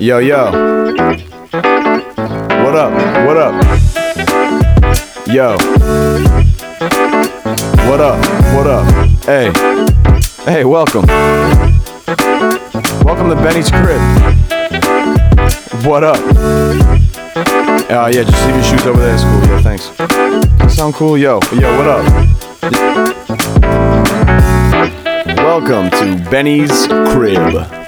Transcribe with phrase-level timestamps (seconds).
[0.00, 0.50] Yo, yo.
[2.64, 2.92] What up?
[3.24, 3.54] What up?
[5.28, 5.56] Yo.
[7.88, 8.18] What up?
[8.54, 8.84] What up?
[9.24, 9.52] Hey.
[10.44, 11.06] Hey, welcome.
[13.04, 14.00] Welcome to Benny's crib.
[15.86, 16.18] What up?
[17.88, 19.14] Uh, yeah, just leave your shoes over there.
[19.14, 19.44] It's cool.
[19.46, 20.74] Yeah, thanks.
[20.74, 21.16] Sound cool?
[21.16, 22.04] Yo, yo, what up?
[25.36, 27.83] Welcome to Benny's crib.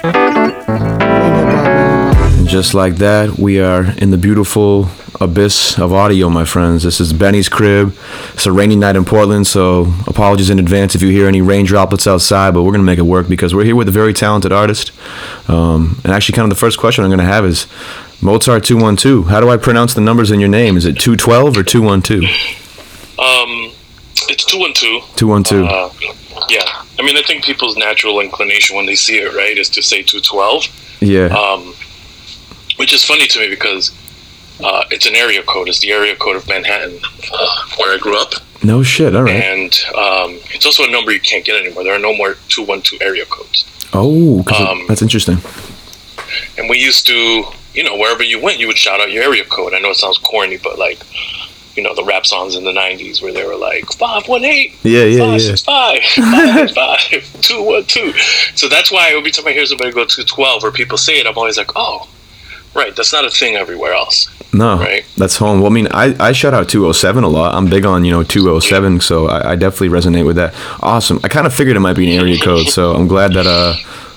[2.47, 4.87] And just like that, we are in the beautiful
[5.19, 6.81] abyss of audio, my friends.
[6.83, 7.93] This is Benny's crib.
[8.35, 11.65] It's a rainy night in Portland, so apologies in advance if you hear any rain
[11.65, 14.13] droplets outside, but we're going to make it work because we're here with a very
[14.13, 14.93] talented artist.
[15.49, 17.67] Um, and actually, kind of the first question I'm going to have is
[18.21, 19.27] Mozart 212.
[19.27, 20.77] How do I pronounce the numbers in your name?
[20.77, 22.23] Is it 212 or 212?
[23.19, 23.73] Um,
[24.29, 25.01] it's two one two.
[25.17, 25.67] 212.
[25.67, 25.89] Uh,
[26.47, 26.63] yeah,
[26.97, 30.01] I mean, I think people's natural inclination when they see it, right, is to say
[30.01, 30.63] two twelve.
[31.01, 31.25] yeah.
[31.25, 31.73] Um,
[32.77, 33.91] which is funny to me because
[34.63, 35.67] uh, it's an area code.
[35.67, 36.99] It's the area code of Manhattan,
[37.31, 39.15] uh, where I grew up, no shit.
[39.15, 39.35] All right.
[39.35, 41.83] and um, it's also a number you can't get anymore.
[41.83, 43.65] There are no more two one two area codes.
[43.93, 45.37] Oh, um, that's interesting.
[46.57, 47.43] And we used to,
[47.73, 49.73] you know, wherever you went, you would shout out your area code.
[49.73, 50.99] I know it sounds corny, but like,
[51.75, 54.75] you know, the rap songs in the '90s where they were like five one eight.
[54.83, 55.47] Yeah, yeah, five, yeah.
[55.47, 58.11] six, five, five, five, two, one, two.
[58.55, 61.27] So that's why every time I hear somebody go to 12 or people say it,
[61.27, 62.09] I'm always like, oh,
[62.77, 64.29] right, that's not a thing everywhere else.
[64.53, 65.03] No, Right.
[65.17, 65.59] that's home.
[65.59, 67.53] Well, I mean, I, I shout out 207 a lot.
[67.53, 70.53] I'm big on, you know, 207, so I, I definitely resonate with that.
[70.81, 71.19] Awesome.
[71.23, 73.75] I kind of figured it might be an area code, so I'm glad that, uh,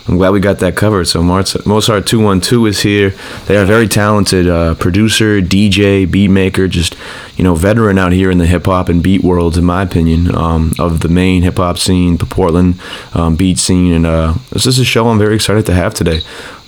[0.08, 1.06] I'm glad we got that covered.
[1.06, 3.10] So Mozart, Mozart 212 is here.
[3.46, 6.96] They are a very talented uh, producer, DJ, beat maker, just,
[7.36, 10.34] you know, veteran out here in the hip hop and beat worlds, in my opinion,
[10.34, 12.80] um, of the Maine hip hop scene, the Portland
[13.14, 13.92] um, beat scene.
[13.92, 16.20] And uh, this is a show I'm very excited to have today.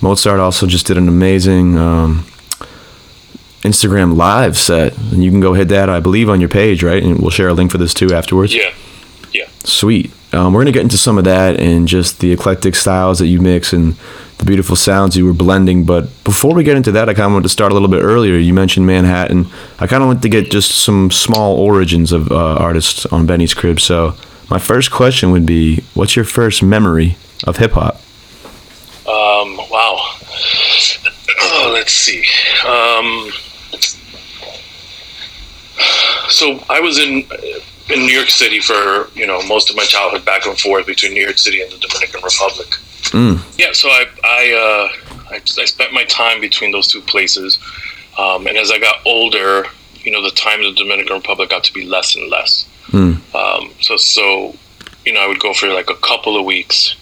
[0.03, 1.79] Mozart also just did an amazing.
[1.79, 2.27] Um,
[3.63, 7.01] Instagram live set, and you can go hit that, I believe, on your page, right?
[7.03, 8.53] And we'll share a link for this too afterwards.
[8.53, 8.75] Yeah.
[9.33, 9.47] Yeah.
[9.63, 10.11] Sweet.
[10.33, 13.41] Um, we're gonna get into some of that and just the eclectic styles that you
[13.41, 13.95] mix and
[14.39, 15.85] the beautiful sounds you were blending.
[15.85, 18.03] But before we get into that, I kind of want to start a little bit
[18.03, 18.37] earlier.
[18.37, 19.47] You mentioned Manhattan.
[19.79, 23.55] I kind of want to get just some small origins of uh, artists on Benny's
[23.55, 23.79] crib.
[23.79, 24.17] So
[24.51, 28.01] my first question would be, what's your first memory of hip hop?
[29.07, 29.61] Um.
[31.41, 32.25] Oh, let's see.
[32.67, 33.31] Um,
[36.29, 37.25] so I was in
[37.91, 41.15] in New York City for you know most of my childhood, back and forth between
[41.15, 42.69] New York City and the Dominican Republic.
[43.13, 43.59] Mm.
[43.59, 47.59] Yeah, so I I, uh, I I spent my time between those two places,
[48.19, 49.67] um, and as I got older,
[50.03, 52.67] you know, the time in the Dominican Republic got to be less and less.
[52.89, 53.35] Mm.
[53.35, 54.55] Um, so so,
[55.05, 56.97] you know, I would go for like a couple of weeks,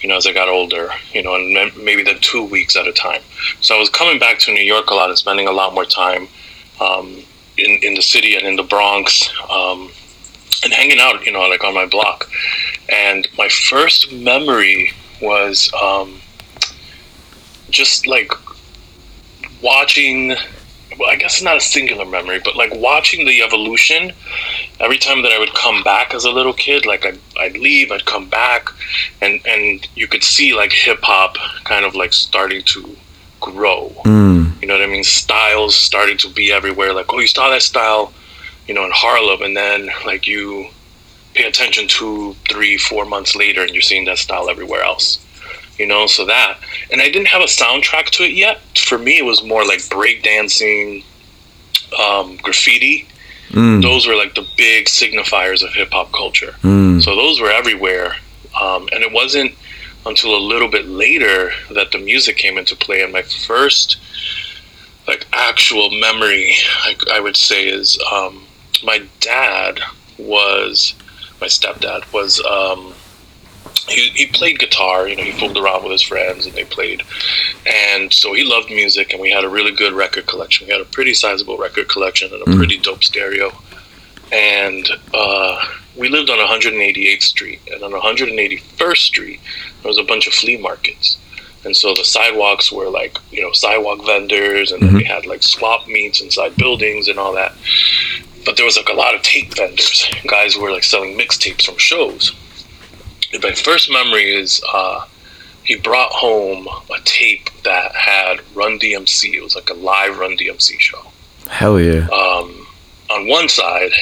[0.00, 2.92] you know, as I got older, you know, and maybe then two weeks at a
[2.92, 3.22] time.
[3.60, 5.84] So I was coming back to New York a lot and spending a lot more
[5.84, 6.28] time
[6.80, 7.22] um,
[7.56, 9.30] in in the city and in the Bronx.
[9.50, 9.90] Um,
[10.64, 12.30] and hanging out, you know, like on my block.
[12.88, 16.20] And my first memory was um,
[17.70, 18.32] just like
[19.62, 20.34] watching.
[20.98, 24.12] Well, I guess it's not a singular memory, but like watching the evolution.
[24.80, 27.90] Every time that I would come back as a little kid, like I'd, I'd leave,
[27.90, 28.68] I'd come back,
[29.20, 32.96] and and you could see like hip hop kind of like starting to
[33.40, 33.90] grow.
[34.04, 34.60] Mm.
[34.60, 35.04] You know what I mean?
[35.04, 36.94] Styles starting to be everywhere.
[36.94, 38.12] Like, oh, you saw that style,
[38.66, 40.68] you know, in Harlem, and then like you
[41.34, 45.25] pay attention two, three, four months later, and you're seeing that style everywhere else.
[45.78, 46.58] You know, so that,
[46.90, 48.60] and I didn't have a soundtrack to it yet.
[48.76, 51.04] For me, it was more like breakdancing,
[52.00, 53.06] um, graffiti.
[53.50, 53.82] Mm.
[53.82, 56.54] Those were like the big signifiers of hip hop culture.
[56.62, 57.02] Mm.
[57.02, 58.16] So those were everywhere.
[58.58, 59.54] Um, and it wasn't
[60.06, 63.02] until a little bit later that the music came into play.
[63.02, 63.98] And my first,
[65.06, 66.54] like, actual memory,
[66.84, 68.46] I, I would say, is um,
[68.82, 69.80] my dad
[70.16, 70.94] was,
[71.40, 72.94] my stepdad was, um,
[73.88, 77.02] he, he played guitar, you know, he fooled around with his friends and they played.
[77.66, 80.66] And so he loved music and we had a really good record collection.
[80.66, 82.56] We had a pretty sizable record collection and a Mm.
[82.56, 83.52] pretty dope stereo.
[84.32, 85.64] And uh,
[85.96, 87.60] we lived on 188th Street.
[87.72, 89.40] And on 181st Street,
[89.82, 91.18] there was a bunch of flea markets.
[91.64, 94.98] And so the sidewalks were like, you know, sidewalk vendors, and then Mhm.
[94.98, 97.54] we had like swap meets inside buildings and all that.
[98.44, 100.06] But there was like a lot of tape vendors.
[100.28, 102.32] Guys who were like selling mixtapes from shows.
[103.42, 105.06] My first memory is uh,
[105.64, 109.34] he brought home a tape that had Run DMC.
[109.34, 111.02] It was like a live Run DMC show
[111.48, 112.06] Hell yeah.
[112.08, 112.66] um,
[113.10, 113.92] on one side,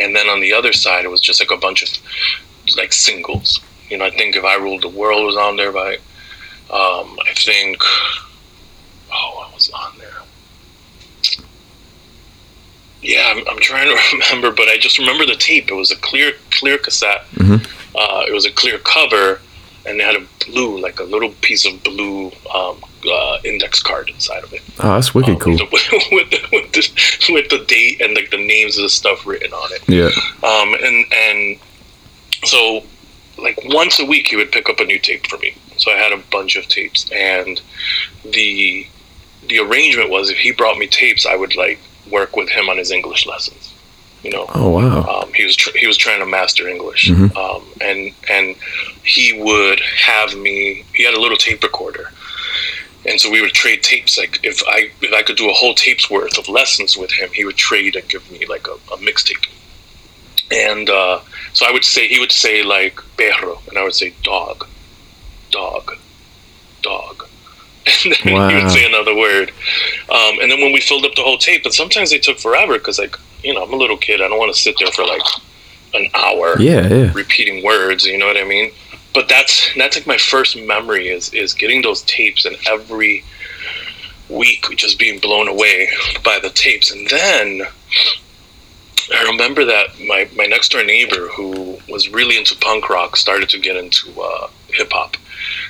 [0.00, 3.60] and then on the other side, it was just like a bunch of like singles.
[3.88, 5.94] You know, I think if I Ruled the World was on there by,
[6.70, 7.82] um, I think
[13.02, 15.70] yeah, I'm, I'm trying to remember, but I just remember the tape.
[15.70, 17.24] It was a clear clear cassette.
[17.34, 17.66] Mhm.
[17.94, 19.40] Uh, it was a clear cover,
[19.84, 24.08] and it had a blue, like a little piece of blue um, uh, index card
[24.08, 24.62] inside of it.
[24.80, 25.52] Oh, that's wicked Um, cool.
[25.58, 28.88] With the, with, the, with, the, with the date and like the names of the
[28.88, 29.82] stuff written on it.
[29.88, 30.10] Yeah.
[30.48, 31.58] Um, and and
[32.44, 32.82] so
[33.38, 35.54] like once a week he would pick up a new tape for me.
[35.78, 37.60] So I had a bunch of tapes, and
[38.24, 38.86] the
[39.48, 41.78] the arrangement was if he brought me tapes, I would like
[42.12, 43.72] work with him on his English lessons.
[44.22, 45.02] You know, Oh wow.
[45.12, 47.34] um, he was tr- he was trying to master English, Mhm.
[47.36, 48.00] um, and
[48.30, 48.54] and
[49.02, 50.84] he would have me.
[50.94, 52.06] He had a little tape recorder,
[53.04, 54.16] and so we would trade tapes.
[54.16, 57.30] Like if I if I could do a whole tape's worth of lessons with him,
[57.32, 59.46] he would trade and give me like a, a mixtape.
[60.52, 61.18] And uh,
[61.52, 64.66] so I would say he would say like perro, and I would say dog,
[65.50, 65.96] dog,
[66.82, 67.21] dog.
[67.86, 68.62] And then he Wow.
[68.64, 69.50] would say another word.
[70.10, 72.74] Um, and then when we filled up the whole tape, and sometimes they took forever
[72.74, 74.20] because, like, you know, I'm a little kid.
[74.22, 75.22] I don't want to sit there for like
[75.94, 77.12] an hour Yeah, yeah.
[77.12, 78.04] repeating words.
[78.06, 78.70] You know what I mean?
[79.14, 83.24] But that's that's like my first memory is is getting those tapes and every
[84.28, 85.90] week just being blown away
[86.24, 86.90] by the tapes.
[86.92, 87.62] And then
[89.14, 93.48] I remember that my my next door neighbor who was really into punk rock started
[93.50, 95.16] to get into uh, hip hop.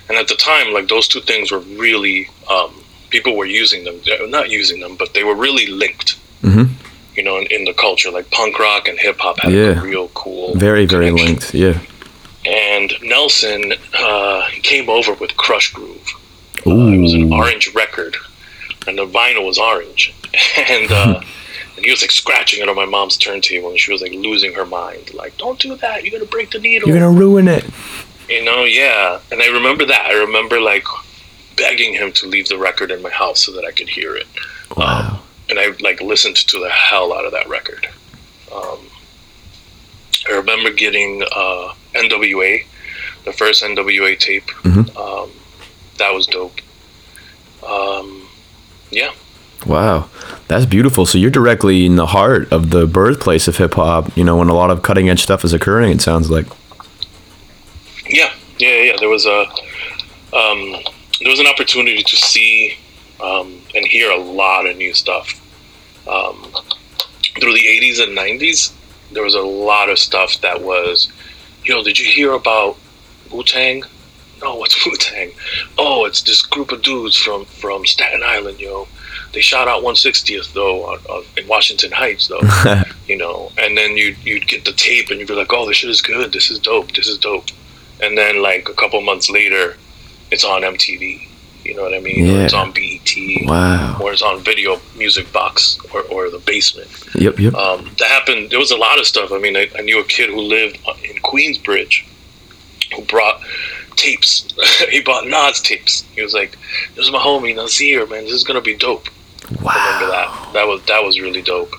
[0.09, 2.73] And at the time, like those two things were really um,
[3.11, 4.00] people were using them,
[4.31, 6.19] not using them, but they were really linked.
[6.43, 6.71] Mhm.
[7.17, 9.79] You know, in, in the culture, like punk rock and hip hop had Yeah.
[9.81, 11.27] a real cool, Very, very connection.
[11.27, 11.55] linked.
[11.55, 11.79] Yeah.
[12.47, 16.09] And Nelson uh, came over with Krush Groove.
[16.67, 18.17] Uh, it was an orange record,
[18.87, 20.12] and the vinyl was orange.
[20.56, 21.25] and uh, and
[21.84, 24.67] he was like scratching it on my mom's turntable, and she was like losing her
[24.67, 25.12] mind.
[25.14, 26.05] Like, don't do that!
[26.05, 26.88] You're gonna break the needle.
[26.88, 27.64] You're gonna ruin it.
[28.29, 29.20] You know, yeah.
[29.31, 30.06] And I remember that.
[30.06, 30.84] I remember like
[31.56, 34.26] begging him to leave the record in my house so that I could hear it.
[34.76, 35.20] Wow.
[35.50, 37.87] And I like listened to the hell out of that record.
[38.55, 38.78] Um,
[40.28, 42.64] I remember getting uh, NWA,
[43.25, 44.46] the first NWA tape.
[44.62, 44.96] Mhm.
[44.96, 45.31] Um,
[45.99, 46.61] that was dope.
[47.67, 48.28] Um,
[48.90, 49.12] yeah.
[49.67, 50.09] Wow,
[50.49, 51.06] that's beautiful.
[51.06, 54.17] So you're directly in the heart of the birthplace of hip hop.
[54.17, 55.93] You know, when a lot of cutting edge stuff is occurring.
[55.93, 56.47] It sounds like.
[58.09, 58.97] Yeah, yeah, yeah.
[58.99, 59.41] There was a
[60.37, 60.76] um,
[61.20, 62.76] there was an opportunity to see
[63.23, 65.41] um, and hear a lot of new stuff
[66.09, 66.43] um,
[67.41, 68.73] through the '80s and '90s.
[69.12, 71.12] There was a lot of stuff that was,
[71.64, 72.79] yo, did you hear about
[73.31, 73.85] Wu Tang?
[74.43, 75.31] No, what's Wu Tang?
[75.79, 78.88] Oh, it's this group of dudes from from Staten Island, yo.
[79.32, 82.41] They shot out 160th though on, on, in Washington Heights though
[83.06, 85.79] you know, and then you you'd get the tape and you'd be like, oh, this
[85.79, 86.32] shit is good.
[86.32, 86.93] This is dope.
[86.93, 87.47] This is dope.
[88.00, 89.76] And then like a couple months later,
[90.31, 91.29] it's on MTV.
[91.64, 92.29] You know what I mean?
[92.29, 93.47] Or it's on BET.
[93.47, 93.99] wow.
[94.03, 96.91] Or it's on Video Music Box or, or the Basement.
[97.14, 97.38] Yep.
[97.38, 97.55] Yep.
[97.55, 98.50] Um, that happened.
[98.50, 99.31] There was a lot of stuff.
[99.31, 102.05] I mean, I, I knew a kid who lived in Queensbridge
[102.97, 103.41] who brought
[104.02, 104.46] tapes.
[104.90, 106.02] he bought Nas tapes.
[106.14, 106.58] He was like,
[106.94, 108.25] "This is my homie Nasir, man.
[108.25, 109.08] This is gonna be dope."
[109.60, 109.72] Wow.
[109.75, 110.52] I Remember that?
[110.52, 111.72] That was that was really dope.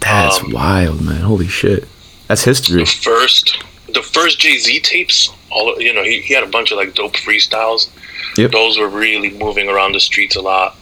[0.00, 1.20] That's um, wild, man.
[1.20, 1.86] Holy shit.
[2.28, 2.80] That's history.
[2.80, 3.62] the first
[3.92, 5.30] the first Jay Z tapes.
[5.50, 7.88] All you know, he, he had a bunch of like dope freestyles.
[8.36, 8.52] Yep.
[8.52, 10.76] Those were really moving around the streets a lot.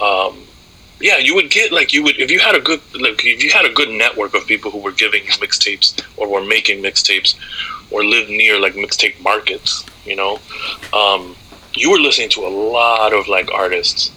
[0.00, 0.46] Um,
[1.00, 3.50] yeah, you would get like you would if you had a good like if you
[3.50, 7.34] had a good network of people who were giving you mixtapes or were making mixtapes
[7.92, 9.84] or live near like mixtape markets.
[10.04, 10.38] You know,
[10.92, 11.36] um,
[11.74, 14.10] you were listening to a lot of like artists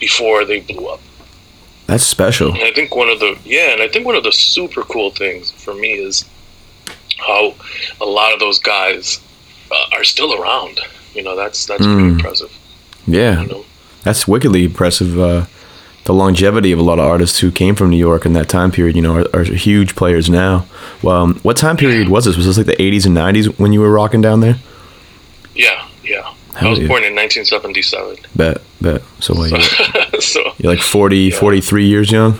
[0.00, 1.00] before they blew up.
[1.86, 2.52] That's special.
[2.52, 5.10] And I think one of the yeah, and I think one of the super cool
[5.10, 6.24] things for me is
[7.18, 7.54] how
[8.00, 9.20] a lot of those guys
[9.70, 10.80] uh, are still around.
[11.14, 12.12] You know, that's that's pretty Mm.
[12.12, 12.52] impressive.
[13.06, 13.42] Yeah.
[13.42, 13.64] You know,
[14.04, 15.18] That's wickedly impressive.
[15.18, 15.46] Uh,
[16.08, 18.70] the longevity of a lot of artists who came from New York in that time
[18.72, 20.64] period, you know, are, are huge players now.
[21.02, 22.34] Well, um, what time period was this?
[22.34, 24.56] Was this like the 80s and 90s when you were rocking down there?
[25.54, 26.32] yeah, yeah.
[26.60, 29.02] I was born in 1977, Bet, bet.
[29.20, 31.36] So what, you're, so you're like 40, Yeah.
[31.38, 32.38] 43 years young?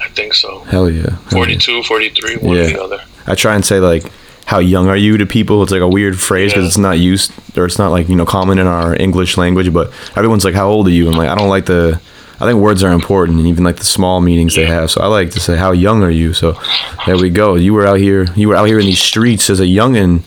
[0.00, 0.60] I think so.
[0.64, 1.02] Hell yeah.
[1.02, 1.28] Hell yeah.
[1.30, 2.66] 42, 43, one or Yeah.
[2.68, 3.00] the other.
[3.26, 4.04] I try and say like,
[4.44, 5.62] how young are you to people?
[5.62, 6.68] It's like a weird phrase because Yeah.
[6.68, 9.72] it's not used or it's not like you know common in our English language.
[9.72, 12.00] But everyone's like, "How old are you?" And like, I don't like the.
[12.38, 14.90] I think words are important, and even like the small meanings they have.
[14.90, 16.58] So I like to say, "How young are you?" So
[17.06, 17.54] there we go.
[17.54, 18.26] You were out here.
[18.36, 20.22] You were out here in these streets as a youngin,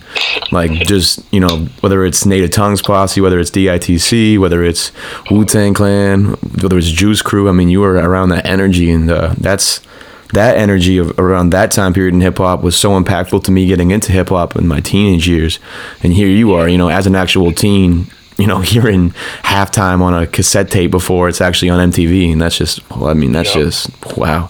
[0.50, 4.90] like just you know whether it's Native Tongues Posse, whether it's DITC, whether it's
[5.30, 7.48] Wu Tang Clan, whether it's Juice Crew.
[7.48, 9.80] I mean, you were around that energy, and uh, that's
[10.32, 13.66] that energy of around that time period in hip hop was so impactful to me
[13.66, 15.58] getting into hip hop in my teenage years.
[16.02, 18.06] And here you are, you know, as an actual teen,
[18.40, 19.10] you know, hearing
[19.42, 23.14] halftime on a cassette tape before it's actually on MTV, and that's just, well, I
[23.14, 23.64] mean, that's Yeah.
[23.64, 24.48] just wow.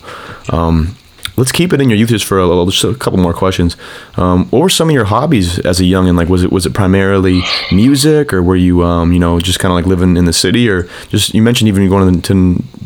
[0.51, 0.97] Um,
[1.37, 3.77] let's keep it in your youth just for a, little, just a couple more questions.
[4.17, 6.67] Um, what were some of your hobbies as a young and like was it was
[6.67, 7.41] it primarily
[7.73, 10.69] music or were you um, you know just kind of like living in the city
[10.69, 12.33] or just you mentioned even going to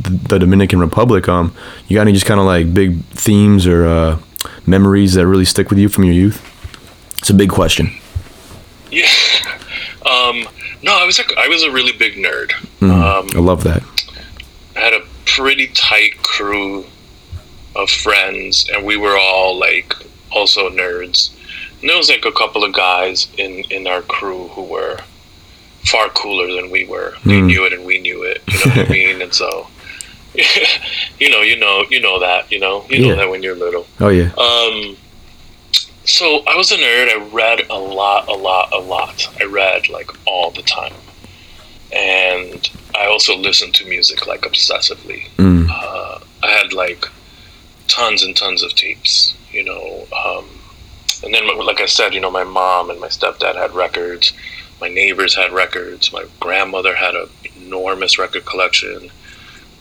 [0.03, 1.29] the, the Dominican Republic.
[1.29, 1.53] Um,
[1.89, 4.19] you got any just kind of like big themes or uh,
[4.67, 6.41] memories that really stick with you from your youth?
[7.19, 7.91] It's a big question.
[8.91, 9.09] Yeah.
[10.07, 10.47] Um,
[10.85, 12.51] no, I was a, I was a really big nerd.
[12.81, 13.83] Mm, um, I love that.
[14.77, 16.85] I had a pretty tight crew
[17.75, 19.95] of friends, and we were all like
[20.31, 21.31] also nerds.
[21.81, 24.99] And there was like a couple of guys in in our crew who were
[25.87, 27.15] far cooler than we were.
[27.25, 27.47] They mm.
[27.47, 28.43] knew it, and we knew it.
[28.49, 29.23] You know what I mean?
[29.23, 29.69] And so,
[31.19, 32.53] you know, you know, you know that.
[32.53, 33.09] You know, you yeah.
[33.09, 33.87] know that when you're little.
[34.01, 34.33] Oh yeah.
[34.37, 34.99] Um.
[36.05, 37.09] So I was a nerd.
[37.09, 39.27] I read a lot, a lot, a lot.
[39.41, 40.93] I read like all the time,
[41.93, 45.29] and I also listened to music like obsessively.
[45.37, 45.69] Mm.
[45.71, 47.07] Uh, I had like
[47.89, 50.07] tons and tons of tapes, you know.
[50.25, 50.47] Um,
[51.23, 54.35] and then, like I said, you know, my mom and my stepdad had records.
[54.83, 56.13] My neighbors had records.
[56.13, 59.11] My grandmother had an enormous record collection.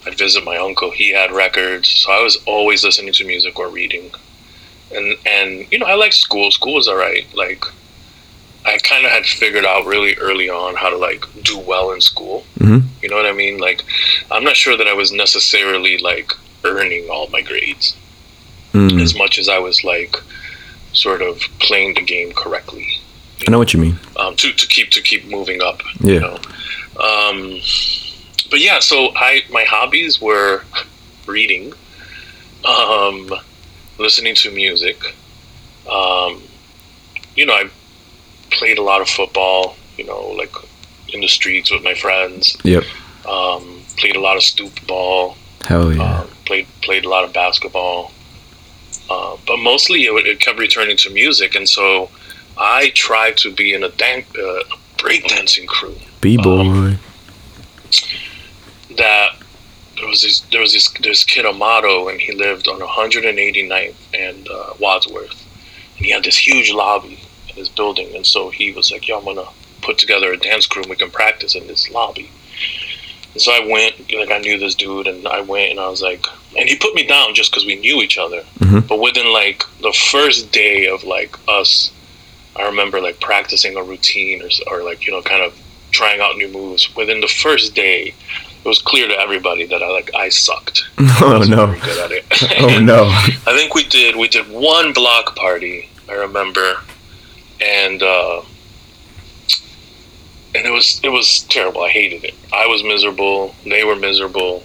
[0.05, 1.89] I'd visit my uncle; he had records.
[1.89, 4.11] So I was always listening to music or reading.
[4.95, 6.51] And and you know, I like school.
[6.51, 7.25] School was alright.
[7.35, 7.65] Like
[8.65, 12.01] I kind of had figured out really early on how to like do well in
[12.01, 12.45] school.
[12.59, 12.87] Mm-hmm.
[13.01, 13.57] You know what I mean?
[13.57, 13.83] Like,
[14.31, 16.31] I'm not sure that I was necessarily like
[16.63, 17.97] earning all my grades
[18.73, 19.01] mm.
[19.01, 20.15] as much as I was like
[20.93, 22.87] sort of playing the game correctly.
[23.45, 23.99] I know what you mean.
[24.17, 25.81] Um, to, to keep to keep moving up.
[25.99, 26.13] Yeah.
[26.13, 26.35] You know?
[27.01, 27.59] um,
[28.49, 30.63] but yeah, so I my hobbies were
[31.25, 31.73] reading,
[32.65, 33.33] um,
[33.97, 34.97] listening to music.
[35.89, 36.41] Um,
[37.35, 37.69] you know, I
[38.51, 39.75] played a lot of football.
[39.97, 40.53] You know, like
[41.09, 42.57] in the streets with my friends.
[42.63, 42.83] Yep.
[43.27, 45.37] Um, played a lot of stoop ball.
[45.63, 46.19] Hell yeah.
[46.19, 48.11] Um, played played a lot of basketball.
[49.09, 52.09] Uh, but mostly it, it, kept returning to music, and so
[52.57, 54.63] I tried to be in a dan- uh,
[54.97, 55.95] breakdancing crew.
[56.21, 56.59] B boy.
[56.61, 56.99] Um,
[58.97, 59.35] that
[60.03, 64.49] there was this there was this this kid Amato, and he lived on 189th and
[64.49, 65.31] uh, Wadsworth,
[65.97, 69.17] and he had this huge lobby in his building, and so he was like, "Yo,
[69.17, 69.47] I'm gonna
[69.81, 72.29] put together a dance crew, and we can practice in this lobby."
[73.31, 76.01] And so I went, like I knew this dude, and I went, and I was
[76.01, 76.25] like,
[76.57, 78.41] and he put me down just because we knew each other.
[78.59, 78.85] Mm-hmm.
[78.87, 81.93] But within like the first day of like us,
[82.57, 85.57] I remember like practicing a routine or, or like you know kind of
[85.91, 86.93] trying out new moves.
[86.93, 88.13] Within the first day,
[88.63, 90.83] it was clear to everybody that I like I sucked.
[91.21, 91.67] Oh I no!
[91.79, 92.25] good at it.
[92.61, 93.05] oh no!
[93.47, 95.89] I think we did we did one block party.
[96.09, 96.77] I remember,
[97.61, 98.01] and.
[98.01, 98.41] uh
[100.55, 101.81] and it was it was terrible.
[101.81, 102.35] I hated it.
[102.53, 103.55] I was miserable.
[103.65, 104.63] They were miserable,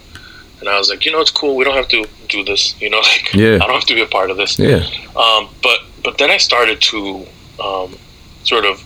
[0.61, 1.57] and I was like, you know, it's cool.
[1.57, 2.81] We don't have to do this.
[2.81, 3.55] You know, like yeah.
[3.55, 4.59] I don't have to be a part of this.
[4.59, 4.87] Yeah.
[5.17, 7.27] Um, but but then I started to
[7.63, 7.97] um,
[8.45, 8.85] sort of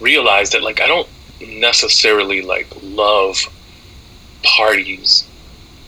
[0.00, 1.08] realize that like I don't
[1.40, 3.38] necessarily like love
[4.46, 5.24] parties.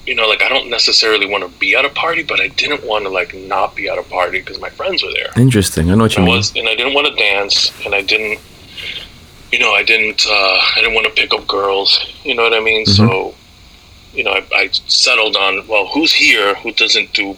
[0.07, 2.83] You know, like I don't necessarily want to be at a party, but I didn't
[2.85, 5.31] want to like not be at a party because my friends were there.
[5.37, 5.91] Interesting.
[5.91, 6.37] I know what you I mean.
[6.37, 8.41] Was, and I didn't want to dance, and I didn't
[9.53, 11.99] you know, I didn't, uh, I didn't want to pick up girls.
[12.23, 12.85] You know what I mean?
[12.85, 13.09] Mm-hmm.
[13.09, 13.35] So,
[14.13, 17.37] you know, I, I, settled on, well, who's here who doesn't do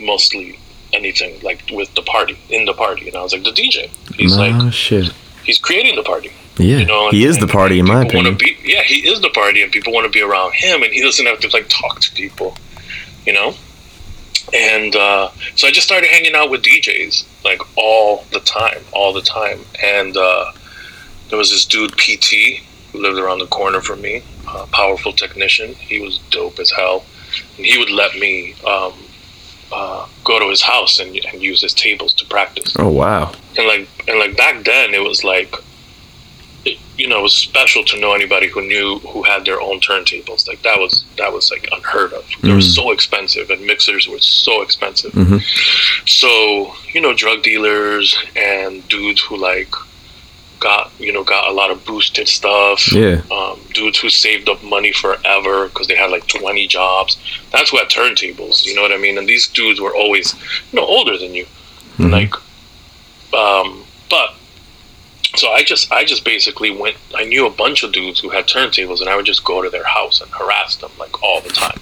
[0.00, 0.58] mostly
[0.92, 3.08] anything like with the party in the party?
[3.08, 3.88] And I was like, the DJ.
[4.14, 5.12] He's like, shit.
[5.44, 6.32] He's creating the party.
[6.56, 8.36] Yeah, you know, he is the party in my opinion.
[8.36, 11.02] Be, yeah, he is the party, and people want to be around him, and he
[11.02, 12.56] doesn't have to like talk to people.
[13.26, 13.54] You know.
[14.52, 19.12] And uh, so I just started hanging out with DJs like all the time, all
[19.12, 20.16] the time, and.
[20.16, 20.52] Uh,
[21.28, 25.74] there was this dude PT who lived around the corner from me, a powerful technician.
[25.74, 27.04] He was dope as hell,
[27.56, 28.92] and he would let me um,
[29.72, 32.76] uh, go to his house and, and use his tables to practice.
[32.78, 33.32] Oh wow!
[33.56, 35.54] And like and like back then, it was like
[36.64, 39.80] it, you know, it was special to know anybody who knew who had their own
[39.80, 40.48] turntables.
[40.48, 42.26] Like that was that was like unheard of.
[42.40, 42.54] They mm.
[42.54, 45.12] were so expensive, and mixers were so expensive.
[45.12, 45.38] Mm-hmm.
[46.06, 49.72] So you know, drug dealers and dudes who like
[50.60, 52.92] got you know got a lot of boosted stuff.
[52.92, 53.20] Yeah.
[53.30, 57.18] Um, dudes who saved up money forever because they had like twenty jobs.
[57.52, 58.64] That's who had turntables.
[58.64, 59.18] You know what I mean?
[59.18, 60.34] And these dudes were always
[60.72, 61.44] you know older than you.
[61.98, 62.10] Mm-hmm.
[62.10, 62.34] Like,
[63.34, 64.34] um, but
[65.36, 66.96] so I just I just basically went.
[67.14, 69.70] I knew a bunch of dudes who had turntables, and I would just go to
[69.70, 71.80] their house and harass them like all the time.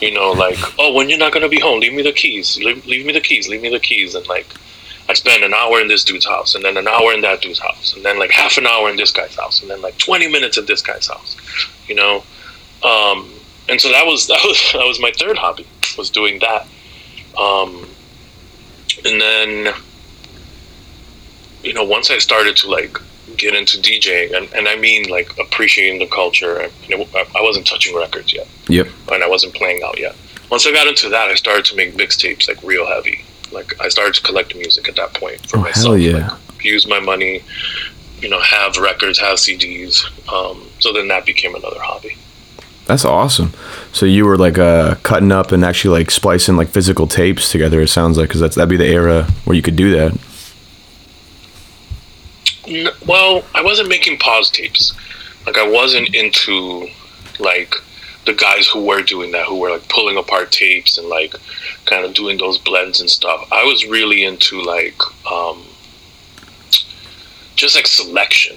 [0.00, 2.58] You know, like, oh, when you're not gonna be home, leave me the keys.
[2.58, 3.48] Leave, leave me the keys.
[3.48, 4.14] Leave me the keys.
[4.14, 4.46] And like,
[5.08, 7.58] I spend an hour in this dude's house, and then an hour in that dude's
[7.58, 10.28] house, and then like half an hour in this guy's house, and then like 20
[10.30, 11.36] minutes at this guy's house,
[11.86, 12.22] you know.
[12.82, 13.30] Um,
[13.68, 15.66] and so that was that was that was my third hobby
[15.96, 16.66] was doing that,
[17.38, 17.88] Um,
[19.04, 19.74] and then,
[21.64, 22.98] you know, once I started to like
[23.36, 27.42] get into DJing, and, and I mean like appreciating the culture, you know, I, I
[27.42, 28.46] wasn't touching records yet.
[28.68, 28.88] Yep.
[29.12, 30.14] And I wasn't playing out yet.
[30.50, 33.24] Once I got into that, I started to make mixtapes like real heavy.
[33.50, 35.84] Like I started to collect music at that point for Oh, myself.
[35.86, 36.28] hell yeah.
[36.50, 37.42] Like, use my money,
[38.20, 40.04] you know, have records, have CDs.
[40.32, 42.16] Um, so then that became another hobby.
[42.86, 43.52] That's awesome.
[43.92, 47.80] So you were like uh, cutting up and actually like splicing like physical tapes together.
[47.80, 50.12] It sounds like because that's that'd be the era where you could do that.
[53.06, 54.94] Well, I wasn't making pause tapes.
[55.46, 56.88] Like I wasn't into
[57.38, 57.74] like
[58.26, 61.34] the guys who were doing that, who were like pulling apart tapes and like
[61.84, 63.46] kind of doing those blends and stuff.
[63.52, 64.98] I was really into like
[65.30, 65.62] um,
[67.56, 68.56] just like selection.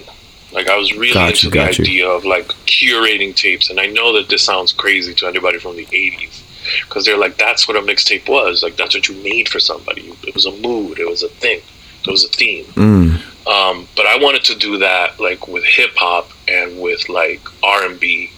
[0.52, 1.64] Like I was really Got you, into the you.
[1.64, 5.76] idea of like curating tapes, and I know that this sounds crazy to anybody from
[5.76, 6.42] the '80s
[6.82, 8.62] because they're like, that's what a mixtape was.
[8.62, 10.10] Like that's what you made for somebody.
[10.26, 10.98] It was a mood.
[10.98, 11.60] It was a thing.
[12.06, 12.64] It was a theme.
[12.66, 13.20] Mm.
[13.48, 17.84] Um, but I wanted to do that like with hip hop and with like R
[17.86, 18.30] and B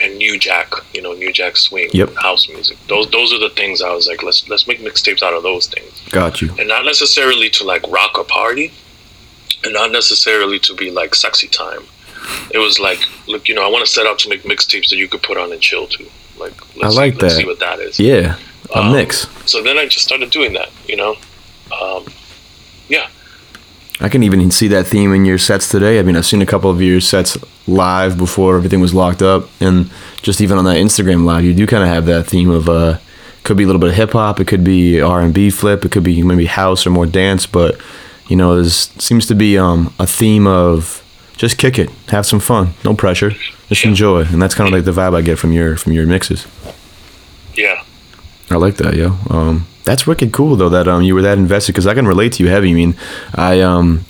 [0.00, 2.14] and New Jack, you know, New Jack swing, Yep.
[2.16, 2.76] house music.
[2.86, 5.66] Those those are the things I was like, let's let's make mixtapes out of those
[5.68, 6.54] things, Got you.
[6.58, 8.72] and not necessarily to like rock a party,
[9.64, 11.82] and not necessarily to be like sexy time.
[12.50, 14.96] It was like, look, you know, I want to set out to make mixtapes that
[14.96, 16.04] you could put on and chill to.
[16.38, 17.40] Like, let's like let's that.
[17.40, 17.98] see what that is.
[17.98, 18.36] Yeah,
[18.74, 19.26] a Um, mix.
[19.46, 21.16] So then I just started doing that, you know.
[21.80, 22.04] Um,
[22.88, 23.08] yeah.
[24.00, 25.98] I can even see that theme in your sets today.
[25.98, 27.36] I mean, I've seen a couple of your sets
[27.68, 29.90] live before everything was locked up, and
[30.22, 32.98] just even on that Instagram live, you do kind of have that theme of uh,
[33.44, 35.84] could be a little bit of hip hop, it could be R and B flip,
[35.84, 37.80] it could be maybe house or more dance, but
[38.28, 41.04] you know, there seems to be um, a theme of
[41.36, 43.32] just kick it, have some fun, no pressure,
[43.68, 46.06] just enjoy, and that's kind of like the vibe I get from your from your
[46.06, 46.46] mixes.
[47.54, 47.82] Yeah.
[48.50, 49.16] I like that, yo.
[49.28, 52.32] Um, that's wicked cool though that um you were that invested because I can relate
[52.34, 52.70] to you heavy.
[52.70, 52.94] I mean,
[53.34, 54.04] I um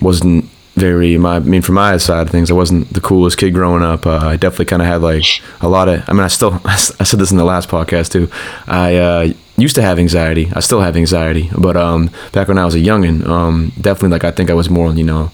[0.00, 3.52] wasn't very my I mean from my side of things I wasn't the coolest kid
[3.54, 4.06] growing up.
[4.06, 5.24] Uh, I definitely kind of had like
[5.60, 6.06] a lot of.
[6.08, 8.30] I mean, I still I said this in the last podcast too.
[8.66, 10.50] I uh, used to have anxiety.
[10.54, 14.24] I still have anxiety, but um back when I was a youngin, um definitely like
[14.24, 15.30] I think I was more you know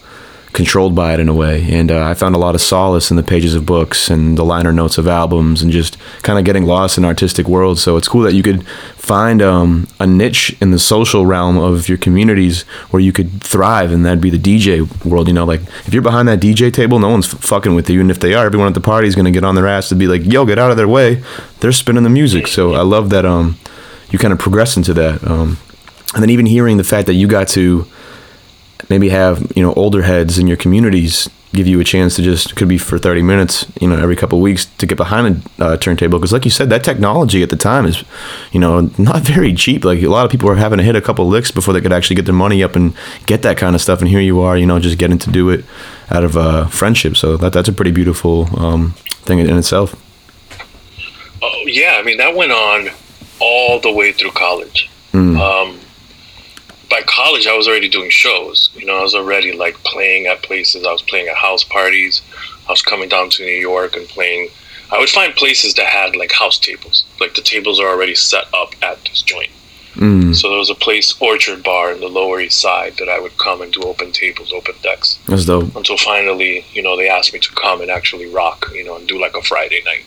[0.53, 1.67] controlled by it in a way.
[1.71, 4.45] And uh, I found a lot of solace in the pages of books and the
[4.45, 7.83] liner notes of albums and just kind of getting lost in artistic worlds.
[7.83, 11.89] So it's cool that you could find um, a niche in the social realm of
[11.89, 15.29] your communities where you could thrive, and that'd be the DJ world.
[15.29, 18.01] You know, like if you're behind that DJ table, no one's f- fucking with you,
[18.01, 19.95] and if they are, everyone at the party is gonna get on their ass to
[19.95, 21.23] be like, "Yo, get out of their way."
[21.61, 22.47] They're spinning the music.
[22.47, 23.59] So I love that um,
[24.11, 25.27] you kind of progress into that.
[25.27, 25.59] Um,
[26.15, 27.87] and then even hearing the fact that you got to
[28.93, 32.57] maybe have you know older heads in your communities give you a chance to just
[32.57, 35.65] could be for 30 minutes you know every couple of weeks to get behind a
[35.65, 36.19] uh, turntable.
[36.19, 38.05] Because like you said that technology at the time is
[38.53, 39.85] you know not very cheap.
[39.85, 41.93] Like a lot of people are having to hit a couple licks before they could
[41.93, 42.95] actually get their money up and
[43.27, 44.01] get that kind of stuff.
[44.01, 45.65] And here you are you know just getting to do it
[46.11, 47.17] out of uh, friendship.
[47.17, 48.93] So that that's a pretty beautiful um,
[49.27, 49.97] thing in itself.
[51.45, 52.91] Oh, yeah, I mean that went on
[53.41, 54.91] all the way through college.
[55.13, 55.37] Mm.
[55.39, 55.82] Um,
[56.93, 58.71] by college, I was already doing shows.
[58.75, 60.85] You know, I was already like playing at places.
[60.85, 62.21] I was playing at house parties.
[62.69, 64.51] I was coming down to New York and playing.
[64.91, 67.05] I would find places that had like house tables.
[67.19, 69.51] Like the tables are already set up at this joint.
[69.95, 73.19] Mm, So there was a place, Orchard Bar, in the Lower East Side, that I
[73.19, 75.19] would come and do open tables, open decks.
[75.27, 78.85] that's dope Until finally, you know, they asked me to come and actually rock, you
[78.85, 80.05] know, and do like a Friday night.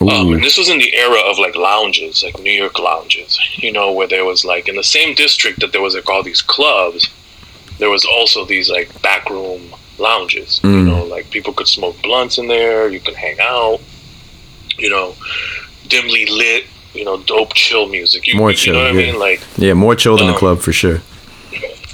[0.00, 3.72] Um, and this was in the era of like lounges, like New York lounges, you
[3.72, 6.40] know, where there was like in the same district that there was like all these
[6.40, 7.08] clubs,
[7.78, 10.86] there was also these like backroom lounges, you Mm.
[10.86, 13.80] know, like people could smoke blunts in there, you can hang out,
[14.78, 15.16] you know,
[15.88, 18.26] dimly lit, you know, dope chill music.
[18.28, 19.00] You, More you chill, know what yeah.
[19.00, 19.18] I mean?
[19.18, 21.00] Like, yeah more chill than a um, club for sure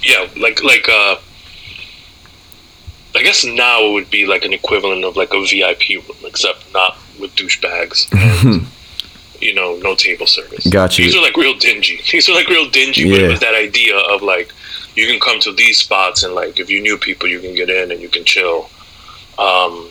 [0.02, 1.16] yeah, like like uh
[3.16, 6.70] I guess now it would be like an equivalent of like a VIP room, except
[6.74, 8.06] not with douchebags
[8.44, 8.66] and
[9.40, 10.66] you know, no table service.
[10.68, 11.04] Got you.
[11.06, 12.00] These are like real dingy.
[12.12, 13.26] These are like real dingy, but Yeah.
[13.26, 14.52] it was that idea of like
[14.94, 17.68] you can come to these spots and like if you knew people you can get
[17.68, 18.70] in and you can chill.
[19.38, 19.90] Um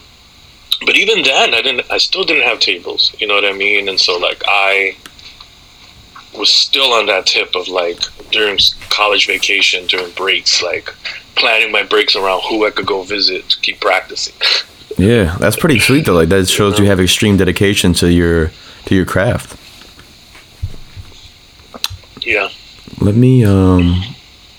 [0.86, 3.90] but even then I didn't I still didn't have tables, you know what I mean?
[3.90, 4.96] And so like I
[6.38, 8.00] was still on that tip of like
[8.32, 8.58] during
[8.90, 10.90] college vacation, during breaks, like
[11.36, 14.34] planning my breaks around who I could go visit to keep practicing.
[14.98, 16.14] Yeah, that's pretty sweet though.
[16.14, 18.52] Like that shows you have extreme dedication to your
[18.86, 19.60] to your craft.
[22.22, 22.50] yeah.
[23.00, 24.02] Let me um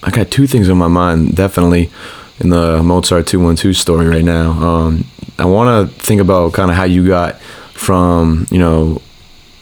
[0.03, 1.91] I got two things on my mind definitely
[2.41, 4.51] in the Mozart 212 story right now.
[4.51, 5.05] Um
[5.39, 7.41] I want to think about kind of how you got
[7.73, 9.03] from, you know,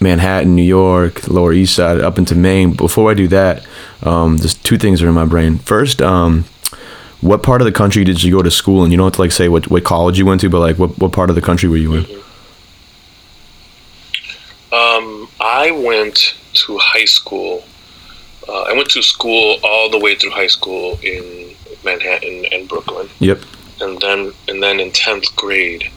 [0.00, 2.72] Manhattan, New York, Lower East Side, up into Maine.
[2.72, 3.66] Before I do that,
[4.02, 5.58] um, there's two things are in my brain.
[5.58, 6.44] First, um,
[7.22, 8.90] what part of the country did you go to school in?
[8.90, 10.98] You don't have to like say what, what college you went to, but like what,
[10.98, 12.04] what part of the country were you in?
[14.72, 17.64] Um, I went to high school.
[18.48, 21.54] Uh, I went to school all the way through high school in
[21.84, 23.08] Manhattan and Brooklyn.
[23.20, 23.40] Yep.
[23.80, 25.90] And then, and then in tenth grade,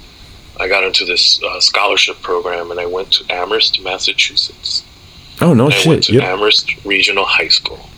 [0.60, 4.84] I got into this uh, scholarship program, and I went to Amherst, Massachusetts.
[5.42, 5.88] Oh no And I shit.
[5.88, 6.24] went to Yep.
[6.24, 7.90] Amherst Regional High School.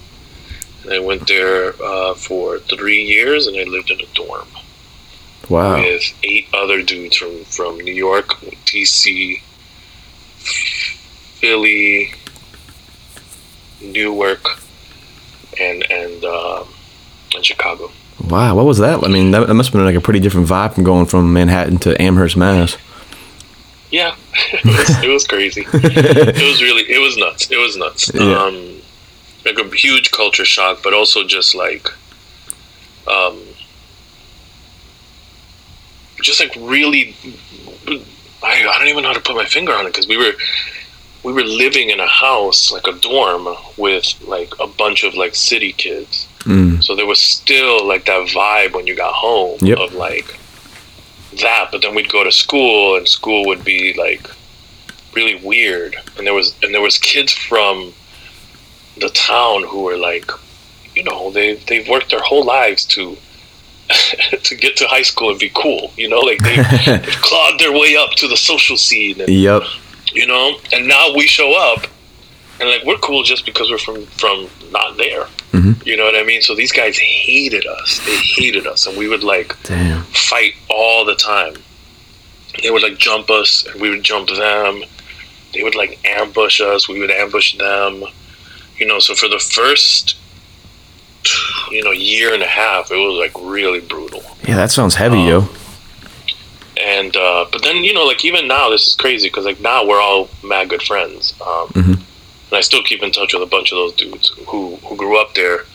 [0.92, 4.48] I went there uh, for three years, and I lived in a dorm
[5.50, 5.78] Wow.
[5.82, 8.28] with eight other dudes from from New York,
[8.66, 9.42] DC,
[11.40, 12.14] Philly,
[13.82, 14.46] Newark,
[15.60, 16.68] and and um,
[17.36, 17.92] and Chicago.
[18.28, 18.56] Wow.
[18.56, 19.04] What was that?
[19.04, 21.32] I mean, that, that must have been like a pretty different vibe from going from
[21.32, 22.76] Manhattan to Amherst, Mass.
[23.92, 24.16] Yeah,
[24.54, 25.66] it was, it was crazy.
[25.74, 27.50] it was really it was nuts.
[27.52, 28.12] It was nuts.
[28.14, 28.22] Yeah.
[28.44, 28.77] Um,
[29.48, 31.90] like a huge culture shock, but also just like,
[33.08, 33.42] um,
[36.22, 37.16] just like really,
[38.44, 40.34] I, I don't even know how to put my finger on it because we were
[41.24, 45.36] we were living in a house like a dorm with like a bunch of like
[45.36, 46.28] city kids.
[46.40, 46.84] Mm.
[46.84, 49.78] So there was still like that vibe when you got home Yep.
[49.80, 50.40] of like
[51.42, 54.30] that, but then we'd go to school and school would be like
[55.14, 55.96] really weird.
[56.18, 57.94] And there was and there was kids from
[59.00, 60.30] the town who were like,
[60.96, 63.18] you know, they they've worked their whole lives to
[64.44, 65.92] to get to high school and be cool.
[65.98, 66.56] You know, like they
[66.86, 69.64] they've clawed their way up to the social scene and Yep.
[70.14, 71.88] you know, and now we show up
[72.60, 75.26] and like we're cool just because we're from from not there.
[75.54, 75.86] Mhm.
[75.86, 76.42] You know what I mean?
[76.42, 78.00] So these guys hated us.
[78.06, 80.04] They hated us, and we would like Damn.
[80.04, 81.54] fight all the time.
[82.62, 84.84] They would like jump us, and we would jump them.
[85.54, 86.90] They would like ambush us.
[86.90, 88.04] We would ambush them.
[88.78, 90.16] You know, so for the first,
[91.72, 94.24] you know, year and a half, it was like really brutal.
[94.48, 95.50] Yeah, that sounds heavy, Um, yo.
[96.80, 99.86] And uh, but then you know, like even now, this is crazy because like now
[99.86, 101.34] we're all mad good friends.
[101.42, 101.94] Um, Mhm.
[102.50, 105.20] And I still keep in touch with a bunch of those dudes who who grew
[105.20, 105.66] up there,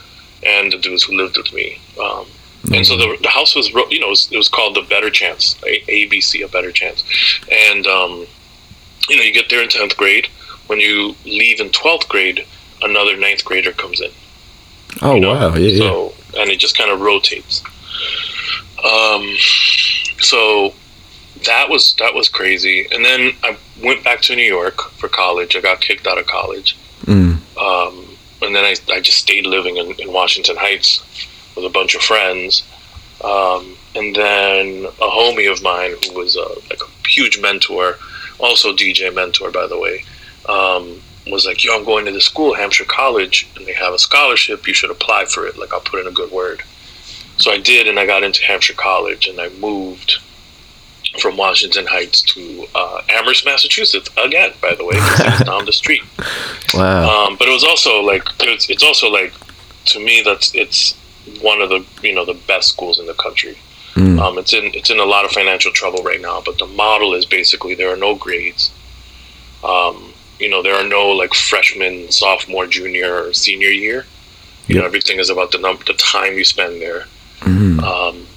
[0.43, 1.79] and the dudes who lived with me.
[2.01, 2.25] Um,
[2.73, 5.09] And so the, the house was, you know, it was, it was called the Better
[5.09, 7.03] Chance, A- ABC, a Better Chance.
[7.51, 8.25] And um,
[9.09, 10.27] you know, you get there in tenth grade.
[10.67, 12.45] When you leave in twelfth grade,
[12.83, 14.11] another ninth grader comes in.
[15.01, 15.33] Oh you know?
[15.33, 15.55] wow.
[15.55, 16.41] Yeah, yeah.
[16.41, 17.63] And it just kind of rotates.
[18.83, 19.35] Um,
[20.19, 20.73] so
[21.45, 22.87] that was that was crazy.
[22.91, 25.55] And then I went back to New York for college.
[25.55, 26.77] I got kicked out of college.
[27.05, 27.39] Mm.
[27.57, 31.03] Um, and then I, I just stayed living in, in Washington Heights
[31.55, 32.63] with a bunch of friends.
[33.23, 37.97] Um, and then a homie of mine who was a, like a huge mentor,
[38.39, 40.03] also DJ mentor, by the way,
[40.49, 43.99] um, was like, yo, I'm going to this school, Hampshire College, and they have a
[43.99, 44.67] scholarship.
[44.67, 45.57] You should apply for it.
[45.57, 46.63] Like, I'll put in a good word.
[47.37, 50.19] So I did, and I got into Hampshire College, and I moved
[51.19, 55.73] from Washington Heights to uh, Amherst, Massachusetts, again, by the way, because it down the
[55.73, 56.03] street.
[56.73, 57.27] Wow.
[57.27, 59.33] Um, but it was also like it's, it's also like
[59.85, 60.95] to me that's it's
[61.41, 63.57] one of the you know the best schools in the country.
[63.93, 64.19] Mm.
[64.19, 67.13] Um, it's in it's in a lot of financial trouble right now, but the model
[67.13, 68.71] is basically there are no grades.
[69.63, 74.05] Um, you know there are no like freshman, sophomore, junior, or senior year.
[74.67, 77.05] You know everything is about the num- the time you spend there.
[77.41, 77.81] Mm.
[77.83, 78.27] Um,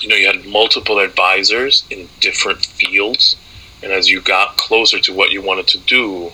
[0.00, 3.36] you know you had multiple advisors in different fields,
[3.82, 6.32] and as you got closer to what you wanted to do,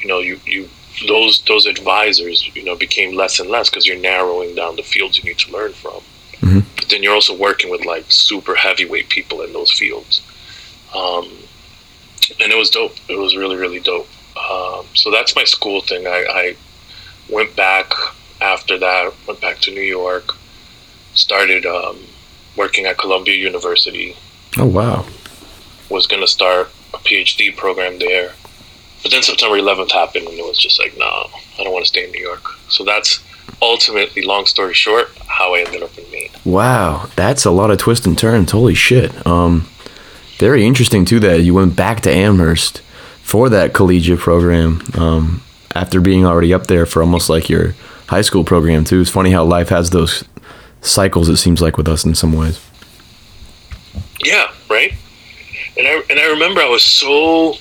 [0.00, 0.68] you know you you
[1.08, 5.18] those those advisors you know became less and less because you're narrowing down the fields
[5.18, 6.00] you need to learn from
[6.40, 6.64] Mhm.
[6.76, 10.22] but then you're also working with like super heavyweight people in those fields
[10.94, 11.28] um,
[12.40, 16.06] and it was dope it was really really dope um, so that's my school thing
[16.06, 16.56] I, I
[17.28, 17.92] went back
[18.40, 20.34] after that went back to new york
[21.14, 21.98] started um,
[22.56, 24.16] working at columbia university
[24.56, 25.04] Oh wow.
[25.90, 28.32] was going to start a phd program there
[29.02, 31.88] but then September 11th happened, and it was just like, no, I don't want to
[31.90, 32.42] stay in New York.
[32.70, 33.22] So that's
[33.60, 36.30] ultimately, long story short, how I ended up in Maine.
[36.46, 38.52] Wow, that's a lot of twists and turns.
[38.52, 39.26] Holy shit.
[39.26, 39.68] Um,
[40.38, 42.80] very interesting too that you went back to Amherst
[43.24, 45.42] for that collegiate program um,
[45.74, 47.74] after being already up there for almost like your
[48.06, 49.00] high school program too.
[49.00, 50.24] It's funny how life has those
[50.82, 51.28] cycles.
[51.28, 52.60] It seems like with us in some ways.
[54.22, 54.92] Yeah, right.
[55.76, 57.54] And I and I remember I was so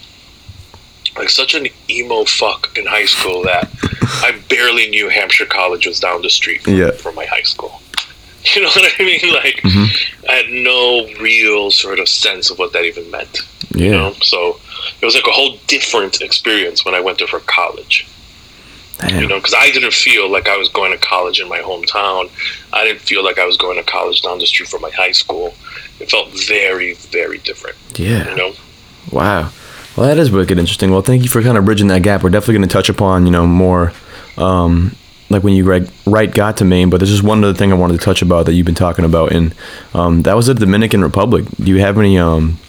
[1.17, 3.69] like such an emo fuck in high school that
[4.21, 6.91] I barely knew Hampshire College was down the street from, Yeah.
[6.91, 7.79] from my high school.
[8.55, 9.33] You know what I mean?
[9.33, 9.87] Like Mhm.
[10.29, 13.39] I had no real sort of sense of what that even meant.
[13.73, 13.85] Yeah.
[13.85, 14.59] you know so
[15.01, 18.05] it was like a whole different experience when I went there for college.
[18.99, 19.21] Damn.
[19.21, 22.29] You know, because I didn't feel like I was going to college in my hometown.
[22.71, 25.11] I didn't feel like I was going to college down the street from my high
[25.11, 25.55] school.
[25.99, 27.75] It felt very, very different.
[27.95, 28.29] yeah.
[28.29, 28.53] You know.
[29.11, 29.51] Wow.
[29.97, 30.91] Well, that is wicked interesting.
[30.91, 32.23] Well, thank you for kind of bridging that gap.
[32.23, 33.93] We're definitely going to touch upon, you know, more
[34.37, 34.95] um,
[35.33, 35.65] like when you
[36.05, 38.45] write, got to Maine, but there's just one other thing I wanted to touch about
[38.45, 39.53] that you've been talking about, and
[39.93, 41.45] um, that was the Dominican Republic.
[41.57, 42.59] Do you have any, um,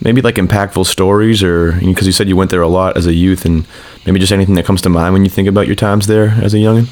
[0.00, 3.14] maybe like impactful stories, or because you said you went there a lot as a
[3.14, 3.66] youth, and
[4.04, 6.54] maybe just anything that comes to mind when you think about your times there as
[6.54, 6.88] a youngin?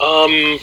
[0.00, 0.58] Um.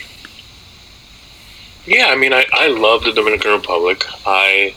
[1.85, 4.05] Yeah, I mean, I, I love the Dominican Republic.
[4.23, 4.75] I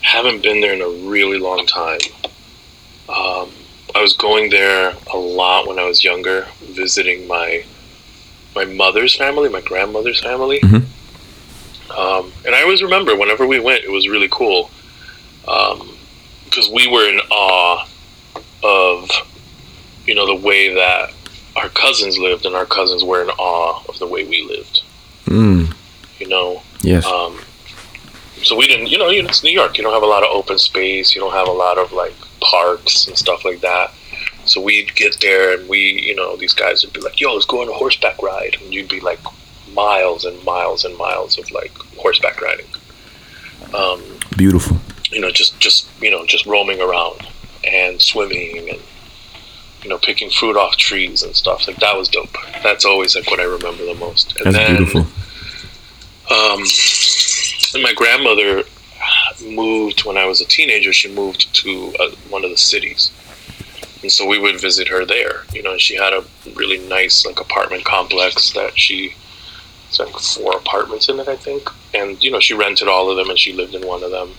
[0.00, 2.00] haven't been there in a really long time.
[3.08, 3.52] Um,
[3.94, 7.64] I was going there a lot when I was younger, visiting my
[8.54, 10.60] my mother's family, my grandmother's family.
[10.60, 10.84] Mhm.
[11.96, 14.70] Um, and I always remember whenever we went, it was really cool
[15.44, 17.86] because we were in awe
[18.62, 19.10] of
[20.06, 21.10] you know the way that
[21.56, 24.80] our cousins lived, and our cousins were in awe of the way we lived.
[25.26, 25.74] Mm,
[26.18, 27.04] You know, yes.
[27.06, 27.38] um,
[28.42, 29.76] so we didn't, you know, it's New York.
[29.76, 31.14] You don't have a lot of open space.
[31.14, 33.90] You don't have a lot of like parks and stuff like that.
[34.44, 37.46] So we'd get there and we, you know, these guys would be like, "Yo, let's
[37.46, 39.20] go on a horseback ride," and you'd be like
[39.72, 42.66] miles and miles and miles of like horseback riding.
[43.74, 44.02] Um,
[44.36, 44.78] Beautiful.
[45.10, 47.26] you know, just just you know, just roaming around
[47.64, 48.80] and swimming and
[49.82, 51.66] you know, picking fruit off trees and stuff.
[51.66, 52.36] Like that was dope.
[52.62, 54.36] That's always like what I remember the most.
[54.40, 55.00] And That's then, beautiful.
[56.30, 56.62] um,
[57.74, 58.64] and my grandmother
[59.44, 60.92] moved when I was a teenager.
[60.92, 63.12] She moved to uh, one of the cities,
[64.02, 65.44] and so we would visit her there.
[65.52, 69.14] You know, she had a really nice like apartment complex that she.
[69.88, 73.16] It's like four apartments in it, I think, and you know she rented all of
[73.16, 74.32] them, and she lived in one of them,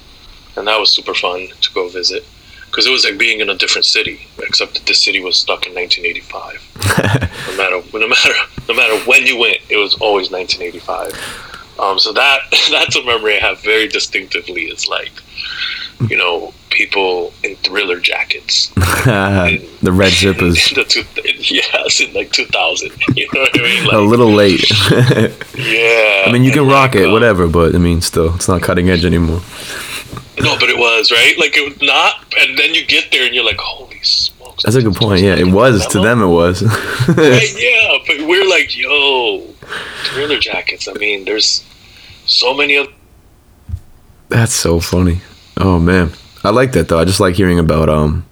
[0.55, 2.25] and that was super fun to go visit
[2.65, 5.67] because it was like being in a different city, except that this city was stuck
[5.67, 6.73] in 1985
[7.47, 8.33] no matter no matter
[8.67, 11.52] no matter when you went, it was always 1985.
[11.79, 12.39] Um, so that
[12.71, 14.63] that's a memory I have very distinctively.
[14.63, 15.11] It's like
[16.09, 20.71] you know people in thriller jackets, the red zippers.
[20.71, 21.03] in the two,
[21.53, 22.91] yes, in like 2000.
[23.15, 23.83] You know what I mean?
[23.85, 24.69] Like, A little late.
[25.55, 26.23] yeah.
[26.25, 28.61] I mean, you can rock like, it, uh, whatever, but I mean, still, it's not
[28.61, 29.41] cutting edge anymore.
[30.41, 31.37] No, but it was right.
[31.37, 34.63] Like it was not, and then you get there and you're like, holy smokes.
[34.63, 35.21] That's a good point.
[35.21, 36.21] Yeah, it was to them.
[36.21, 36.63] It was.
[37.07, 39.52] Right, yeah, but we're like, yo,
[40.05, 40.87] thriller jackets.
[40.87, 41.63] I mean, there's
[42.25, 42.87] so many of
[44.29, 45.21] That's so funny.
[45.57, 46.11] Oh man,
[46.43, 46.99] I like that though.
[46.99, 48.25] I just like hearing about um,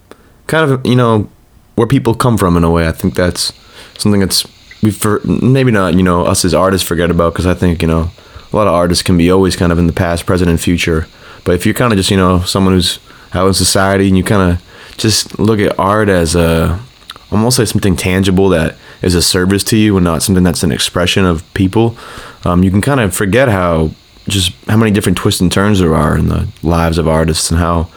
[0.47, 1.29] kind of you know
[1.75, 2.87] where people come from in a way.
[2.87, 3.53] I think that's
[3.97, 4.45] something that's
[4.81, 7.87] we for maybe not you know us as artists forget about because I think you
[7.87, 8.11] know
[8.51, 11.07] a lot of artists can be always kind of in the past, present, and future.
[11.43, 12.99] But if you're kind of just you know someone who's
[13.33, 16.79] out in society and you kind of just look at art as a
[17.31, 20.71] almost like something tangible that is a service to you and not something that's an
[20.71, 21.97] expression of people,
[22.45, 23.91] um, you can kind of forget how
[24.27, 27.59] just how many different twists and turns there are in the lives of artists and
[27.59, 27.89] how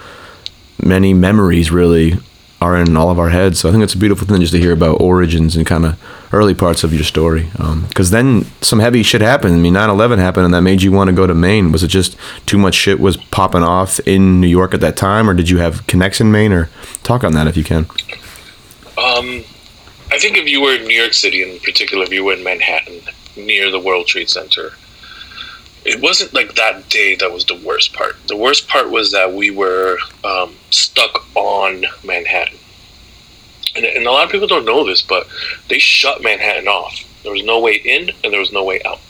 [0.83, 2.14] many memories really
[2.61, 3.59] are in all of our heads.
[3.59, 6.01] So I think it's a beautiful thing just to hear about origins and kind of
[6.33, 7.51] early parts of your story.
[7.88, 9.55] Because then some heavy shit happened.
[9.55, 11.73] I mean, 9 11 happened and that made you want to go to Maine.
[11.73, 12.16] Was it just
[12.47, 15.59] too much shit was popping off in New York at that time, or did you
[15.59, 16.53] have connects in Maine?
[16.53, 16.70] Or
[17.03, 17.87] talk on that if you can.
[19.05, 19.45] Um,
[20.11, 22.43] I think if you were in New York City, in particular, if you were in
[22.43, 23.01] Manhattan,
[23.37, 24.73] near the World Trade Center,
[25.85, 28.17] it wasn't like that day that was the worst part.
[28.29, 32.59] The worst part was that we were um, stuck on Manhattan.
[33.77, 35.27] And, and a lot of people don't know this, but
[35.69, 37.03] they shut Manhattan off.
[37.23, 39.01] There was no way in and there was no way out.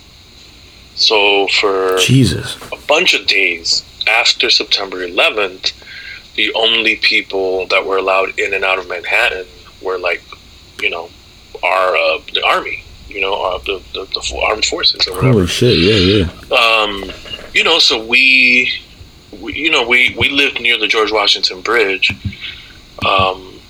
[0.97, 2.57] So for Jesus.
[2.73, 5.73] a bunch of days after September 11th,
[6.35, 9.47] the only people that were allowed in and out of Manhattan
[9.85, 10.23] were like,
[10.81, 11.11] you know,
[11.62, 15.33] our uh, the army, you know, uh, the, the the armed forces or whatever.
[15.33, 15.79] Holy shit.
[15.79, 16.57] Yeah, yeah.
[16.57, 17.05] Um,
[17.55, 18.73] you know, so we,
[19.40, 22.12] we, you know, we we lived near the George Washington Bridge,
[23.07, 23.61] um,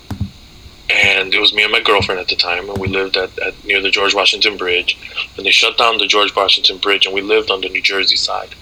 [0.89, 3.63] and it was me and my girlfriend at the time, and we lived at, at
[3.65, 4.97] near the George Washington Bridge,
[5.37, 8.15] and they shut down the George Washington Bridge, and we lived on the New Jersey
[8.15, 8.55] side.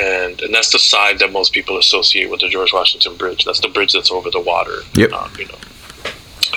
[0.00, 3.44] And, and that's the side that most people associate with the George Washington Bridge.
[3.44, 4.82] That's the bridge that's over the water.
[4.94, 5.10] Yep.
[5.12, 5.58] uh, you know.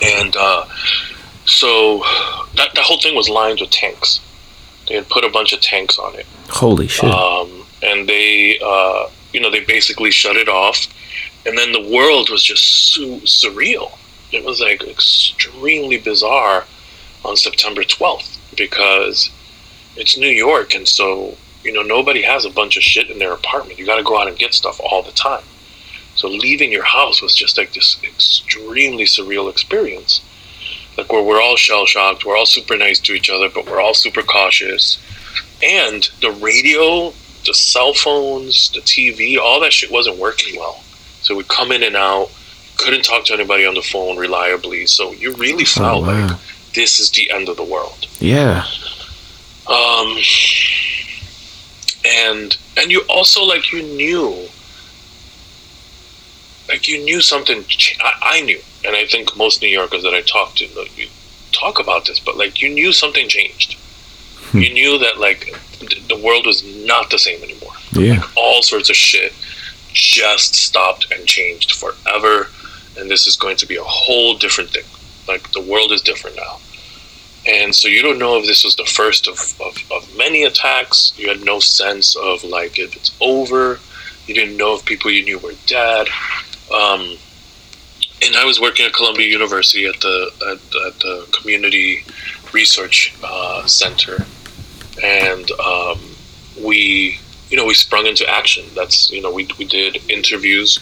[0.02, 0.66] And uh,
[1.46, 2.00] so
[2.56, 4.22] that, that whole thing was lined with tanks.
[4.88, 6.26] They had put a bunch of tanks on it.
[6.50, 7.10] Holy shit.
[7.10, 10.88] um, and they uh, you know they basically shut it off.
[11.46, 13.98] And then the world was just su- surreal.
[14.32, 16.66] It was like extremely bizarre
[17.24, 19.30] on september 12th because
[19.96, 23.34] it's new york and so you know nobody has a bunch of shit in their
[23.34, 23.78] apartment.
[23.78, 25.44] You got to go out and get stuff all the time
[26.22, 30.22] So leaving your house was just like this extremely surreal experience.
[30.96, 33.82] Like where we're all shell shocked, we're all super nice to each other, but we're
[33.82, 35.00] all super cautious.
[35.64, 37.12] And the radio,
[37.48, 40.84] the cell phones, the TV, all that shit wasn't working well.
[41.24, 42.30] So we'd come in and out,
[42.78, 44.86] couldn't talk to anybody on the phone reliably.
[44.86, 46.28] So you really felt Oh, wow.
[46.28, 46.38] like
[46.76, 48.06] this is the end of the world.
[48.20, 48.66] Yeah.
[49.66, 50.18] Um,
[52.06, 54.48] and and you also like you knew,
[56.72, 57.64] like you knew something.
[57.66, 60.98] ch- I, I knew, and I think most New Yorkers that I talked to, like,
[60.98, 61.08] you
[61.52, 63.78] talk about this, but like you knew something changed.
[64.52, 64.60] Hmm.
[64.60, 67.74] You knew that like th- the world was not the same anymore.
[67.92, 68.24] Yeah.
[68.36, 69.34] All sorts of shit
[69.94, 72.48] just stopped and changed forever,
[72.98, 74.86] and this is going to be a whole different thing.
[75.28, 76.60] Like the world is different now.
[77.48, 81.12] And so you don't know if this was the first of, of, of many attacks.
[81.18, 83.80] You had no sense of like if it's over.
[84.28, 86.08] You didn't know if people you knew were dead.
[86.74, 87.18] Um,
[88.24, 92.06] and I was working at Columbia University at the at, at the community
[92.54, 94.26] research uh, center,
[95.04, 96.00] and um,
[96.64, 98.66] we you know we sprung into action.
[98.76, 100.80] That's you know we we did interviews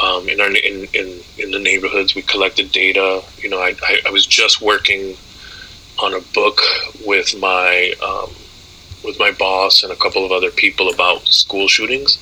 [0.00, 2.14] um, in our in, in in the neighborhoods.
[2.14, 3.22] We collected data.
[3.38, 5.16] You know I I, I was just working
[6.02, 6.60] on a book
[7.06, 8.34] with my um,
[9.04, 12.18] with my boss and a couple of other people about school shootings,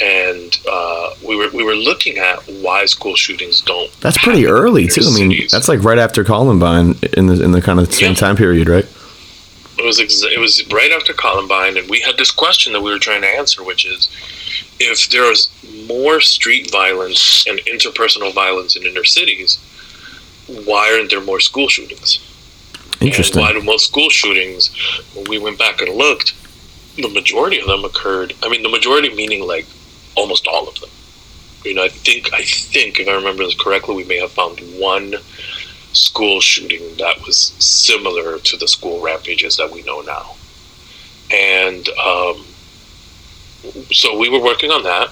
[0.00, 3.90] and uh, we were we were looking at why school shootings don't.
[4.00, 5.02] That's pretty early too.
[5.02, 5.50] I mean, cities.
[5.50, 8.14] that's like right after Columbine in the in the kind of same Yeah.
[8.16, 8.86] time period, right?
[9.78, 12.90] it was ex- it was right after Columbine, and we had this question that we
[12.90, 14.08] were trying to answer, which is
[14.80, 15.48] if there is
[15.86, 19.58] more street violence and interpersonal violence in inner cities,
[20.64, 22.18] why aren't there more school shootings?
[23.00, 23.40] Interesting.
[23.40, 24.70] And why do most school shootings,
[25.14, 26.34] when we went back and looked,
[26.96, 28.34] the majority of them occurred.
[28.42, 29.66] I mean, the majority meaning like
[30.18, 30.90] almost all of them.
[31.64, 34.60] You know, I think I think if I remember this correctly, we may have found
[34.78, 35.14] one
[35.92, 40.36] school shooting that was similar to the school rampages that we know now.
[41.30, 42.44] And um,
[43.90, 45.10] so we were working on that,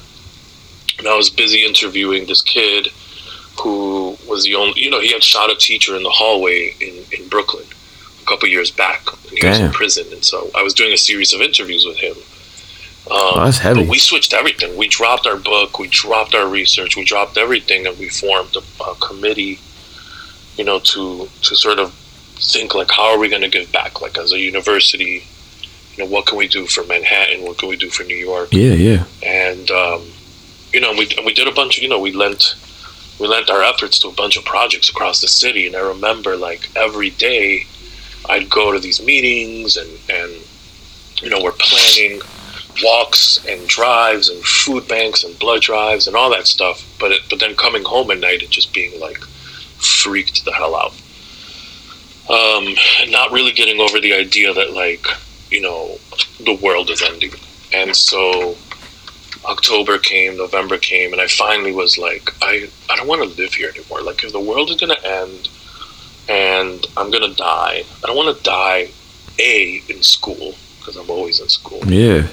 [0.98, 2.88] and I was busy interviewing this kid
[3.60, 7.04] who was the only, you know, he had shot a teacher in the hallway in,
[7.18, 7.64] in Brooklyn
[8.22, 9.02] a couple years back.
[9.28, 11.96] And he was in prison, and so I was doing a series of interviews with
[11.96, 12.16] him.
[13.10, 13.86] Um, Oh, that's heavy.
[13.86, 14.76] We switched everything.
[14.76, 18.82] We dropped our book, we dropped our research, we dropped everything, and we formed a,
[18.82, 19.60] a committee,
[20.56, 21.92] you know, to to sort of
[22.38, 24.00] think like, how are we going to give back?
[24.00, 25.24] Like as a university,
[25.94, 27.42] you know, what can we do for Manhattan?
[27.44, 28.48] What can we do for New York?
[28.52, 29.04] Yeah, yeah.
[29.22, 30.02] and um,
[30.72, 32.54] you know we we did a bunch of you know we lent
[33.18, 36.36] we lent our efforts to a bunch of projects across the city and I remember
[36.36, 37.66] like every day
[38.28, 40.32] I'd go to these meetings and and
[41.22, 42.20] you know we're planning
[42.82, 47.20] walks and drives and food banks and blood drives and all that stuff but it,
[47.30, 49.18] but then coming home at night and just being like
[49.78, 50.92] freaked the hell out
[52.28, 52.74] um
[53.10, 55.06] not really getting over the idea that like
[55.50, 55.98] you know
[56.44, 57.32] the world is ending
[57.72, 58.56] and so
[59.46, 63.54] October came, November came, and I finally was like, I, I don't want to live
[63.54, 64.02] here anymore.
[64.02, 65.48] Like, if the world is to end
[66.28, 68.88] and I'm to die, I don't want to die,
[69.38, 72.26] A, in school, because I'm always in school, Yeah.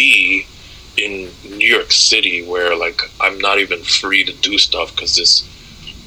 [0.00, 0.46] B,
[0.96, 5.32] in New York City, where, like, I'm not even free to do stuff because this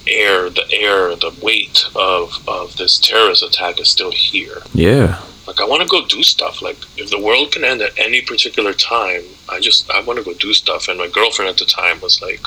[0.08, 5.21] air, the air, the weight of, of this terrorist attack is still here Yeah.
[5.47, 6.62] like I want to go do stuff.
[6.62, 10.25] Like if the world can end at any particular time, I just I want to
[10.25, 10.88] go do stuff.
[10.89, 12.45] And my girlfriend at the time was like,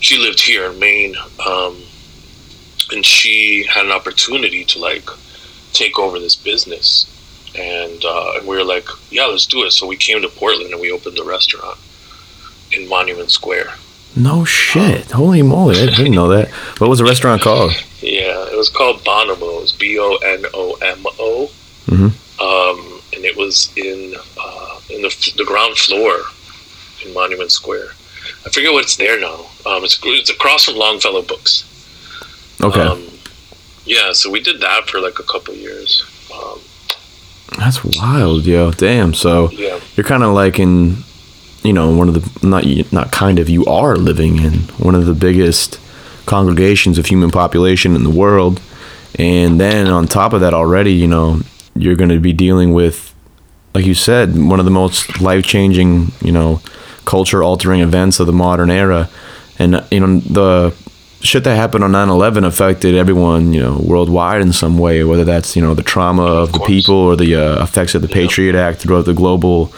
[0.00, 1.16] she lived here in Maine,
[1.46, 1.74] um,
[2.92, 5.08] and she had an opportunity to like
[5.72, 7.06] take over this business.
[7.56, 9.72] And, uh, and we were like, yeah, let's do it.
[9.72, 11.78] So we came to Portland and we opened the restaurant
[12.72, 13.72] in Monument Square.
[14.16, 15.10] No shit.
[15.10, 15.80] Holy moly.
[15.80, 16.48] I didn't know that.
[16.78, 17.72] What was the restaurant called?
[18.00, 21.50] Yeah, it was called Bonomo's, B O N O M O.
[21.86, 22.12] Mhm.
[22.40, 26.20] Um, and it was in uh, in the, the ground floor
[27.04, 27.88] in Monument Square.
[28.46, 29.46] I forget what it's there now.
[29.66, 31.64] Um, it's it's across from Longfellow Books.
[32.62, 32.80] Okay.
[32.80, 33.06] Um,
[33.84, 36.02] yeah, so we did that for like a couple years.
[36.34, 36.60] Um,
[37.56, 38.70] That's wild, yo.
[38.72, 39.14] Damn.
[39.14, 40.98] So yeah, you're kind of like in,
[41.62, 45.06] you know, one of the not not kind of you are living in one of
[45.06, 45.80] the biggest
[46.26, 48.60] congregations of human population in the world,
[49.18, 51.40] and then on top of that, already, you know,
[51.74, 53.14] you're going to be dealing with,
[53.74, 56.60] like you said, one of the most life changing, you know,
[57.04, 59.08] culture altering events of the modern era,
[59.58, 60.74] and you know the
[61.20, 65.56] shit that happened on 9-11 affected everyone you know worldwide in some way whether that's
[65.56, 66.68] you know the trauma of, the course.
[66.68, 69.72] people or the uh, effects of the patriot act throughout the global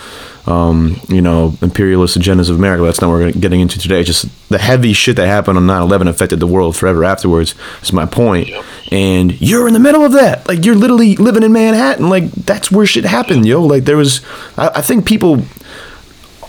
[0.46, 2.82] um, you know, imperialist agendas of America.
[2.82, 4.02] That's not what we're getting into today.
[4.02, 7.54] Just the heavy shit that happened on 9/11 affected the world forever afterwards.
[7.82, 8.50] Is my point.
[8.90, 10.48] And you're in the middle of that.
[10.48, 12.08] Like you're literally living in Manhattan.
[12.08, 13.62] Like that's where shit happened, yo.
[13.62, 14.20] Like there was.
[14.56, 15.42] I, I think people.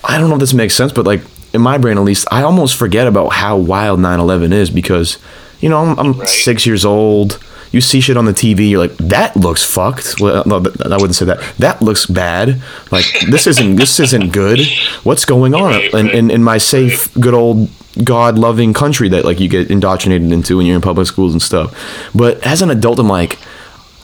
[0.04, 1.22] I don't know if this makes sense, but like
[1.54, 5.18] in my brain at least, I almost forget about how wild 9/11 is because,
[5.60, 6.28] you know, I'm, I'm Right.
[6.30, 7.39] six years old.
[7.72, 10.20] You see shit on the TV, you're like, that looks fucked.
[10.20, 11.39] Well, no, I wouldn't say that.
[11.60, 12.62] That looks bad.
[12.91, 14.60] Like this isn't this isn't good.
[15.04, 17.70] What's going on Right, in, in, in my safe, good old
[18.04, 21.41] God loving country that like you get indoctrinated into when you're in public schools and
[21.41, 21.74] stuff.
[22.14, 23.38] But as an adult, I'm like,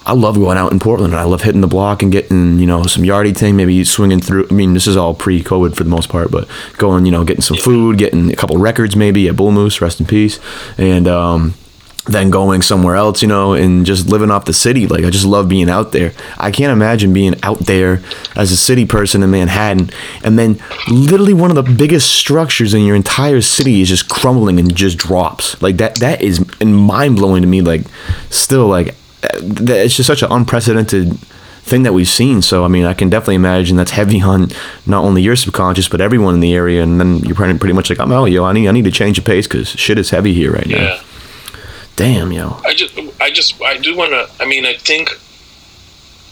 [0.08, 1.14] I love going out in Portland.
[1.14, 4.22] and I love hitting the block and getting, you know, some Yardie Ting, maybe swinging
[4.22, 4.48] through.
[4.50, 6.48] I mean, this is all pre COVID for the most part, but
[6.78, 10.00] going, you know, getting some food, getting a couple records maybe at Bull Moose, rest
[10.00, 10.40] in peace.
[10.78, 11.56] And, um,
[12.06, 14.88] then going somewhere else, you know, and just living off the city.
[14.88, 16.14] Like, I just love being out there.
[16.38, 18.02] I can't imagine being out there
[18.34, 19.90] as a city person in Manhattan.
[20.24, 24.58] And then, literally, one of the biggest structures in your entire city is just crumbling
[24.58, 25.62] and just drops.
[25.62, 27.60] Like, that, that is mind blowing to me.
[27.60, 27.82] Like,
[28.30, 31.18] still, like, it's just such an unprecedented
[31.68, 32.42] thing that we've seen.
[32.42, 34.50] So I mean, I can definitely imagine that's heavy on
[34.86, 36.82] not only your subconscious but everyone in the area.
[36.82, 38.46] And then you're pretty, pretty much like, I'm out, yo.
[38.46, 40.78] I need I need to change the pace because shit is heavy here right now.
[40.78, 41.04] Yeah.
[41.96, 42.62] Damn, yo.
[42.64, 44.30] I just, I just, I do want to.
[44.40, 45.20] I mean, I think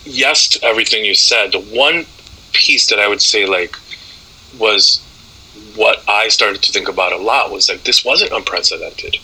[0.06, 1.52] yes to everything you said.
[1.52, 2.06] The one
[2.54, 3.76] piece that I would say like
[4.58, 5.02] was
[5.76, 9.18] what I started to think about a lot was like this wasn't unprecedented.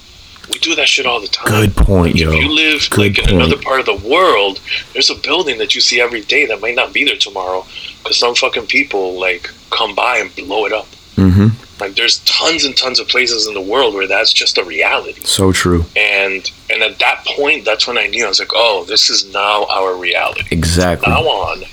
[0.52, 1.48] We do that shit all the time.
[1.48, 2.32] Good point, yo.
[2.32, 3.36] If you live Good like in point.
[3.38, 4.60] another part of the world,
[4.94, 7.66] there's a building that you see every day that might not be there tomorrow
[8.00, 10.88] because some fucking people like come by and blow it up.
[11.16, 11.48] Mm-hmm.
[11.82, 15.22] Like there's tons and tons of places in the world where that's just a reality
[15.24, 15.86] So true.
[15.96, 19.32] and and at that point that's when i knew i was like oh this is
[19.34, 21.12] now our reality Exactly.
[21.12, 21.64] now on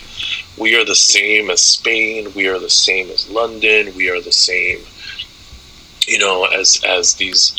[0.56, 4.32] we are the same as spain we are the same as london we are the
[4.32, 4.78] same
[6.06, 7.54] you know as as these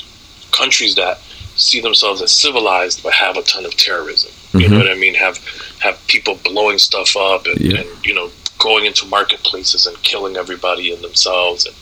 [0.51, 1.19] countries that
[1.55, 4.31] see themselves as civilized but have a ton of terrorism.
[4.53, 4.83] You know Mhm.
[4.83, 5.13] what i mean?
[5.15, 5.37] Have
[5.79, 7.79] have people blowing stuff up and, Yeah.
[7.79, 11.65] and you know going into marketplaces and killing everybody and themselves.
[11.65, 11.75] And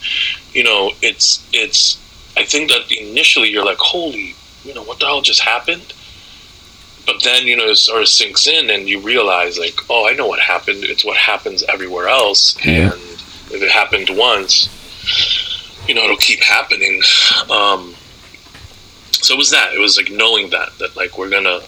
[0.54, 1.98] you know it's it's
[2.36, 5.94] i think that initially you're like holy you know what the hell just happened?
[7.06, 10.14] But then you know it sort of sinks in and you realize like oh i
[10.14, 10.84] know what happened.
[10.84, 12.56] It's what happens everywhere else.
[12.66, 12.92] Yeah.
[12.94, 13.02] and
[13.52, 14.68] if it happened once
[15.88, 17.02] you know it'll keep happening.
[17.50, 17.96] Um
[19.24, 21.60] so it was that it was like knowing that that like we're gonna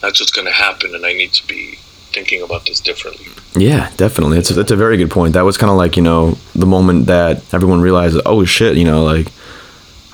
[0.00, 1.76] that's what's gonna happen and i need to be
[2.12, 3.26] thinking about this differently
[3.56, 4.38] Yeah, definitely.
[4.38, 5.34] It's that's a very good point.
[5.34, 8.84] That was kind of like you know the moment that everyone realized, oh shit, you
[8.84, 9.28] know, like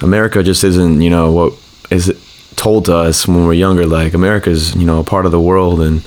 [0.02, 1.52] America just isn't you know what
[1.90, 2.12] is
[2.56, 3.86] told to us when we're younger.
[3.86, 6.02] Like America's you know a part of the world and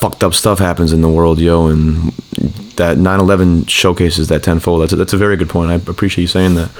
[0.00, 1.66] fucked up stuff happens in the world, yo.
[1.68, 2.12] And
[2.76, 4.80] that 9/11 showcases that tenfold.
[4.80, 5.70] That's a, that's a very good point.
[5.70, 6.70] I appreciate you saying that.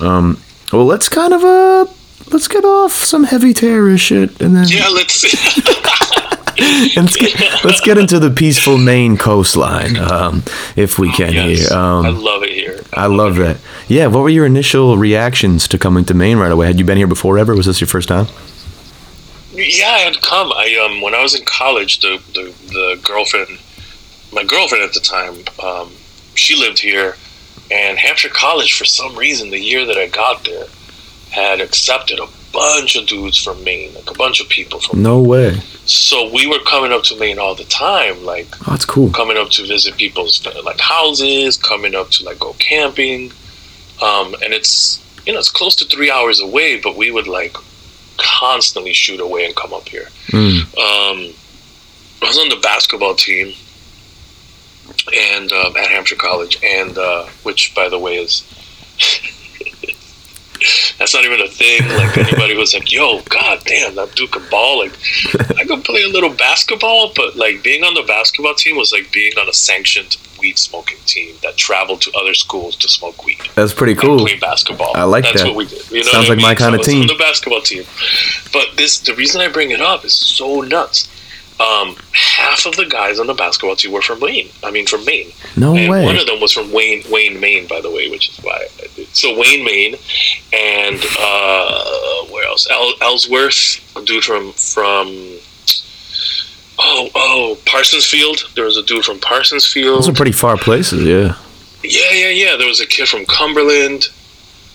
[0.00, 0.36] Um,
[0.72, 1.86] well, let's kind of uh
[2.28, 5.24] let's get off some heavy terrorist shit and then yeah let's
[6.96, 10.42] and let's get, let's get into the peaceful Maine coastline, um,
[10.76, 11.78] if we can yes, here.
[11.78, 13.58] Um, i love it here I love that.
[13.88, 16.66] Yeah, what were your initial reactions to coming to Maine right away?
[16.66, 17.54] Had you been here before ever?
[17.54, 18.26] Was this your first time?
[19.52, 20.52] Yeah, I had come.
[20.52, 23.58] I um when I was in college, the the, the girlfriend,
[24.32, 25.92] my girlfriend at the time, um,
[26.34, 27.16] she lived here,
[27.70, 30.66] and Hampshire College for some reason the year that I got there
[31.30, 35.02] had accepted a bunch of dudes from Maine, like a bunch of people from.
[35.02, 35.54] No way.
[35.86, 39.10] So we were coming up to Maine all the time, like Oh, that's cool.
[39.10, 43.32] coming up to visit people's like houses, coming up to like go camping,
[44.02, 47.56] um, and it's you know it's close to three hours away, but we would like
[48.16, 50.08] constantly shoot away and come up here.
[50.28, 50.60] Mm.
[50.76, 51.34] Um,
[52.22, 53.54] I was on the basketball team
[55.14, 58.42] and um, at Hampshire College, and uh, which, by the way, is
[60.98, 61.80] that's not even a thing.
[61.88, 64.92] Like anybody was like, "Yo, god damn, that dude can ball." Like
[65.58, 69.10] I could play a little basketball, but like being on the basketball team was like
[69.12, 73.36] being on a sanctioned weed smoking team that traveled to other schools to smoke weed
[73.56, 74.18] That's pretty cool.
[74.20, 74.92] play basketball.
[74.96, 75.44] I like That's that.
[75.44, 75.90] That's what we did.
[75.90, 76.56] You know Sounds what I like my mean?
[76.56, 77.06] kinda So was team.
[77.06, 77.84] The basketball team,
[78.52, 81.08] but this the reason I bring it up is so nuts.
[81.60, 84.48] Um, half of the guys on the basketball team were from Maine.
[84.64, 85.30] I mean, from Maine.
[85.58, 86.04] No and way.
[86.06, 88.66] one of them was from Wayne, Wayne, Maine, by the way, which is why.
[89.12, 89.96] So Wayne, Maine,
[90.54, 92.66] and uh, where else?
[92.70, 95.08] El- Ellsworth, a dude from from.
[96.82, 98.50] Oh, oh, Parsonsfield.
[98.54, 99.98] There was a dude from Parsonsfield.
[99.98, 101.04] Those are pretty far places.
[101.04, 101.36] Yeah.
[101.82, 102.56] Yeah, yeah, yeah.
[102.56, 104.04] There was a kid from Cumberland.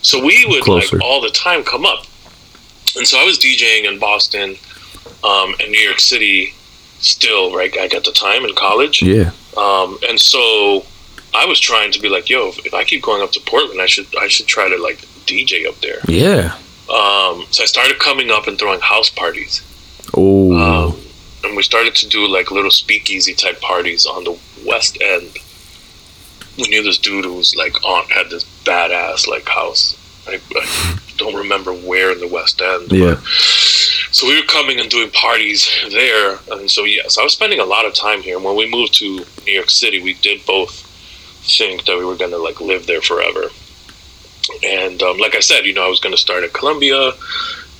[0.03, 0.97] So we would Closer.
[0.97, 2.05] like all the time come up.
[2.95, 4.55] And so I was DJing in Boston
[5.23, 6.53] um, and New York City
[7.05, 7.75] still, right?
[7.77, 9.01] I got the time in college.
[9.01, 9.31] Yeah.
[9.57, 10.85] Um, and so
[11.33, 13.81] I was trying to be like, yo, if, if I keep going up to Portland,
[13.81, 15.99] I should I should try to like DJ up there.
[16.07, 16.57] Yeah.
[16.89, 19.61] Um, so I started coming up and throwing house parties.
[20.13, 20.53] Oh.
[20.53, 21.01] Um,
[21.43, 25.37] and we started to do like little speakeasy type parties on the west end.
[26.57, 29.97] We knew this dude who was like on had this badass like house.
[30.27, 32.89] I, I don't remember where in the west end.
[32.89, 33.15] but- yeah.
[34.11, 37.65] so we were coming and doing parties there, and so yes, I was spending a
[37.65, 38.35] lot of time here.
[38.37, 40.81] And when we moved to New York City, we did both
[41.57, 43.45] think that we were gonna like live there forever.
[44.63, 47.11] And um, like I said, you know, I was gonna start at Columbia,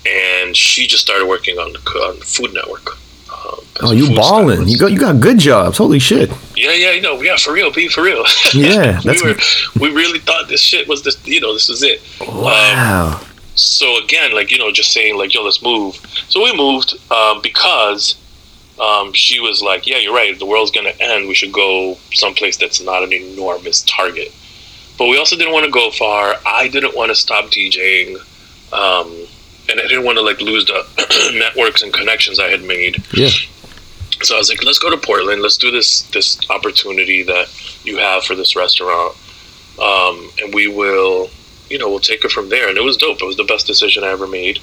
[0.08, 2.98] and she just started working on the on Food Network.
[3.46, 4.68] Um, Oh, you balling.
[4.70, 5.78] You got you got good jobs.
[5.78, 6.30] Holy shit.
[6.56, 8.24] Yeah, yeah, you know, yeah, for real, be for real.
[8.54, 9.36] Yeah, we were,
[9.80, 12.02] we really thought this shit was this, you know, this was it.
[12.22, 13.20] Wow.
[13.56, 15.96] so again, like you know, just saying like, yo, let's move.
[16.30, 18.16] So we moved um, because
[18.82, 20.38] um, she was like, yeah, you're right.
[20.40, 21.28] The world's gonna end.
[21.28, 24.34] We should go someplace that's not an enormous target.
[24.98, 26.36] But we also didn't want to go far.
[26.46, 28.16] I didn't want to stop DJing,
[28.72, 29.28] um,
[29.70, 33.04] and I didn't want to like lose the networks and connections I had made.
[33.14, 33.30] Yeah.
[34.22, 35.42] So I was like, let's go to Portland.
[35.42, 37.48] Let's do this this opportunity that
[37.84, 39.16] you have for this restaurant,
[39.82, 41.30] um, and we will,
[41.70, 42.70] you know, we'll take it from there.
[42.70, 43.22] And it was dope.
[43.22, 44.60] It was the best decision I ever made.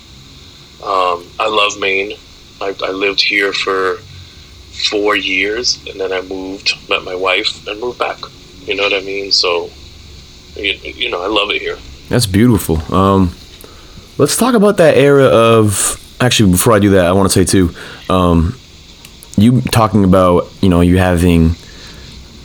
[0.82, 2.16] Um, I love Maine.
[2.61, 3.98] I, I lived here for
[4.90, 8.18] four years, and then I moved, met my wife, and moved back.
[8.64, 9.32] You know what I mean?
[9.32, 9.70] So,
[10.57, 11.78] you, you know, I love it here.
[12.09, 12.78] That's beautiful.
[12.92, 13.34] Um,
[14.18, 15.98] let's talk about that era of.
[16.20, 17.74] Actually, before I do that, I want to say too,
[18.08, 18.56] um,
[19.36, 21.56] you talking about you know you having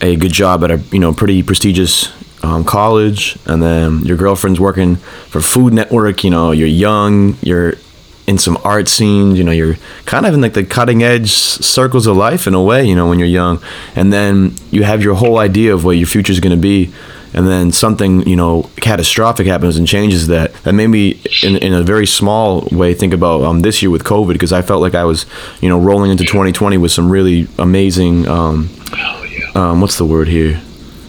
[0.01, 2.11] a good job at a you know pretty prestigious
[2.43, 6.23] um, college, and then your girlfriend's working for Food Network.
[6.23, 7.75] You know, you're young, you're
[8.25, 9.37] in some art scenes.
[9.37, 12.61] You know, you're kind of in like the cutting edge circles of life in a
[12.61, 12.83] way.
[12.85, 13.61] You know, when you're young,
[13.95, 16.91] and then you have your whole idea of what your future is going to be
[17.37, 21.73] and then something you know catastrophic happens and changes that that made me in, in
[21.73, 24.95] a very small way think about um, this year with covid because i felt like
[24.95, 25.25] i was
[25.61, 29.51] you know rolling into 2020 with some really amazing um, Oh yeah.
[29.59, 30.59] um, what's the word here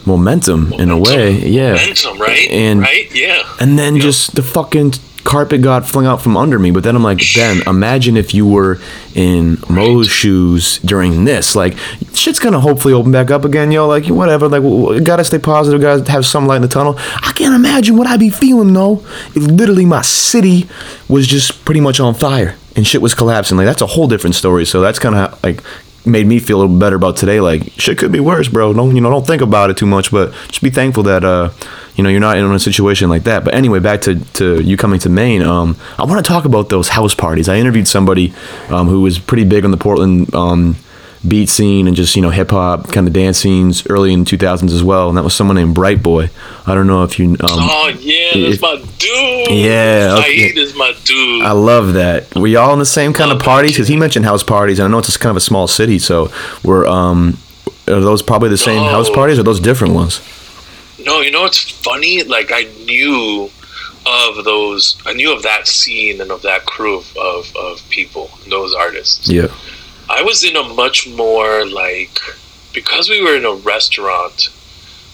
[0.07, 2.49] momentum, in a way yeah Momentum, right?
[2.51, 3.07] And- right?
[3.14, 3.43] Yeah.
[3.61, 4.03] and then Yeah.
[4.03, 4.93] just the fucking
[5.29, 6.70] carpet got flung out from under me.
[6.70, 8.79] But then I'm like, Ben, imagine if you were
[9.14, 11.55] in Mo's shoes during this.
[11.55, 11.76] Like,
[12.14, 13.87] shit's gonna hopefully open back up again, yo.
[13.87, 14.49] Like, whatever.
[14.49, 15.83] Like, w- w- gotta stay positive.
[15.83, 16.95] Gotta have some light in the tunnel.
[16.99, 19.05] I can't imagine what I'd be feeling though
[19.35, 20.66] if literally my city
[21.09, 23.59] was just pretty much on fire and shit was collapsing.
[23.59, 24.64] Like, that's a whole different story.
[24.64, 25.62] So that's kind of like
[26.07, 27.41] made me feel a little better about today.
[27.43, 28.72] Like, shit could be worse, bro.
[28.72, 29.11] Don't you know?
[29.11, 31.51] Don't think about it too much, but just be thankful that uh,
[31.99, 33.44] you know, you're not in a situation like that.
[33.44, 35.42] But anyway, back to, to you coming to Maine.
[35.42, 37.49] Um, I want to talk about those house parties.
[37.49, 38.32] I interviewed somebody
[38.70, 40.76] um, who was pretty big on the Portland um,
[41.26, 44.70] beat scene and just you know hip hop kind of dance scenes early in 2000s
[44.72, 45.09] as well.
[45.09, 46.30] And that was someone named Bright Boy.
[46.66, 47.30] I don't know if you.
[47.32, 49.59] Um, Oh yeah, if- that's my dude.
[49.59, 50.53] Yeah, okay.
[50.55, 51.42] Is my dude.
[51.44, 52.32] I love that.
[52.36, 53.72] Were y'all in the same kind of Love that parties?
[53.72, 55.99] Because he mentioned house parties, and I know it's just kind of a small city.
[55.99, 56.30] So,
[56.62, 57.38] were um,
[57.88, 60.20] are those probably the same house parties, or those different ones?
[61.09, 62.22] No, you know what's funny?
[62.22, 63.50] Like I knew
[64.04, 65.00] of those.
[65.06, 69.26] I knew of that scene and of that crew of of, of people, those artists.
[69.26, 69.48] Yeah.
[70.11, 72.18] I was in a much more like
[72.74, 74.50] because we were in a restaurant,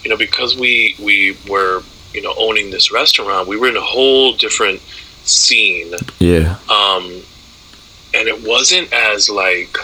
[0.02, 3.88] you know, because we we were you know owning this restaurant, we were in a
[3.94, 4.80] whole different
[5.22, 5.94] scene.
[6.18, 6.58] Yeah.
[6.68, 7.22] Um,
[8.14, 9.76] and it wasn't as like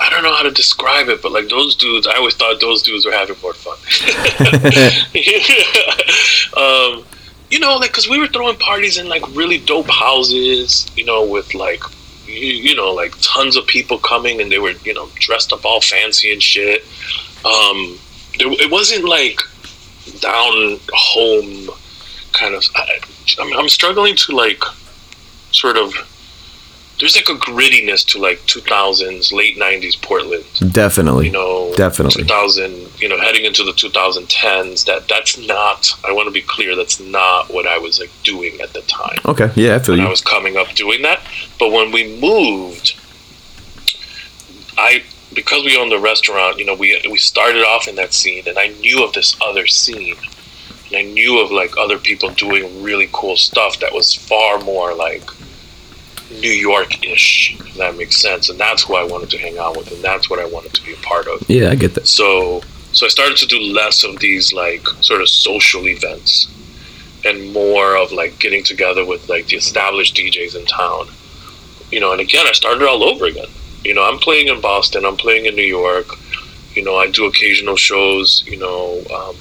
[0.00, 2.82] I don't know how to describe it, but like those dudes, I always thought those
[2.82, 3.76] dudes were having more fun.
[6.56, 7.04] um,
[7.50, 11.24] you know, like because we were throwing parties in like really dope houses, you know,
[11.24, 11.82] with like
[12.26, 15.64] you, you know like tons of people coming, and they were you know dressed up
[15.64, 16.82] all fancy and shit.
[17.44, 17.98] Um,
[18.38, 19.40] there, it wasn't like
[20.20, 21.70] down home
[22.32, 22.64] kind of.
[22.74, 23.00] I,
[23.40, 24.62] I'm, I'm struggling to like
[25.50, 25.92] sort of.
[26.98, 30.44] There's like a grittiness to like 2000s, late 90s Portland.
[30.72, 31.26] Definitely.
[31.26, 32.22] You know, Definitely.
[32.22, 33.00] 2000.
[33.00, 34.84] You know, heading into the 2010s.
[34.86, 35.90] That that's not.
[36.04, 36.74] I want to be clear.
[36.74, 39.50] That's not what I was like doing at the time Okay.
[39.54, 41.20] Yeah, I feel when I was coming up doing that.
[41.58, 42.96] But when we moved,
[44.76, 45.02] I
[45.34, 48.58] because we owned the restaurant, you know, we we started off in that scene, and
[48.58, 50.16] I knew of this other scene,
[50.86, 54.94] and I knew of like other people doing really cool stuff that was far more
[54.94, 55.30] like
[56.30, 58.48] New York ish, if that makes sense.
[58.48, 60.84] And that's who I wanted to hang out with, and that's what I wanted to
[60.84, 61.48] be a part of.
[61.48, 62.06] Yeah, I get that.
[62.06, 62.62] So
[62.92, 66.48] so I started to do less of these like sort of social events
[67.24, 71.08] and more of like getting together with like the established DJs in town.
[71.90, 73.48] You know, and again I started all over again.
[73.84, 76.08] You know, I'm playing in Boston, I'm playing in New York,
[76.74, 78.42] You know, I do occasional shows.
[78.46, 79.36] You know, um,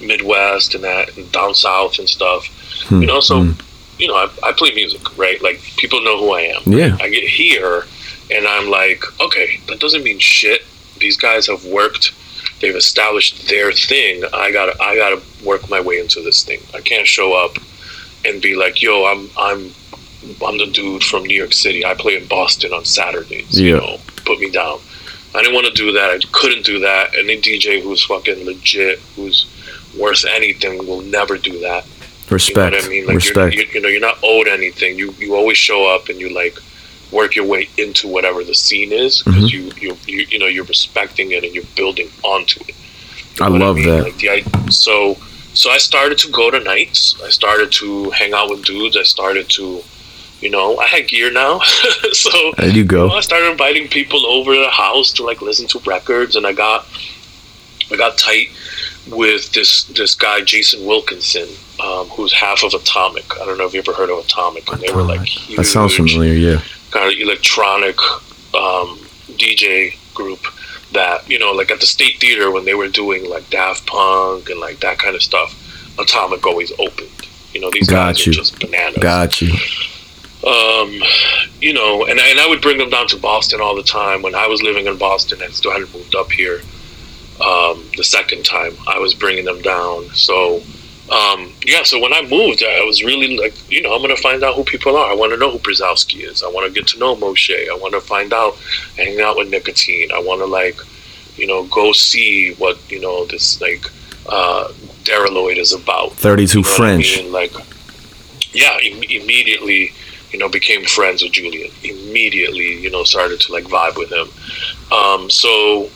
[0.00, 2.46] Midwest and that, and down south and stuff.
[2.88, 3.52] Hmm, You know, so hmm.
[3.98, 5.40] You know, I, I play music, right?
[5.42, 6.62] Like people know who I am.
[6.66, 6.96] Yeah.
[7.00, 7.84] I get here
[8.30, 10.62] and I'm like, okay, that doesn't mean shit.
[10.98, 12.12] These guys have worked.
[12.60, 14.22] They've established their thing.
[14.32, 16.60] I gotta, I gotta work my way into this thing.
[16.74, 17.56] I can't show up
[18.24, 19.72] and be like, yo, I'm, I'm,
[20.46, 21.84] I'm the dude from New York City.
[21.84, 23.58] I play in Boston on Saturdays.
[23.60, 23.80] You Yeah.
[23.80, 24.78] know, put me down.
[25.34, 26.10] I didn't want to do that.
[26.10, 27.16] I couldn't do that.
[27.18, 29.46] Any DJ who's fucking legit, who's
[29.98, 31.84] worth anything, will never do that.
[32.32, 32.74] Respect.
[32.74, 33.06] You know I mean?
[33.06, 33.54] Like Respect.
[33.54, 34.98] You're, you, you know, you're not owed anything.
[34.98, 36.56] You you always show up and you like
[37.10, 39.78] work your way into whatever the scene is because Mm-hmm.
[39.78, 42.74] you, you you you know you're respecting it and you're building onto it.
[43.40, 43.88] I You what love mean?
[43.88, 44.02] that.
[44.04, 45.16] Like the so
[45.54, 47.20] so I started to go to nights.
[47.22, 48.96] I started to hang out with dudes.
[48.96, 49.82] I started to,
[50.40, 51.60] you know, I had gear now,
[52.12, 53.08] so There you you go.
[53.08, 56.46] know, I started inviting people over to the house to like listen to records, and
[56.46, 56.86] I got
[57.92, 58.48] I got tight
[59.10, 61.48] with this this guy Jason Wilkinson,
[61.84, 63.24] um, who's half of Atomic.
[63.40, 65.64] I don't know if you ever heard of Atomic, and they were like huge, That
[65.64, 66.32] sounds familiar.
[66.34, 66.60] Yeah.
[66.90, 67.98] kind of electronic
[68.54, 68.98] um,
[69.38, 70.40] DJ group
[70.92, 74.50] that you know, like at the State Theater when they were doing like Daft Punk
[74.50, 75.58] and like that kind of stuff.
[75.98, 77.08] Atomic always opened.
[77.52, 78.30] You know, these Got guys you.
[78.30, 79.52] are just bananas Got you.
[80.46, 80.90] um,
[81.60, 84.22] you know, and, and I would bring them down to Boston all the time.
[84.22, 86.62] When I was living in Boston and still hadn't moved up here,
[87.42, 90.08] um, the second time I was bringing them down.
[90.14, 90.62] So,
[91.10, 94.22] um, yeah, so when I moved, I was really like, you know, I'm going to
[94.22, 95.10] find out who people are.
[95.10, 96.42] I want to know who Brzezowski is.
[96.42, 97.50] I want to get to know Moshe.
[97.68, 98.54] I want to find out,
[98.96, 100.10] hang out with Nicotine.
[100.12, 100.78] I want to, like,
[101.36, 103.84] you know, go see what, you know, this, like,
[104.28, 104.68] uh,
[105.04, 106.12] Deraloid is about.
[106.12, 107.16] 32 You know what I French.
[107.18, 107.32] mean?
[107.32, 107.52] Like,
[108.52, 109.92] yeah, Im- immediately,
[110.30, 111.70] you know, became friends with Julian.
[111.82, 114.28] Immediately, you know, started to like vibe with him.
[114.96, 115.88] Um, so,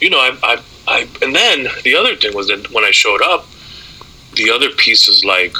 [0.00, 3.22] you know, I, I, I, and then the other thing was that when I showed
[3.22, 3.46] up,
[4.34, 5.54] the other piece is like,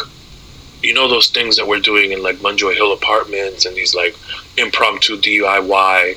[0.83, 4.17] you know, those things that we're doing in like Munjoy Hill apartments and these like
[4.57, 6.17] impromptu DIY,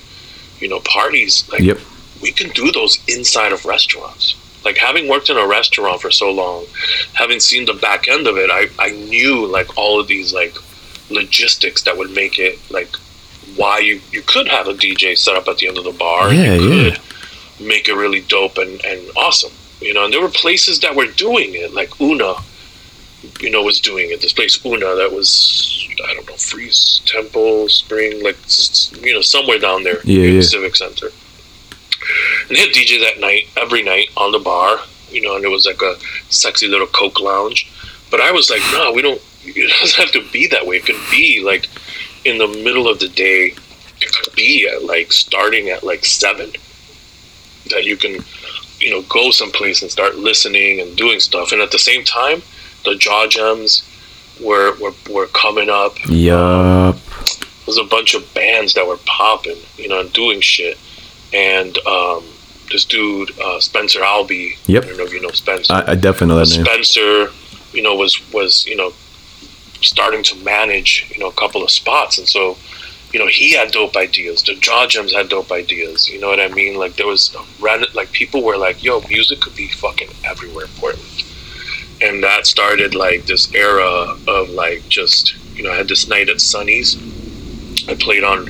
[0.60, 1.48] you know, parties.
[1.52, 1.80] Like, Yep.
[2.22, 4.36] we can do those inside of restaurants.
[4.64, 6.66] Like having worked in a restaurant for so long,
[7.14, 10.56] having seen the back end of it, I, I knew like all of these like
[11.10, 12.96] logistics that would make it like
[13.56, 16.32] why you, you could have a DJ set up at the end of the bar.
[16.34, 16.98] Yeah, you yeah.
[17.62, 19.52] Make it really dope and, and awesome.
[19.80, 22.36] You know, and there were places that were doing it, like Una,
[23.40, 24.22] you know, was doing it.
[24.22, 28.38] This place Una that was I don't know, Freeze Temple, Spring, like
[29.02, 30.38] you know, somewhere down there Yeah, in yeah.
[30.38, 31.08] the Civic Center.
[32.48, 35.50] And they had DJ that night, every night on the bar, you know, and it
[35.50, 35.96] was like a
[36.30, 37.72] sexy little Coke lounge.
[38.10, 40.78] But I was like, no, we don't, it doesn't have to be that way.
[40.78, 41.70] It could be like
[42.26, 43.54] in the middle of the day.
[44.02, 46.52] It could be at like starting at like seven
[47.70, 48.24] that you can,
[48.80, 51.52] you know, go someplace and start listening and doing stuff.
[51.52, 52.42] And at the same time,
[52.84, 53.84] the jaw gems
[54.42, 56.96] were, were, were coming up Yup.
[57.66, 60.80] there's a bunch of bands that were popping, you know, and doing shit.
[61.34, 62.24] And um,
[62.72, 64.84] this dude, uh, Spencer Albee, Yep.
[64.84, 65.74] I don't know if you know Spencer.
[65.74, 66.66] I, I definitely know that name.
[66.66, 67.32] Spencer,
[67.72, 68.92] you know, was was you know
[69.82, 72.58] starting to manage, you know, a couple of spots, and so,
[73.14, 74.44] you know, he had dope ideas.
[74.44, 76.08] The Jaw Gems had dope ideas.
[76.08, 76.76] You know what I mean?
[76.76, 80.72] Like there was random, like people were like, "Yo, music could be fucking everywhere in
[80.72, 81.24] Portland,"
[82.02, 86.30] and that started like this era of like just you know, I had this night
[86.30, 86.98] at Sonny's.
[87.88, 88.48] I played on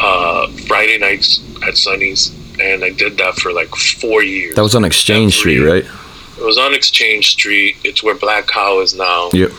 [0.00, 4.54] uh, Friday nights at Sonny's, and I did that for like four years.
[4.56, 5.84] That was on Exchange Street, right?
[5.84, 7.76] It was on Exchange Street.
[7.84, 9.30] It's where Black Cow is now.
[9.32, 9.52] Yep.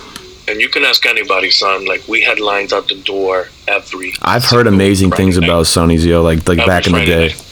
[0.47, 1.85] And you can ask anybody, son.
[1.85, 4.13] Like we had lines out the door every.
[4.21, 5.47] I've heard amazing Friday things night.
[5.49, 6.21] about Sonny's, yo.
[6.21, 7.27] Like like Every back in the day.
[7.27, 7.47] night.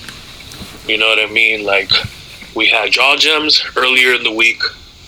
[0.87, 1.65] You know what I mean?
[1.65, 1.91] Like
[2.55, 4.61] we had Jaw Gems earlier in the week,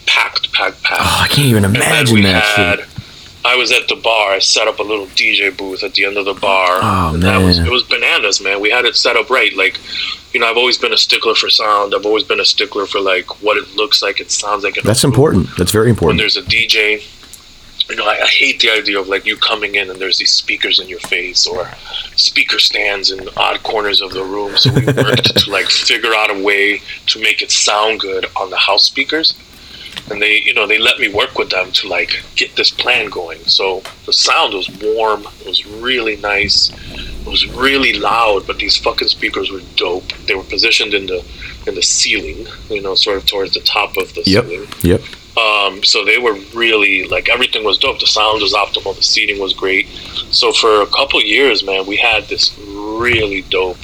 [0.05, 1.01] packed, packed, packed.
[1.03, 2.79] Oh, I can't even imagine we that had.
[2.79, 2.87] shit.
[3.43, 4.33] I was at the bar.
[4.33, 6.77] I set up a little DJ booth at the end of the bar.
[6.79, 7.65] Oh, And That was, man.
[7.65, 8.61] it was bananas, man.
[8.61, 9.51] We had it set up right.
[9.57, 9.79] Like,
[10.31, 11.95] you know, I've always been a stickler for sound.
[11.95, 14.75] I've always been a stickler for like what it looks like, it sounds like.
[14.83, 15.47] That's important.
[15.57, 16.09] That's very important.
[16.09, 17.03] when there's a DJ.
[17.91, 20.31] You know, I, I hate the idea of like you coming in and there's these
[20.31, 21.67] speakers in your face or
[22.15, 24.55] speaker stands in odd corners of the room.
[24.55, 28.49] So we worked to like figure out a way to make it sound good on
[28.49, 29.33] the house speakers.
[30.09, 33.09] And they, you know, they let me work with them to like get this plan
[33.09, 33.39] going.
[33.43, 35.27] So the sound was warm.
[35.41, 36.71] It was really nice.
[36.93, 40.07] It was really loud, but these fucking speakers were dope.
[40.27, 41.25] They were positioned in the
[41.67, 44.45] in the ceiling, you know, sort of towards the top of the Yep.
[44.45, 44.69] ceiling.
[44.81, 45.01] Yep.
[45.37, 47.99] Um, so they were really like everything was dope.
[47.99, 48.95] The sound was optimal.
[48.95, 49.87] The seating was great.
[50.31, 53.77] So for a couple years, man, we had this really dope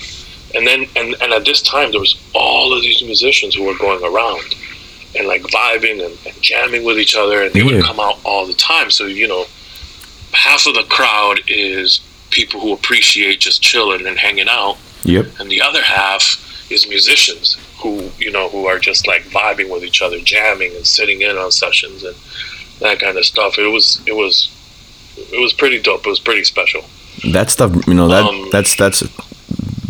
[0.56, 3.78] and then and, and at this time there was all of these musicians who were
[3.78, 4.56] going around
[5.16, 7.66] and like vibing and, and jamming with each other and they Yeah.
[7.78, 9.46] would come out all the time so you know
[10.32, 12.00] half of the crowd is
[12.32, 15.26] people who appreciate just chilling and hanging out Yep.
[15.40, 16.24] and the other half
[16.72, 20.86] is musicians who you know who are just like vibing with each other jamming and
[20.86, 22.16] sitting in on sessions and
[22.80, 23.58] that kind of stuff.
[23.58, 24.52] It was it was
[25.18, 26.06] it was pretty dope.
[26.06, 26.84] It was pretty special.
[27.32, 29.04] That stuff, you know, that Um, that's that's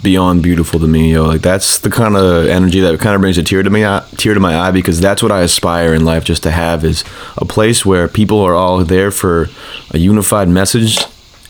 [0.02, 1.26] beyond beautiful to me, yo.
[1.26, 4.06] Like that's the kind of energy that kind of brings a tear to me, eye-
[4.18, 7.04] tear to my eye, because that's what I aspire in life, just to have is
[7.38, 9.50] a place where people are all there for
[9.92, 10.98] a unified message,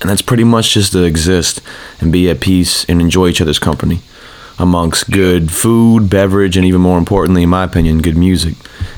[0.02, 1.62] and that's pretty much just to exist
[2.00, 4.00] and be at peace and enjoy each other's company,
[4.60, 8.56] amongst good food, beverage, and even more importantly, in my opinion, good music.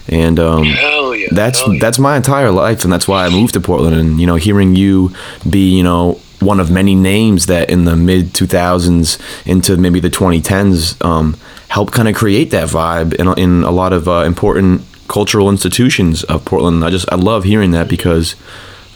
[0.08, 1.00] And um, yeah
[1.32, 1.80] that's yeah.
[1.80, 4.76] that's my entire life and that's why i moved to portland and you know hearing
[4.76, 5.14] you
[5.50, 10.10] be you know one of many names that in the mid 2000s into maybe the
[10.10, 11.36] 2010s um,
[11.68, 16.24] helped kind of create that vibe in, in a lot of uh, important cultural institutions
[16.26, 18.36] of portland i just i love hearing that because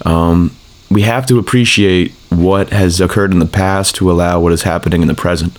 [0.05, 0.55] um,
[0.89, 5.01] we have to appreciate what has occurred in the past to allow what is happening
[5.01, 5.57] in the present.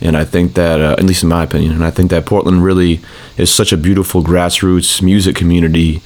[0.00, 2.64] And I think that, uh, at least in my opinion, and I think that Portland
[2.64, 3.00] really
[3.36, 6.02] is such a beautiful grassroots music community.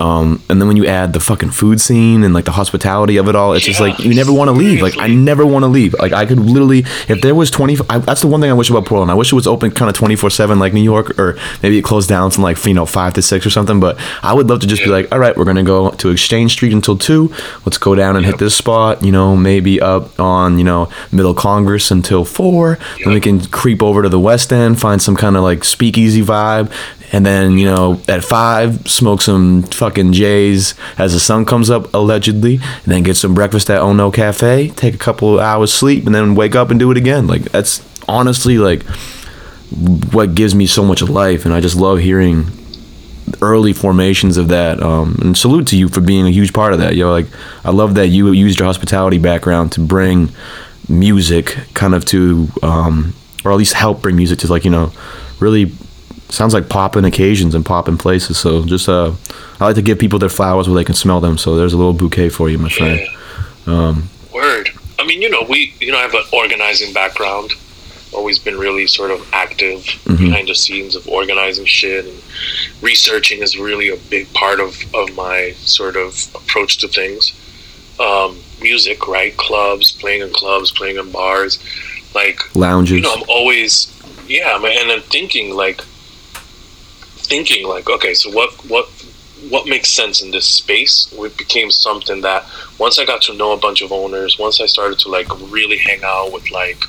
[0.00, 3.28] Um, and then when you add the fucking food scene and like the hospitality of
[3.28, 4.80] it all, it's just like you never want to leave.
[4.80, 5.94] Like I never want to leave.
[5.94, 8.70] Like I could literally, if there was twenty, I, that's the one thing I wish
[8.70, 9.10] about Portland.
[9.10, 11.78] I wish it was open kind of twenty four seven like New York, or maybe
[11.78, 13.80] it closed down from like you know five to six or something.
[13.80, 16.52] But I would love to just be like, all right, we're gonna go to Exchange
[16.52, 17.34] Street until two.
[17.64, 19.04] Let's go down and hit this spot.
[19.04, 22.78] You know, maybe up on you know Middle Congress until four.
[23.02, 26.22] Then we can creep over to the West End, find some kind of like speakeasy
[26.22, 26.70] vibe,
[27.12, 31.92] and then you know at five smoke some fucking J's as the sun comes up
[31.94, 34.68] allegedly, and then get some breakfast at Oh No Cafe.
[34.70, 37.26] Take a couple of hours sleep, and then wake up and do it again.
[37.26, 38.82] Like that's honestly like
[40.12, 42.46] what gives me so much life, and I just love hearing
[43.42, 44.82] early formations of that.
[44.82, 46.96] Um, and salute to you for being a huge part of that.
[46.96, 47.26] Yo, like
[47.64, 50.30] I love that you used your hospitality background to bring
[50.88, 53.14] music, kind of to, um,
[53.44, 54.92] or at least help bring music to like you know,
[55.40, 55.72] really
[56.28, 58.38] sounds like popping occasions and popping places.
[58.38, 59.12] So just uh,
[59.60, 61.38] I like to give people their flowers where they can smell them.
[61.38, 63.00] So there's a little bouquet for you, my friend.
[63.66, 64.70] Um, Word.
[64.98, 67.52] I mean, you know, we, you know, I have an organizing background.
[68.12, 72.22] Always been really sort of active behind the scenes of organizing shit and
[72.80, 77.34] researching is really a big part of, of my sort of approach to things.
[78.00, 79.36] Um, music, right?
[79.36, 81.58] Clubs, playing in clubs, playing in bars.
[82.14, 82.96] Like, lounges.
[82.96, 83.92] you know, I'm always,
[84.26, 85.82] yeah, and I'm thinking like,
[87.28, 88.88] thinking like, okay, so what, what,
[89.48, 91.12] what makes sense in this space?
[91.12, 92.44] It became something that
[92.78, 95.78] once I got to know a bunch of owners, once I started to like really
[95.78, 96.84] hang out with like,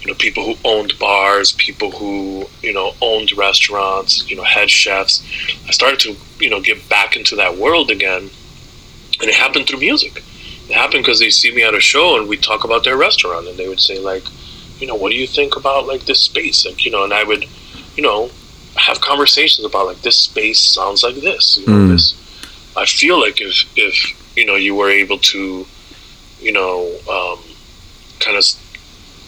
[0.00, 4.70] you know, people who owned bars, people who you know owned restaurants, you know, head
[4.70, 5.22] chefs,
[5.66, 8.30] I started to you know get back into that world again,
[9.20, 10.22] and it happened through music.
[10.68, 13.46] It happened because they see me at a show and we talk about their restaurant,
[13.46, 14.24] and they would say like,
[14.80, 16.66] you know, what do you think about like this space?
[16.66, 17.46] Like, you know, and I would,
[17.96, 18.30] you know,
[18.76, 21.58] have conversations about like this space sounds like this.
[21.58, 21.88] You know, Mm.
[21.92, 22.14] this.
[22.76, 23.96] I feel like if if
[24.36, 25.66] you know you were able to,
[26.40, 27.38] you know, um,
[28.20, 28.44] kind of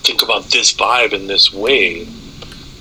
[0.05, 2.07] think about this vibe in this way,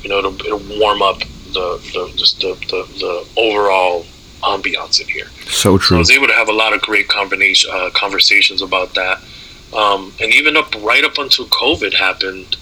[0.03, 1.19] you know, it'll, it'll warm up
[1.53, 4.05] the the just the, the the overall
[4.43, 5.27] ambiance in here.
[5.45, 5.97] so So I true.
[5.97, 9.19] was able to have a lot of great combination uh, conversations about that,
[9.73, 12.57] um, and even up right up until COVID happened.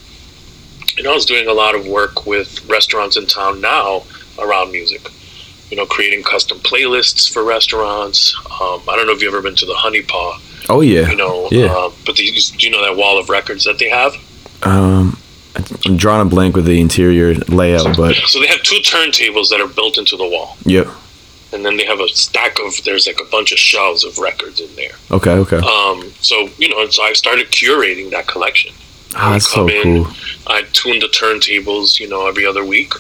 [0.98, 4.04] You know, I was doing a lot of work with restaurants in town now
[4.40, 5.10] around music.
[5.70, 8.36] You know, creating custom playlists for restaurants.
[8.46, 10.40] Um, I don't know if you've ever been to the Honey Paw.
[10.70, 11.10] Oh yeah.
[11.10, 11.66] You know, Yeah.
[11.66, 12.24] uh, but the,
[12.58, 14.16] do you know that wall of records that they have?
[14.64, 15.18] Um,
[15.86, 19.60] I'm drawing a blank with the interior layout, but So they have two turntables that
[19.62, 20.88] are built into the wall, yep.
[21.54, 22.84] and then they have a stack of.
[22.84, 24.92] There's like a bunch of shelves of records in there.
[25.12, 25.58] Okay, okay.
[25.58, 28.74] Um, so you know, so I started curating that collection.
[29.14, 30.14] Ah, that's so come in, cool.
[30.48, 32.94] I'd tune the turntables, you know, every other week.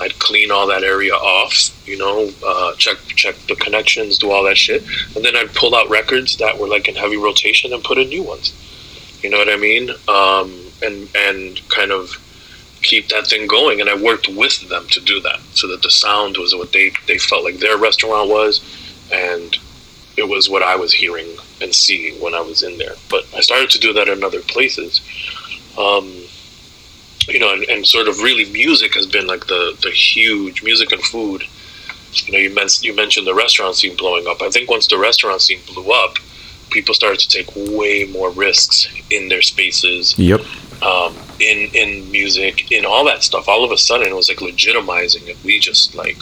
[0.00, 4.42] I'd clean all that area off, you know, uh, check check the connections, do all
[4.44, 4.82] that shit,
[5.14, 8.08] and then I'd pull out records that were like in heavy rotation and put in
[8.08, 8.52] new ones.
[9.22, 9.90] You know what I mean?
[10.08, 10.52] Um,
[10.82, 12.10] and and kind of
[12.82, 13.80] keep that thing going.
[13.80, 16.92] And I worked with them to do that, so that the sound was what they
[17.06, 18.60] they felt like their restaurant was,
[19.12, 19.56] and
[20.16, 21.28] it was what I was hearing
[21.60, 22.94] and seeing when I was in there.
[23.08, 25.00] But I started to do that in other places.
[25.78, 26.12] Um,
[27.28, 30.92] you know, and, and sort of really music has been like the, the huge music
[30.92, 31.44] and food.
[32.14, 34.42] You know, you, men- you mentioned the restaurant scene blowing up.
[34.42, 36.16] I think once the restaurant scene blew up,
[36.70, 40.18] people started to take way more risks in their spaces.
[40.18, 40.40] Yep.
[40.82, 43.48] um, in in music, in all that stuff.
[43.48, 45.36] All of a sudden, it was like legitimizing it.
[45.44, 46.18] We just like,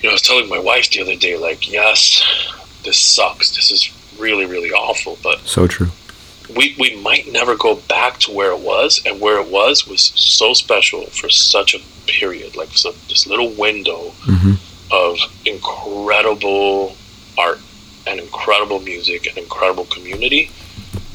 [0.00, 2.22] you know, I was telling my wife the other day, like, yes,
[2.84, 3.54] this sucks.
[3.54, 5.90] This is really really awful, but So true.
[6.56, 10.12] We we might never go back to where it was, and where it was was
[10.14, 14.56] so special for such a period, like so this little window Mhm.
[14.90, 15.18] of
[15.96, 16.96] incredible
[17.38, 17.60] art
[18.06, 20.50] and incredible music and incredible community.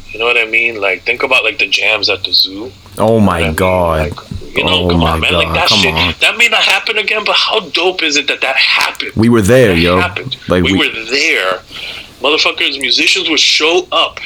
[0.10, 0.80] You know what I mean?
[0.80, 2.72] Like think about like the jams at the zoo.
[2.98, 4.10] Oh my mean, god.
[4.10, 5.32] like, you know, Oh come my on, man.
[5.32, 6.16] God, Like that come shit, on.
[6.22, 9.12] that may not happen again, but how dope is it that that happened?
[9.16, 10.00] We were there, That yo.
[10.00, 10.38] happened.
[10.48, 11.62] Like we, we, were there.
[12.22, 14.20] Motherfuckers, musicians would show up.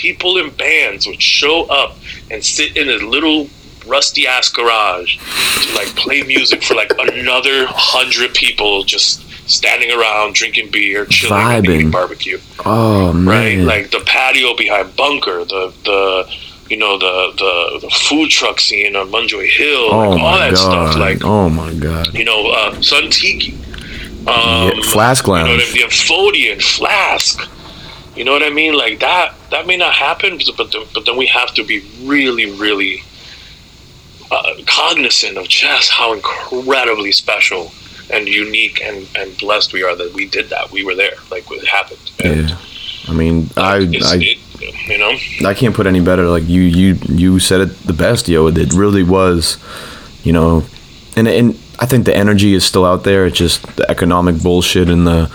[0.00, 1.96] People in bands would show up
[2.30, 3.48] and sit in a little
[3.86, 10.34] rusty ass garage to like play music for like another hundred people just standing around
[10.34, 11.74] drinking beer, chilling, Vibing.
[11.74, 12.38] eating barbecue.
[12.64, 13.26] Oh man!
[13.26, 13.58] Right?
[13.58, 16.34] Like the patio behind Bunker, the the
[16.70, 20.54] you know the the, the food truck scene on Munjoy Hill, oh like, all that
[20.54, 20.92] god.
[20.92, 20.96] stuff.
[20.98, 22.14] Like oh my god.
[22.14, 23.52] you know, uh, Sun Tiki.
[24.26, 25.72] Um, Yeah, Flask you know, Lounge.
[25.74, 27.40] the, Amphibian Flask.
[28.20, 28.74] You know what I mean?
[28.74, 29.32] Like that.
[29.50, 33.02] That may not happen, but but then, but then we have to be really, really
[34.30, 37.72] uh, cognizant of just how incredibly special
[38.12, 40.70] and unique and, and blessed we are that we did that.
[40.70, 41.14] We were there.
[41.30, 42.10] Like it happened.
[42.22, 42.58] And Yeah.
[43.08, 44.38] I mean, I, I it,
[44.86, 45.14] you know.
[45.48, 46.26] I can't put any better.
[46.26, 48.48] Like you, you, you said it the best, yo.
[48.48, 49.56] It really was,
[50.24, 50.64] you know,
[51.16, 53.24] and and I think the energy is still out there.
[53.24, 55.30] It's just the economic bullshit and the,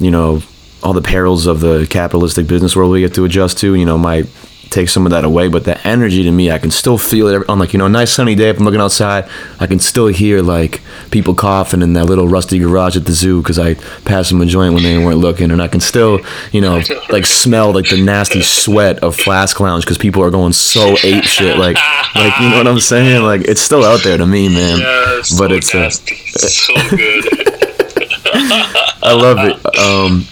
[0.00, 0.42] you know,
[0.84, 3.74] all the perils of the capitalistic business world we get to adjust to.
[3.74, 4.26] You know, might
[4.74, 5.48] take some of that away.
[5.48, 7.88] But the energy to me, I can still feel it on like you know a
[7.88, 8.50] nice sunny day.
[8.50, 9.28] If I'm looking outside,
[9.60, 13.40] I can still hear like people coughing in that little rusty garage at the zoo
[13.40, 13.74] because I
[14.04, 16.20] passed them a joint when they weren't looking, and I can still
[16.52, 20.52] you know like smell like the nasty sweat of Flask Lounge because people are going
[20.52, 21.56] so ape shit.
[21.56, 21.76] Like
[22.14, 23.22] like you know what I'm saying?
[23.22, 24.80] Like it's still out there to me, man.
[24.80, 27.24] Yeah, it's but so it's uh, so good.
[29.06, 29.78] I love it.
[29.78, 30.26] Um,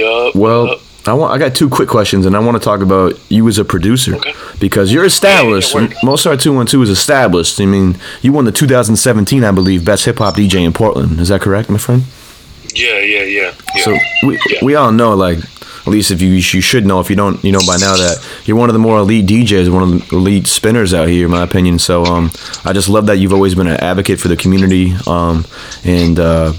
[0.00, 0.34] yup.
[0.34, 0.80] Well, yup.
[1.06, 1.32] I want.
[1.32, 4.16] I got two quick questions, and I want to talk about you as a producer
[4.16, 4.34] Okay.
[4.58, 5.74] because you're established.
[5.74, 5.88] Yeah.
[6.02, 7.58] Mozart Two One Two is established.
[7.60, 11.18] I mean, you won the 2017, I believe, best hip hop DJ in Portland.
[11.18, 12.02] Is that correct, my friend?
[12.74, 13.82] yeah, yeah, yeah, yeah.
[13.84, 13.96] So
[14.26, 14.58] we Yeah.
[14.62, 17.50] we all know, like, at least if you you should know, if you don't, you
[17.50, 20.46] know by now that you're one of the more elite DJs, one of the elite
[20.46, 21.78] spinners out here, in my opinion.
[21.78, 22.30] So um,
[22.66, 24.94] I just love that you've always been an advocate for the community.
[25.06, 25.46] Um,
[25.82, 26.52] and uh,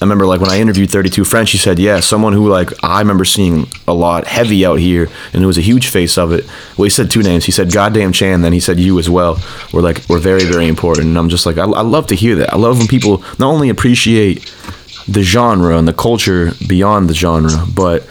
[0.00, 3.00] I remember like when I interviewed 32 French, he said, yeah, someone who like I
[3.00, 6.46] remember seeing a lot heavy out here, and who was a huge face of it.
[6.76, 7.44] Well, he said two names.
[7.44, 9.42] He said goddamn Chan, then he said you as well.
[9.72, 11.08] We're like we're very very important.
[11.08, 12.52] And I'm just like I, I love to hear that.
[12.52, 14.54] I love when people not only appreciate
[15.08, 18.06] the genre and the culture beyond the genre, but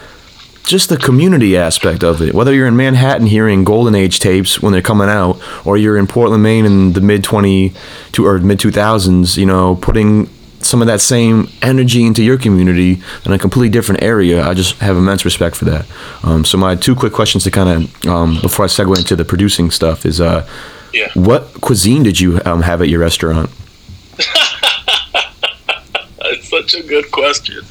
[0.64, 2.34] just the community aspect of it.
[2.34, 6.06] Whether you're in Manhattan hearing Golden Age tapes when they're coming out, or you're in
[6.06, 7.72] Portland, Maine in the mid 20
[8.12, 10.28] to or mid 2000s, you know, putting
[10.60, 14.42] some of that same energy into your community in a completely different area.
[14.44, 15.86] I just have immense respect for that.
[16.22, 19.24] Um, so my two quick questions to kind of um, before I segue into the
[19.24, 20.46] producing stuff is, uh,
[20.92, 21.10] Yeah.
[21.14, 23.50] what cuisine did you um, have at your restaurant?
[26.18, 27.62] That's such a good question.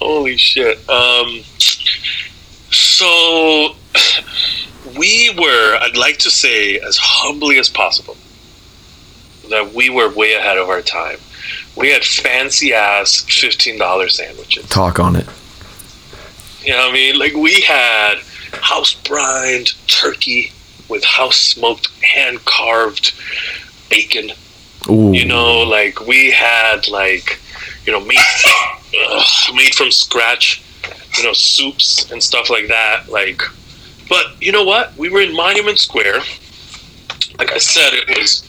[0.00, 0.78] Holy shit.
[0.88, 1.40] Um,
[2.70, 3.76] so
[4.98, 8.16] we were, I'd like to say, as humbly as possible,
[9.50, 11.18] that we were way ahead of our time.
[11.76, 14.68] We had fancy ass $15 sandwiches.
[14.68, 15.26] Talk on it.
[16.62, 17.18] You know what I mean?
[17.18, 18.18] Like we had
[18.52, 20.52] house brined turkey
[20.88, 23.12] with house smoked, hand carved
[23.88, 24.30] bacon
[24.88, 25.12] Ooh.
[25.12, 27.40] you know like we had like
[27.84, 28.18] you know meat
[29.10, 30.62] ugh, made from scratch
[31.16, 33.42] you know soups and stuff like that like
[34.08, 36.20] but you know what we were in monument square
[37.38, 38.48] like i said it was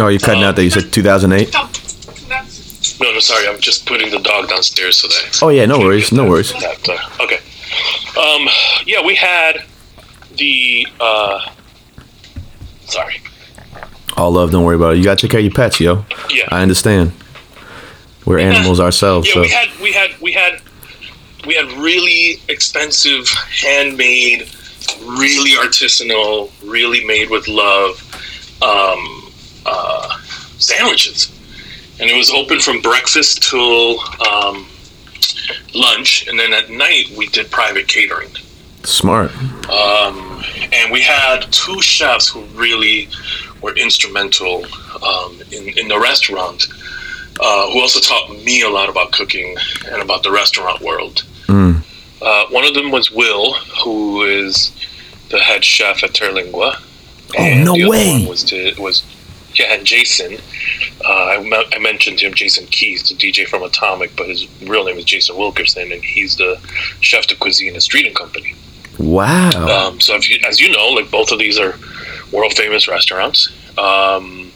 [0.00, 0.64] Oh, you're cutting out there.
[0.64, 1.52] You said 2008.
[3.00, 6.12] no no sorry i'm just putting the dog downstairs so that Oh yeah, no worries,
[6.12, 6.52] no worries.
[6.52, 7.38] that uh, okay
[8.18, 8.48] um
[8.86, 9.64] yeah we had
[10.36, 11.40] the uh
[12.86, 13.20] sorry
[14.16, 14.98] All love, don't worry about it.
[14.98, 16.04] You gotta take care of your pets, yo.
[16.30, 17.12] yeah I understand.
[18.26, 20.60] We're animals ourselves, Yeah, so we had we had we had
[21.46, 24.42] we had really expensive, handmade,
[25.06, 27.96] really artisanal, really made with love
[28.62, 29.29] um,
[29.70, 30.18] uh,
[30.58, 31.30] sandwiches,
[32.00, 34.00] and it was open from breakfast till
[34.30, 34.66] um,
[35.74, 38.30] lunch, and then at night we did private catering.
[38.84, 39.30] smart.
[39.70, 40.42] Um,
[40.72, 43.08] and we had two chefs who really
[43.62, 44.64] were instrumental
[45.10, 46.66] um, in, in the restaurant,
[47.40, 49.56] uh, who also taught me a lot about cooking
[49.90, 51.24] and about the restaurant world.
[51.46, 51.82] Mm.
[52.22, 53.54] Uh, one of them was Will,
[53.84, 54.72] who is
[55.30, 56.76] the head chef at Terlingua.
[57.38, 58.20] Oh, no the other way.
[58.20, 59.02] one was to, was
[59.60, 60.38] yeah, and Jason.
[61.04, 64.84] Uh, I, me- I mentioned him, Jason Keys, the DJ from Atomic, but his real
[64.84, 66.58] name is Jason Wilkerson, and he's the
[67.00, 68.54] chef de cuisine at Street and Company.
[68.98, 69.50] Wow.
[69.68, 71.74] Um, so, if you, as you know, like both of these are
[72.32, 73.50] world famous restaurants.
[73.78, 74.52] Um,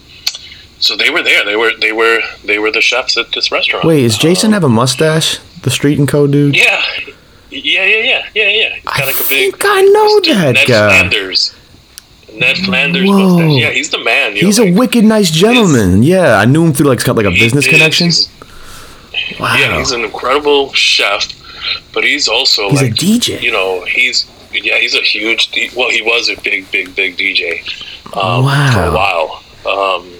[0.79, 1.45] so they were there.
[1.45, 3.87] They were they were they were the chefs at this restaurant.
[3.87, 5.39] Wait, is Jason have a mustache?
[5.63, 6.55] The Street and Co dude?
[6.57, 6.85] Yeah,
[7.51, 8.79] yeah, yeah, yeah, yeah, yeah.
[8.87, 9.63] I got like a think big.
[9.65, 10.99] I know that guy.
[10.99, 11.54] Flanders.
[12.35, 13.39] Ned Flanders Whoa.
[13.39, 13.61] mustache.
[13.63, 14.35] Yeah, he's the man.
[14.37, 16.03] you know, He's a like, wicked nice gentleman.
[16.03, 18.07] Yeah, I knew him through like kind of like a business is- connection.
[18.07, 18.29] he's-
[19.41, 19.57] Wow.
[19.57, 21.29] Yeah, he's an incredible chef,
[21.95, 23.41] but he's also He's a like DJ.
[23.41, 27.61] you know he's yeah he's a huge well he was a big big big DJ
[28.17, 28.71] um, Wow.
[28.73, 29.43] for a while.
[29.97, 30.13] Um,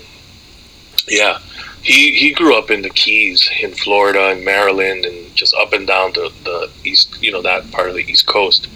[1.09, 1.39] yeah,
[1.83, 5.87] he he grew up in the Keys in Florida and Maryland and just up and
[5.87, 8.69] down the, the east you know that part of the East Coast,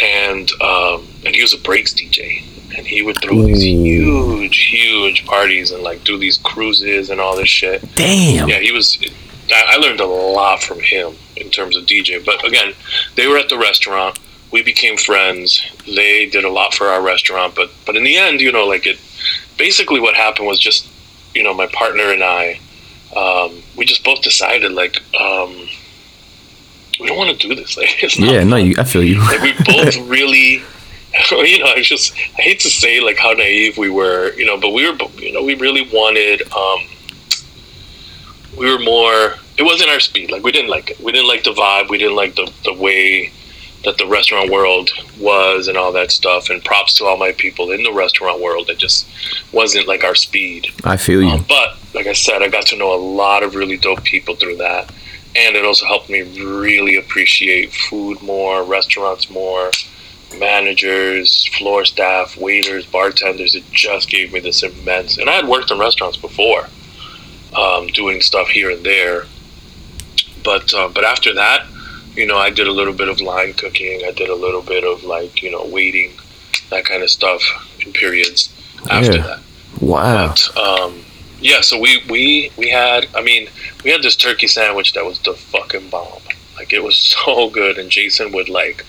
[0.00, 2.42] and um, and he was a breaks DJ.
[2.76, 7.34] And he would throw these huge, huge parties and like do these cruises and all
[7.36, 8.48] this shit Damn.
[8.48, 8.98] yeah, he was.
[9.50, 12.22] I I learned a lot from him in terms of DJ.
[12.24, 12.74] But again,
[13.16, 14.18] they were at the restaurant.
[14.52, 15.60] We became friends.
[15.86, 17.54] They did a lot for our restaurant.
[17.54, 18.98] But but in the end, you know, like it.
[19.56, 20.86] Basically, what happened was just,
[21.34, 22.60] you know, my partner and I,
[23.16, 25.68] um, we just both decided like, um,
[27.00, 27.76] we don't want to do this.
[27.80, 29.18] Like, it's not Yeah, no, you, I feel you.
[29.18, 30.62] like we both really
[31.30, 34.56] you know i just i hate to say like how naive we were you know
[34.56, 36.80] but we were you know we really wanted um
[38.58, 41.44] we were more it wasn't our speed like we didn't like it we didn't like
[41.44, 43.32] the vibe we didn't like the the way
[43.84, 44.90] that the restaurant world
[45.20, 48.68] was and all that stuff and props to all my people in the restaurant world
[48.68, 49.06] it just
[49.52, 51.28] wasn't like our speed I feel you.
[51.28, 54.36] um, but like I said, I got to know a lot of really dope people
[54.36, 54.92] through that,
[55.34, 59.70] and it also helped me really appreciate food more, restaurants more,
[60.36, 63.54] managers, floor staff, waiters, bartenders.
[63.54, 65.18] It just gave me this immense.
[65.18, 66.66] And I had worked in restaurants before,
[67.56, 69.24] um, doing stuff here and there,
[70.44, 71.66] but uh, but after that,
[72.14, 74.02] you know, I did a little bit of line cooking.
[74.06, 76.12] I did a little bit of like you know waiting,
[76.70, 77.42] that kind of stuff
[77.84, 78.52] in periods.
[78.90, 79.22] After Yeah.
[79.26, 79.40] that.
[79.80, 80.28] Wow.
[80.28, 81.04] But um,
[81.40, 83.06] yeah, so we we we had.
[83.14, 83.48] I mean,
[83.84, 86.20] we had this turkey sandwich that was the fucking bomb.
[86.58, 88.84] Like it was so good, and Jason would like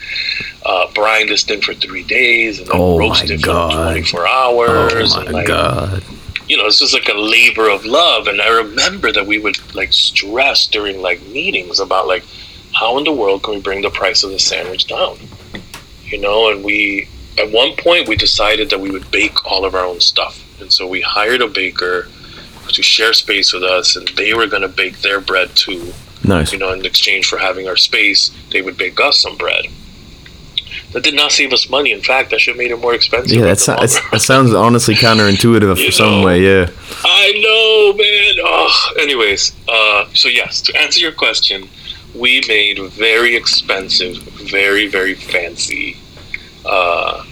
[0.65, 3.72] uh, brine this thing for three days and then Oh roast it God.
[3.72, 5.15] for twenty four hours.
[5.15, 6.03] Oh and my like, god.
[6.47, 8.28] you know, it's just like a labor of love.
[8.28, 12.24] And I remember that we would like stress during like meetings about like
[12.74, 15.17] how in the world can we bring the price of the sandwich down?
[16.05, 17.07] You know, and we
[17.38, 20.72] at one point we decided that we would bake all of our own stuff, and
[20.72, 22.07] so we hired a baker
[22.67, 25.91] to share space with us, and they were going to bake their bread too.
[26.24, 26.51] Nice.
[26.51, 29.65] You know, in exchange for having our space, they would bake us some bread.
[30.91, 31.91] That did not save us money.
[31.91, 33.38] In fact, that should have made it more expensive.
[33.38, 36.26] Yeah, that's, that's that sounds honestly counterintuitive for some know.
[36.26, 36.41] way.
[36.41, 36.70] Yeah.
[37.03, 38.36] I know, man.
[38.43, 41.70] Oh, anyways, uh, so yes, to answer your question,
[42.15, 45.97] we made very expensive, very very fancy
[46.65, 47.24] uh,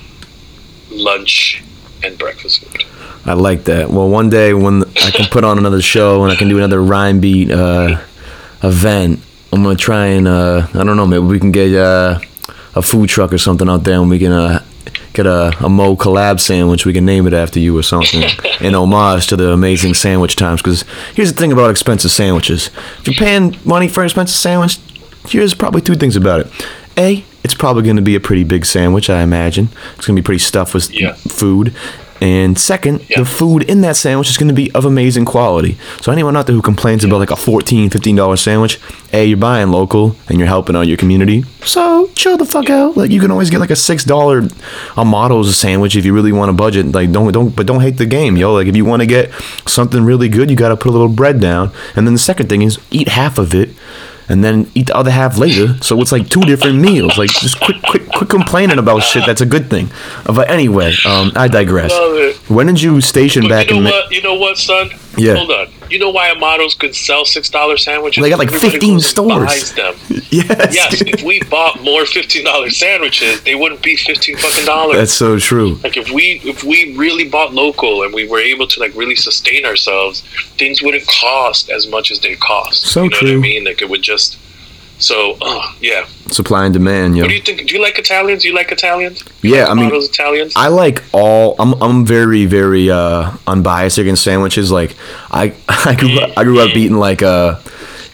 [0.89, 1.63] lunch
[2.03, 2.83] and breakfast food.
[3.25, 3.89] I like that.
[3.89, 6.81] Well, one day when I can put on another show and I can do another
[6.81, 7.99] rhyme beat uh,
[8.63, 9.19] event,
[9.51, 12.19] I'm gonna try and uh, I don't know, maybe we can get uh,
[12.75, 14.63] a food truck or something out there and we can uh,
[15.13, 16.85] get a, a Mo collab sandwich.
[16.85, 18.23] We can name it after you or something
[18.61, 20.61] in homage to the amazing sandwich times.
[20.61, 20.83] Because
[21.15, 24.77] here's the thing about expensive sandwiches: if you're paying money for an expensive sandwich,
[25.27, 26.47] here's probably two things about it.
[26.97, 29.69] A, it's probably going to be a pretty big sandwich, I imagine.
[29.95, 31.13] It's going to be pretty stuffed with Yeah.
[31.13, 31.73] food.
[32.21, 33.19] And second, Yeah.
[33.19, 35.77] the food in that sandwich is going to be of amazing quality.
[36.01, 38.79] So anyone out there who complains about like a $14, $15 sandwich,
[39.13, 41.43] A, you're buying local and you're helping out your community.
[41.63, 42.97] So chill the fuck out.
[42.97, 44.51] Like you can always get like a $6
[44.97, 46.91] Amato's sandwich if you really want to budget.
[46.93, 48.53] Like don't don't but don't hate the game, yo.
[48.53, 49.31] Like if you want to get
[49.67, 51.71] something really good, you got to put a little bread down.
[51.95, 53.69] And then the second thing is eat half of it
[54.29, 55.77] and then eat the other half later.
[55.81, 57.17] So it's like two different meals.
[57.17, 59.25] Like just quick, quick, quit complaining about shit.
[59.25, 59.89] That's a good thing.
[60.25, 61.93] Uh, But anyway, um, I digress.
[62.49, 63.85] When did you station But back you know in?
[63.85, 64.11] What?
[64.11, 64.89] You know what, son?
[65.17, 65.35] Yeah.
[65.35, 65.67] Hold on.
[65.89, 68.21] You know why Amato's could sell six dollar sandwiches?
[68.23, 69.45] They got, like, 15 stores.
[69.45, 69.95] Buys them.
[70.29, 71.01] yes, Yes.
[71.01, 74.97] if we bought more fifteen dollar sandwiches, they wouldn't be fifteen fucking dollars.
[74.97, 75.75] that's so true.
[75.83, 79.15] like if we if we really bought local and we were able to like really
[79.15, 80.21] sustain ourselves,
[80.57, 82.83] things wouldn't cost as much as they cost.
[82.87, 83.27] So you know true.
[83.29, 83.63] what I mean?
[83.65, 84.37] Like it would just.
[84.99, 86.05] So, oh yeah.
[86.29, 87.23] Supply and demand, Yeah.
[87.23, 87.67] What do you think?
[87.67, 88.43] Do you like Italians?
[88.43, 89.23] You like Italians?
[89.41, 90.53] Yeah, like I mean, Italians.
[90.55, 91.55] I like all.
[91.59, 94.71] I'm I'm very very uh, unbiased against sandwiches.
[94.71, 94.95] Like
[95.31, 97.59] I I grew up, I grew up eating like uh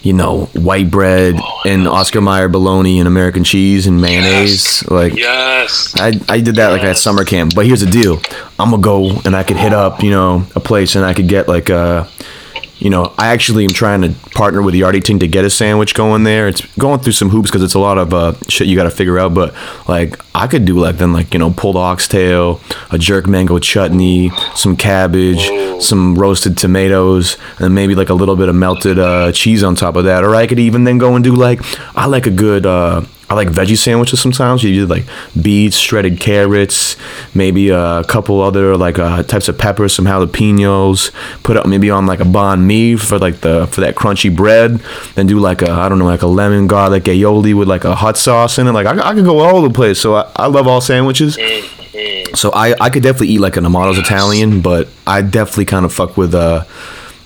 [0.02, 4.82] you know, white bread Oh, and Oscar Mayer bologna and American cheese and mayonnaise.
[4.82, 4.90] Yes.
[4.90, 5.94] Like Yes.
[5.98, 7.54] I, I did that like at summer camp.
[7.54, 8.20] But here's the deal:
[8.58, 11.26] I'm gonna go and I could hit up, you know, a place and I could
[11.26, 12.06] get like a,
[12.78, 15.94] you know, I actually am trying to partner with Yardie Ting to get a sandwich
[15.94, 16.48] going there.
[16.48, 18.90] It's going through some hoops because it's a lot of uh, shit you got to
[18.90, 19.32] figure out.
[19.32, 19.54] But
[19.88, 22.60] like I could do like then like you know pulled oxtail,
[22.90, 25.48] a jerk mango chutney, some cabbage,
[25.82, 29.96] some roasted tomatoes, and maybe like a little bit of melted uh, cheese on top
[29.96, 30.24] of that.
[30.24, 31.60] Or I could even then go and do like
[31.96, 32.66] I like a good.
[32.66, 33.02] Uh,
[33.34, 34.62] I like veggie sandwiches sometimes.
[34.62, 35.04] You do like
[35.40, 36.96] beets, shredded carrots,
[37.34, 41.10] maybe a couple other like uh, types of peppers, some jalapenos.
[41.42, 44.80] Put up maybe on like a banh mi for like the for that crunchy bread.
[45.16, 47.96] Then do like a I don't know like a lemon garlic aioli with like a
[47.96, 48.72] hot sauce in it.
[48.72, 49.98] Like I, I could go all over the place.
[50.00, 51.36] So I, I love all sandwiches.
[52.34, 55.92] So I I could definitely eat like an Amato's Italian, but I definitely kind of
[55.92, 56.64] fuck with uh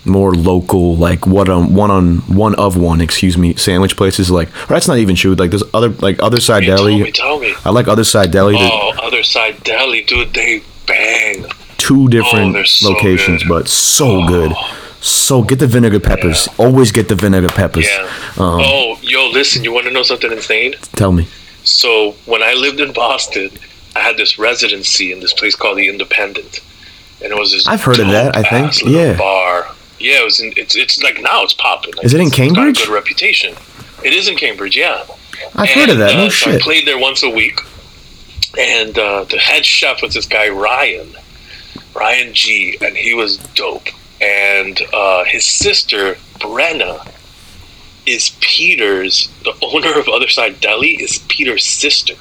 [0.09, 4.48] more local like one on one on one of one excuse me sandwich places like
[4.64, 7.38] or that's not even true like there's other like other side Tell deli me, tell
[7.38, 7.54] me.
[7.64, 10.32] I like other side deli Oh, other side deli, dude.
[10.34, 11.46] They bang.
[11.76, 13.48] two different they're so locations good.
[13.48, 14.52] but so good
[15.00, 18.02] so get the vinegar peppers always get the vinegar peppers Yeah.
[18.38, 19.62] um, oh, yo, listen.
[19.62, 20.74] You want to know something insane?
[20.96, 21.28] tell me
[21.62, 23.50] So when I lived in Boston,
[23.94, 26.61] I had this residency in this place called the Independent,
[27.22, 27.66] and it was this.
[27.68, 28.82] I've heard of that, I think.
[28.84, 29.16] Yeah.
[29.18, 29.66] bar.
[29.99, 30.40] Yeah, it was.
[30.40, 31.94] In, it's it's like now it's popping.
[31.96, 32.78] Like, Is it in it's got a Cambridge?
[32.78, 33.55] good reputation.
[34.05, 34.76] It is in Cambridge.
[34.76, 35.05] Yeah.
[35.55, 37.61] I've heard of that no uh, so I played there once a week,
[38.59, 41.09] and uh, the head chef was this guy Ryan,
[41.94, 43.88] Ryan G, and he was dope.
[44.20, 47.09] And uh, his sister Brenna
[48.07, 49.28] is Peter's.
[49.44, 52.14] The owner of Other Side Deli is Peter's sister.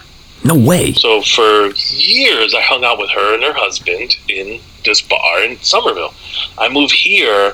[0.44, 5.02] no way So for years, I hung out with her and her husband in this
[5.02, 6.14] bar in Somerville.
[6.58, 7.54] I moved here,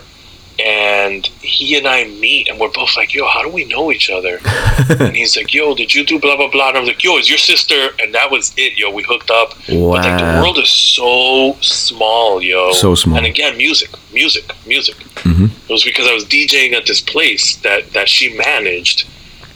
[0.59, 4.09] and he and I meet, and we're both like, "Yo, how do we know each
[4.09, 4.39] other?"
[4.99, 7.29] and he's like, "Yo, did you do blah blah blah?" And I'm like, "Yo, is
[7.29, 8.91] your sister?" And that was it, yo.
[8.91, 9.53] We hooked up.
[9.67, 12.71] But like the world is so small, yo.
[12.73, 13.17] So small.
[13.17, 14.95] And again, music, music, music.
[15.23, 15.49] Mhm.
[15.67, 19.05] It was because I was DJing at this place that that she managed.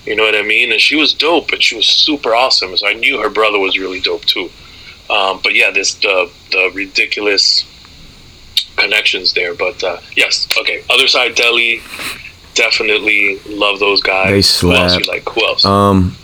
[0.05, 0.71] You know what I mean?
[0.71, 2.75] And she was dope, and she was super awesome.
[2.77, 4.49] So I knew her brother was really dope too.
[5.09, 7.65] Um, but yeah, this the the ridiculous
[8.77, 9.53] connections there.
[9.53, 10.83] But uh, yes, okay.
[10.89, 11.81] Other side deli,
[12.53, 14.27] definitely love those guys.
[14.61, 14.99] They Who else slap.
[15.01, 15.27] you like?
[15.29, 15.65] Who else?
[15.65, 16.15] Um,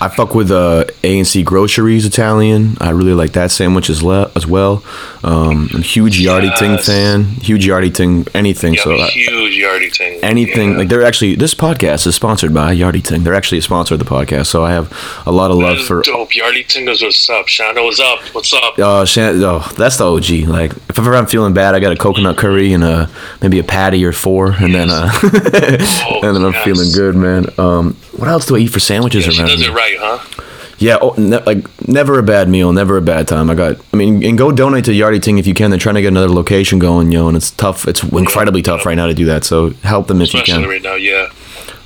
[0.00, 2.76] I fuck with uh, A&C Groceries Italian.
[2.80, 4.82] I really like that sandwich as, le- as well.
[5.22, 7.24] Um, I'm a huge Yardie Ting fan.
[7.42, 8.74] Huge Yardie Ting anything.
[8.74, 10.18] yeah, so I- huge Yardie Ting.
[10.22, 10.78] anything Yeah.
[10.78, 13.22] like they're actually this podcast is sponsored by Yardie Ting.
[13.22, 14.46] They're actually a sponsor of the podcast.
[14.46, 14.90] So I have
[15.26, 16.00] a lot of love That is for.
[16.02, 16.30] dope.
[16.30, 17.46] Yardie Tingers, what's up?
[17.48, 18.20] Shana, what's up?
[18.34, 18.74] What's up?
[18.78, 20.46] Oh, Shan- oh, that's the OG.
[20.48, 23.10] Like, if ever I'm feeling bad, I got a coconut curry and a
[23.42, 26.64] maybe a patty or four, and then uh, and then I'm yes.
[26.64, 27.46] feeling good, man.
[27.58, 29.70] Um, what else do I eat for sandwiches Yeah, she around does here?
[29.70, 30.42] it right, huh?
[30.80, 33.50] Yeah, oh, ne- like never a bad meal, never a bad time.
[33.50, 35.70] I got, I mean, and go donate to Yardie Ting if you can.
[35.70, 37.86] They're trying to get another location going, yo, and it's tough.
[37.86, 39.44] It's incredibly tough right now to do that.
[39.44, 40.70] So help them if you Especially can.
[40.70, 41.28] right now, yeah.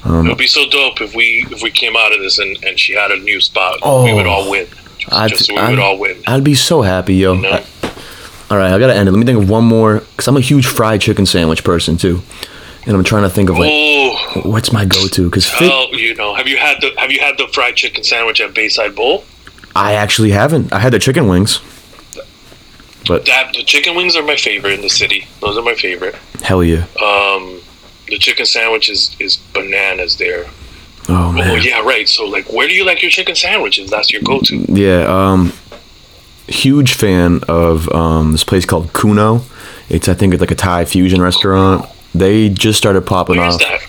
[0.04, 2.56] Um, it would be so dope if we if we came out of this and,
[2.64, 3.80] and she had a new spot.
[3.82, 4.04] Oh.
[4.04, 4.66] we would all win.
[4.98, 6.22] Just, I'd- just we I'd- would all win.
[6.26, 7.32] I'd be so happy, yo.
[7.34, 7.50] You know?
[7.50, 7.64] I-
[8.50, 9.12] all right, I gotta end it.
[9.12, 12.22] Let me think of one more, cause I'm a huge fried chicken sandwich person too,
[12.86, 15.30] and I'm trying to think of like oh, what's my go-to.
[15.30, 18.04] Cause fit, well, you know, have you had the have you had the fried chicken
[18.04, 19.24] sandwich at Bayside Bowl?
[19.76, 20.72] I actually haven't.
[20.72, 21.60] I had the chicken wings,
[23.06, 25.26] but That the chicken wings are my favorite in the city.
[25.40, 26.14] Those are my favorite.
[26.42, 26.84] hell yeah.
[27.02, 27.60] Um,
[28.06, 30.46] the chicken sandwich is, is bananas there.
[31.08, 31.50] Oh man.
[31.50, 32.08] Oh yeah, right.
[32.08, 33.90] So like, where do you like your chicken sandwiches?
[33.90, 34.64] That's your go-to.
[34.68, 35.52] Yeah, um,
[36.46, 39.42] huge fan of um, this place called Kuno.
[39.88, 41.86] It's I think it's like a Thai fusion restaurant.
[42.14, 43.60] They just started popping Where's off.
[43.60, 43.80] that?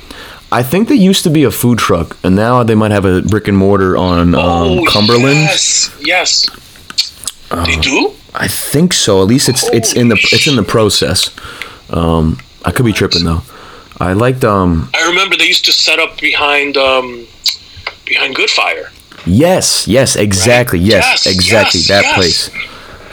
[0.51, 3.21] I think they used to be a food truck, and now they might have a
[3.21, 5.35] brick and mortar on um, oh, Cumberland.
[5.37, 6.45] Yes, yes.
[7.65, 8.13] they do.
[8.33, 9.21] I think so.
[9.21, 11.29] At least it's it's in the it's in the process.
[11.89, 13.41] Um, I could be tripping though.
[13.99, 17.27] I liked um I remember they used to set up behind um
[18.05, 18.91] behind Good Fire.
[19.25, 22.15] yes yes exactly yes, Yes, exactly yes, that yes.
[22.15, 22.49] place.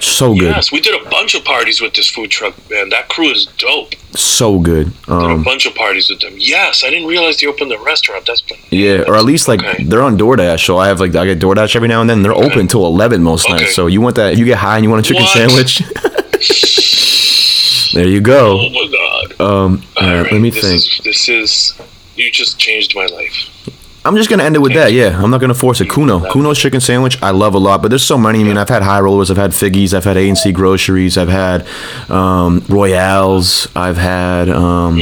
[0.03, 2.89] So good, Yes, we did a bunch of parties with this food truck, man.
[2.89, 3.95] That crew is dope.
[4.17, 4.87] so good.
[5.07, 6.35] Did a Um, bunch of parties with them.
[6.37, 8.27] Yes, I didn't realize they opened the restaurant.
[8.27, 9.85] That's been yeah, or at least like Okay.
[9.85, 10.67] they're on DoorDash.
[10.67, 12.23] So I have like I get DoorDash every now and then.
[12.23, 12.45] They're Okay.
[12.51, 13.55] open till eleven most Okay.
[13.63, 13.75] nights.
[13.77, 14.33] So you want that?
[14.33, 15.33] If you get high and you want a chicken What?
[15.33, 15.83] sandwich,
[17.95, 18.59] there you go.
[18.61, 19.41] Oh my god.
[19.41, 20.77] Um, all right, let me this think.
[20.77, 21.75] Is, this is
[22.17, 23.37] you just changed my life.
[24.05, 24.93] I'm just gonna end it with that.
[24.93, 25.89] Yeah, I'm not gonna force it.
[25.89, 27.83] Kuno, Kuno's chicken sandwich, I love a lot.
[27.83, 28.41] But there's so many.
[28.41, 31.17] I mean, I've had high rollers, I've had figgies, I've had A and C groceries,
[31.17, 31.67] I've had
[32.11, 34.99] um, Royales, I've had um,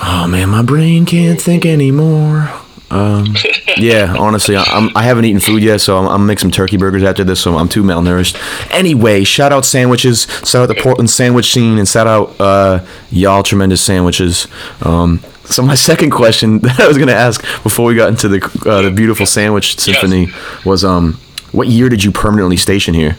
[0.00, 2.50] Oh man, my brain can't think anymore.
[2.90, 3.34] Um,
[3.76, 6.50] yeah, honestly, I, I'm, I haven't eaten food yet, so I'm, I'm gonna make some
[6.50, 7.40] turkey burgers after this.
[7.40, 8.36] So I'm too malnourished.
[8.72, 10.26] Anyway, shout out sandwiches.
[10.44, 14.46] Shout out the Portland sandwich scene, and shout out uh, y'all tremendous sandwiches.
[14.82, 18.62] Um, so my second question that I was gonna ask before we got into the
[18.66, 20.28] uh, the beautiful sandwich symphony
[20.64, 21.18] was um,
[21.52, 23.16] what year did you permanently station here?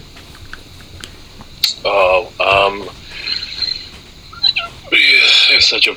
[1.83, 2.89] Oh, um,
[4.91, 5.95] it's such a.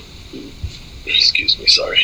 [1.04, 2.00] Excuse me, sorry.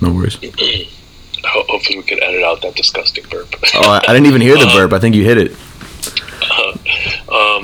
[0.00, 0.38] No worries.
[1.44, 3.48] Hopefully, we can edit out that disgusting burp.
[3.74, 4.92] Oh, I, I didn't even hear the burp.
[4.92, 5.52] I think you hit it.
[7.28, 7.62] um,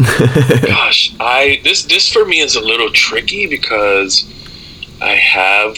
[0.66, 4.26] gosh, I this this for me is a little tricky because
[5.00, 5.76] I have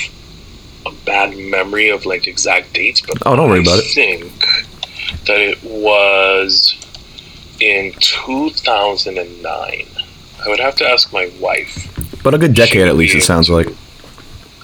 [0.86, 3.92] a bad memory of like exact dates, but Oh, don't worry I about it.
[3.94, 4.32] think
[5.26, 6.74] that it was
[7.60, 9.86] in 2009.
[10.44, 11.86] I would have to ask my wife.
[12.22, 13.14] But a good decade at least.
[13.14, 13.68] It sounds like.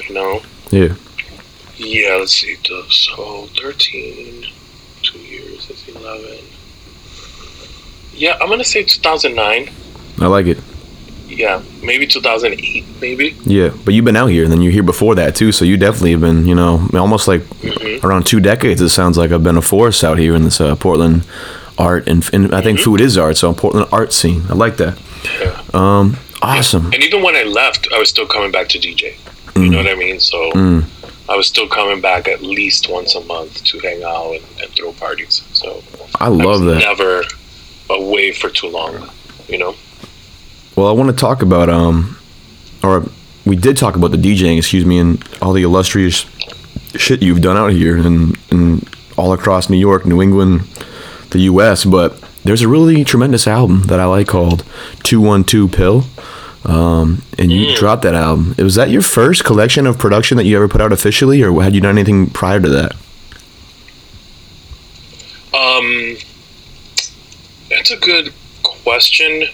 [0.08, 0.40] You know.
[0.70, 0.94] Yeah.
[1.76, 2.56] Yeah, let's see.
[2.90, 4.46] So 13,
[5.02, 6.38] two years, that's 11.
[8.14, 9.70] Yeah, I'm gonna say 2009.
[10.20, 10.58] I like it.
[11.36, 13.36] Yeah, maybe 2008, maybe.
[13.44, 15.52] Yeah, but you've been out here, and then you're here before that too.
[15.52, 18.80] So you definitely have been, you know, almost like hmm around two decades.
[18.80, 21.26] It sounds like I've been a force out here in this uh, Portland
[21.78, 23.36] art, and, and I think food is art.
[23.36, 24.42] So Portland art scene.
[24.48, 24.98] I like that.
[25.40, 25.62] Yeah.
[25.74, 26.86] Um, awesome.
[26.94, 29.16] And even when I left, I was still coming back to DJ.
[29.56, 30.20] You know what I mean?
[30.20, 30.84] So Mm.
[31.28, 34.70] I was still coming back at least once a month to hang out and, and
[34.76, 35.42] throw parties.
[35.52, 35.82] So
[36.20, 36.78] I I love was that.
[36.78, 37.24] never
[37.90, 39.10] away for too long.
[39.48, 39.74] You know?
[40.76, 42.18] Well, I want to talk about um,
[42.82, 43.06] or
[43.46, 46.26] we did talk about the DJing, excuse me, and all the illustrious
[46.94, 50.60] shit you've done out here and and all across New York, New England,
[51.30, 51.84] the U.S.
[51.84, 54.64] But there's a really tremendous album that I like called
[55.02, 56.04] Two One Two Pill.
[56.64, 58.54] Um, and you dropped that album.
[58.58, 61.74] Was that your first collection of production that you ever put out officially, or had
[61.74, 62.92] you done anything prior to that?
[65.54, 66.16] Um,
[67.70, 68.32] that's a good
[68.64, 69.44] question.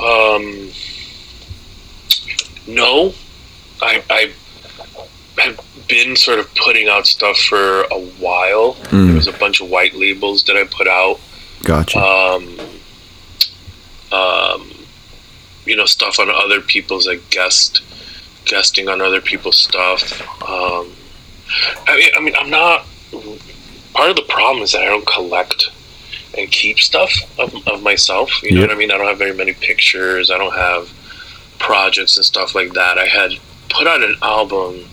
[0.00, 0.70] Um,
[2.66, 3.14] no,
[3.82, 4.32] I I
[5.38, 8.74] have been sort of putting out stuff for a while.
[8.74, 9.06] Mm.
[9.06, 11.20] There was a bunch of white labels that I put out.
[11.62, 11.98] Gotcha.
[11.98, 12.58] Um,
[14.12, 14.70] um,
[15.66, 17.82] you know, stuff on other people's like guest
[18.44, 20.20] guesting on other people's stuff.
[20.42, 20.92] Um,
[21.86, 22.86] I mean, I mean, I'm not.
[23.92, 25.70] Part of the problem is that I don't collect
[26.38, 28.30] and keep stuff of, of myself.
[28.42, 28.68] You know Yep.
[28.68, 28.90] what I mean?
[28.90, 30.30] I don't have very many pictures.
[30.30, 30.90] I don't have
[31.58, 32.98] projects and stuff like that.
[32.98, 33.32] I had
[33.68, 34.86] put out an album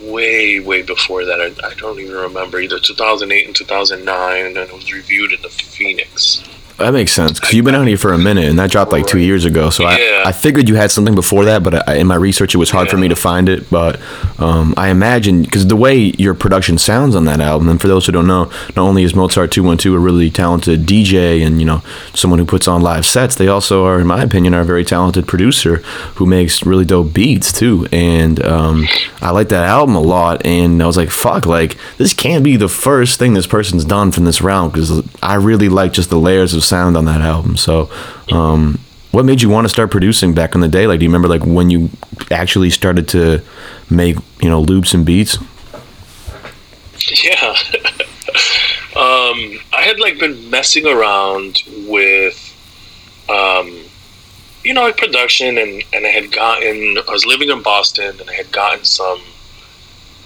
[0.00, 1.40] way, way before that.
[1.40, 5.48] I, I don't even remember either 2008 and 2009, and it was reviewed in the
[5.48, 6.42] Phoenix.
[6.78, 9.06] That makes sense because you've been out here for a minute, and that dropped like
[9.06, 9.70] two years ago.
[9.70, 10.24] So Yeah.
[10.26, 12.68] I, I figured you had something before that, but I, in my research, it was
[12.70, 13.70] hard for me to find it.
[13.70, 13.98] But
[14.38, 18.06] um, I imagine because the way your production sounds on that album, and for those
[18.06, 21.58] who don't know, not only is Mozart Two One Two a really talented DJ and
[21.60, 21.82] you know
[22.14, 24.84] someone who puts on live sets, they also are, in my opinion, are a very
[24.84, 25.76] talented producer
[26.16, 27.86] who makes really dope beats too.
[27.92, 28.86] And um,
[29.22, 32.56] I like that album a lot, and I was like, fuck, like this can't be
[32.56, 36.18] the first thing this person's done from this realm because I really like just the
[36.18, 37.56] layers of sound on that album.
[37.56, 37.90] So,
[38.30, 38.78] um,
[39.16, 40.86] what made you want to start producing back in the day?
[40.86, 41.88] Like, do you remember like when you
[42.30, 43.40] actually started to
[43.88, 45.38] make you know loops and beats?
[47.24, 47.56] Yeah.
[48.94, 52.36] um, I had like been messing around with,
[53.30, 53.84] um,
[54.62, 56.98] you know, like production, and and I had gotten.
[57.08, 59.22] I was living in Boston, and I had gotten some.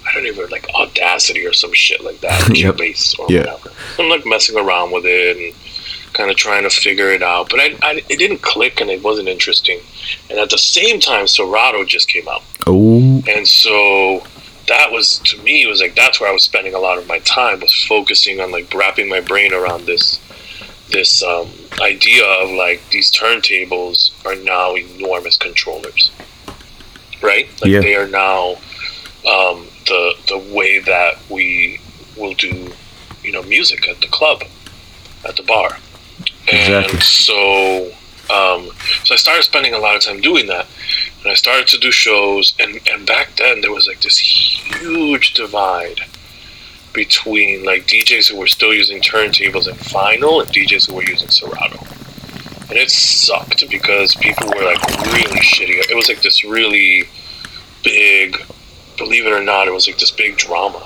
[0.04, 2.74] I don't even like Audacity or some shit like that, Yep.
[2.74, 3.38] Cubase or Yeah.
[3.54, 3.70] whatever.
[4.00, 5.54] I'm like messing around with it and
[6.20, 9.02] kind of trying to figure it out, but I, I it didn't click and it
[9.02, 9.80] wasn't interesting.
[10.28, 12.42] And at the same time, Serato just came out.
[12.66, 14.22] Oh, And so
[14.68, 17.06] that was to me it was like that's where I was spending a lot of
[17.08, 20.20] my time was focusing on like wrapping my brain around this
[20.90, 21.48] this um,
[21.80, 26.10] idea of like these turntables are now enormous controllers,
[27.22, 27.48] right?
[27.62, 27.80] Like Yeah.
[27.80, 28.56] they are now
[29.34, 31.80] um, the the way that we
[32.16, 32.52] will do
[33.24, 34.42] you know music at the club,
[35.24, 35.78] at the bar,
[36.48, 36.94] Exactly.
[36.94, 37.92] and so
[38.30, 38.70] um,
[39.04, 40.66] so I started spending a lot of time doing that
[41.22, 45.34] and I started to do shows and and back then there was like this huge
[45.34, 46.00] divide
[46.92, 51.28] between like DJs who were still using turntables and vinyl and DJs who were using
[51.28, 51.78] Serato.
[52.68, 55.90] And it sucked because people were like really shitty.
[55.90, 57.08] It was like this really
[57.82, 58.36] big
[59.00, 60.78] believe it or not, it was like this big drama.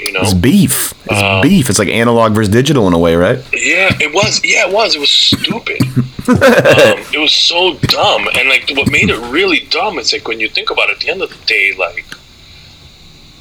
[0.00, 0.94] You know, It's beef.
[1.10, 1.68] It's Um, beef.
[1.68, 3.38] It's like analog versus digital in a way, right?
[3.52, 4.40] Yeah, it was.
[4.42, 4.94] Yeah, it was.
[4.94, 5.80] It was stupid.
[6.28, 10.40] um, it was so dumb, and like what made it really dumb is like when
[10.40, 10.92] you think about it.
[10.94, 12.06] At the end of the day, like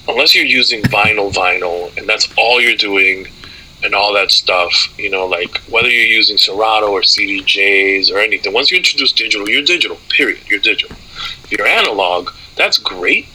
[0.08, 3.28] unless you're using vinyl, vinyl, and that's all you're doing,
[3.84, 8.52] and all that stuff, you know, like whether you're using Serato or CDJs or anything.
[8.54, 9.98] Once you introduce digital, you're digital.
[10.10, 10.40] Period.
[10.50, 10.96] You're digital.
[11.44, 13.28] If you're analog, that's great.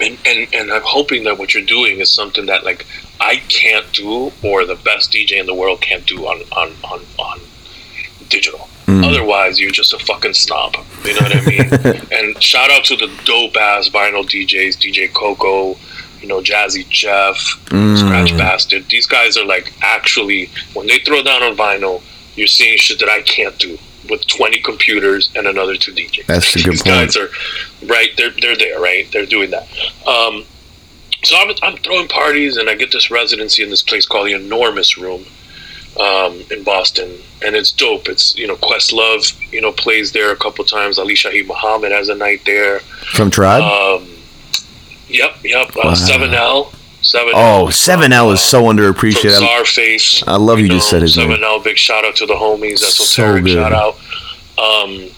[0.00, 2.86] And, and and I'm hoping that what you're doing is something that like
[3.20, 7.00] I can't do or the best DJ in the world can't do on on on,
[7.18, 7.40] on
[8.28, 8.68] digital.
[8.86, 9.04] Hmm.
[9.04, 10.76] Otherwise, you're just a fucking snob.
[11.04, 12.06] You know what I mean?
[12.12, 15.78] and shout out to the dope ass vinyl DJs, DJ Koco,
[16.20, 17.96] you know, Jazzy Jeff, hmm.
[17.96, 18.88] Scratch Bastid.
[18.88, 22.02] These guys are like actually when they throw down on vinyl,
[22.34, 23.78] you're seeing shit that I can't do
[24.08, 26.26] with 20 computers and another two DJs.
[26.26, 26.94] That's a good These point.
[26.94, 27.28] guys are
[27.86, 28.10] right.
[28.16, 29.10] They're they're there, right?
[29.12, 29.68] They're doing that.
[30.06, 30.44] Um,
[31.24, 34.34] so I'm, I'm throwing parties and I get this residency in this place called the
[34.34, 35.24] Enormous Room
[35.98, 38.08] um, in Boston, and it's dope.
[38.08, 40.98] It's you know Questlove, you know plays there a couple times.
[40.98, 42.80] Ali Shaheed Muhammad has a night there.
[43.14, 43.62] From Tribe?
[43.62, 44.08] Um,
[45.08, 45.74] yep, yep.
[45.74, 45.82] Wow.
[45.90, 45.94] Uh,
[47.02, 49.40] Seven L, oh, 7L is so underappreciated.
[49.40, 50.24] I- Czarface.
[50.26, 51.30] I love you just said his name.
[51.30, 51.60] Seven L.
[51.60, 52.80] Big shout out to the homies.
[52.80, 53.50] That's So good.
[53.50, 53.96] Shout out.
[54.58, 55.08] Um,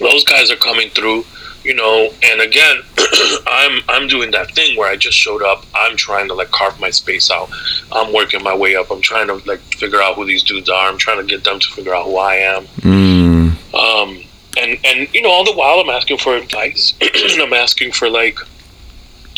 [0.00, 1.24] those guys are coming through.
[1.62, 2.82] You know, and again,
[3.46, 5.64] I'm I'm doing that thing where I just showed up.
[5.74, 7.48] I'm trying to like carve my space out.
[7.90, 8.90] I'm working my way up.
[8.90, 10.90] I'm trying to like figure out who these dudes are.
[10.90, 12.66] I'm trying to get them to figure out who I am.
[12.82, 14.22] Mm, Um,
[14.58, 16.92] and and you know, all the while I'm asking for advice.
[17.00, 17.10] and
[17.40, 18.38] I'm asking for like,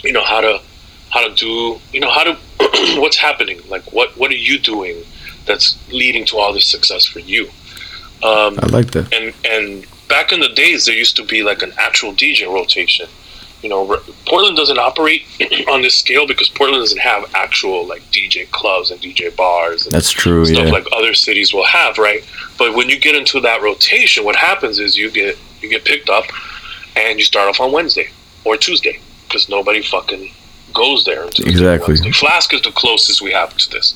[0.03, 0.61] you know, how to
[1.17, 2.35] how to do, you know, how to
[3.01, 3.61] what's happening.
[3.69, 5.03] Like, what what are you doing
[5.47, 7.47] that's leading to all this success for you?
[8.23, 9.13] Um, I like that.
[9.15, 13.09] and and back in the days, there used to be like an actual DJ rotation.
[13.63, 15.23] You know, Portland doesn't operate
[15.69, 19.93] on this scale because Portland doesn't have actual like DJ clubs and DJ bars and
[19.93, 20.71] That's true, stuff yeah.
[20.71, 22.23] like other cities will have, right?
[22.59, 26.11] But when you get into that rotation, what happens is you get you get picked
[26.11, 26.27] up
[26.95, 28.11] and you start off on Wednesday
[28.45, 30.31] or Tuesday because nobody fucking
[30.77, 31.25] goes there.
[31.27, 31.95] Exactly.
[31.95, 32.11] Wednesday.
[32.13, 33.95] Flask is the closest we have to this.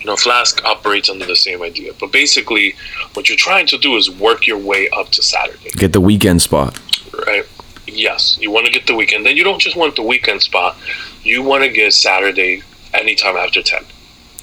[0.00, 2.74] You know, Flask operates under the same idea, but basically,
[3.14, 6.40] what you're trying to do is work your way up to Saturday, Get the weekend
[6.42, 6.78] spot.
[7.26, 7.44] right?
[7.86, 9.26] Yes, you want to get the weekend.
[9.26, 10.76] Then you don't just want the weekend spot.
[11.24, 12.62] You want to get Saturday
[12.94, 13.84] anytime after ten,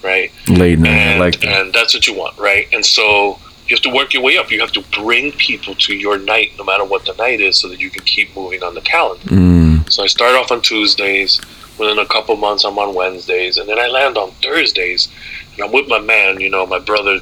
[0.04, 0.32] right?
[0.50, 0.90] Late night.
[0.90, 1.50] And, like that.
[1.62, 2.68] and that's what you want, right?
[2.74, 4.52] And so you have to work your way up.
[4.52, 7.68] You have to bring people to your night, no matter what the night is, so
[7.70, 9.24] that you can keep moving on the calendar.
[9.30, 11.40] Mm, So I start off on Tuesdays.
[11.78, 15.10] Within a couple months, I'm on Wednesdays, and then I land on Thursdays,
[15.54, 17.20] and I'm with my man, you know, my brother,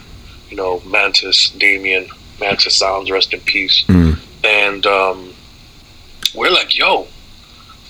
[0.50, 2.08] you know, Mantis, Damien,
[2.40, 3.84] Mantis Sounds, rest in peace.
[3.88, 4.20] Mm.
[4.44, 5.34] And um,
[6.34, 7.08] we're like, yo,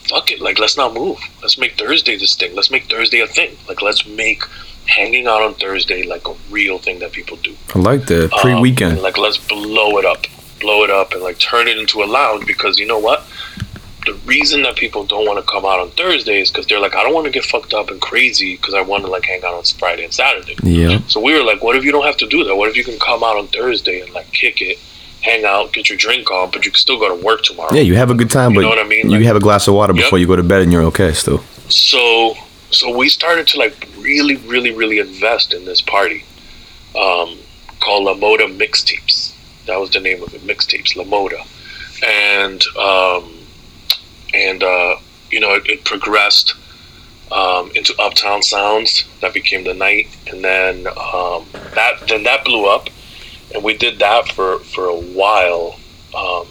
[0.07, 1.19] fuck it, like let's not move.
[1.41, 2.55] Let's make Thursday this thing.
[2.55, 3.57] Let's make Thursday a thing.
[3.67, 4.43] Like let's make
[4.87, 7.55] hanging out on Thursday like a real thing that people do.
[7.73, 8.31] I like that.
[8.33, 8.93] Um, Pre weekend.
[8.93, 10.25] and, like let's blow it up,
[10.59, 13.25] blow it up, and like turn it into a lounge because you know what?
[14.05, 16.95] The reason that people don't want to come out on Thursday is because they're like,
[16.95, 19.43] I don't want to get fucked up and crazy because I want to like hang
[19.43, 20.55] out on Friday and Saturday.
[20.63, 20.99] yeah.
[21.07, 22.55] So we were like, what if you don't have to do that?
[22.55, 24.77] What if you can come out on Thursday and like kick it,
[25.21, 27.73] hang out, get your drink on, but you can still go to work tomorrow.
[27.73, 29.09] Yeah, you have a good time, but You but know what I mean?
[29.09, 30.03] you Like- have a glass of water Yep.
[30.03, 31.43] before you go to bed and you're okay still.
[31.69, 32.35] so
[32.71, 36.23] so we started to like really really really invest in this party
[36.95, 37.37] um,
[37.79, 39.33] called La Moda Mixtapes.
[39.65, 41.41] That was the name of it, Mixtapes, La Moda,
[42.03, 43.31] and um,
[44.35, 44.95] and uh,
[45.31, 46.53] you know it, it progressed
[47.31, 49.05] um, into Uptown Sounds.
[49.21, 52.89] That became the night, and then um, that then that blew up,
[53.53, 55.79] and we did that for for a while.
[56.15, 56.47] Um,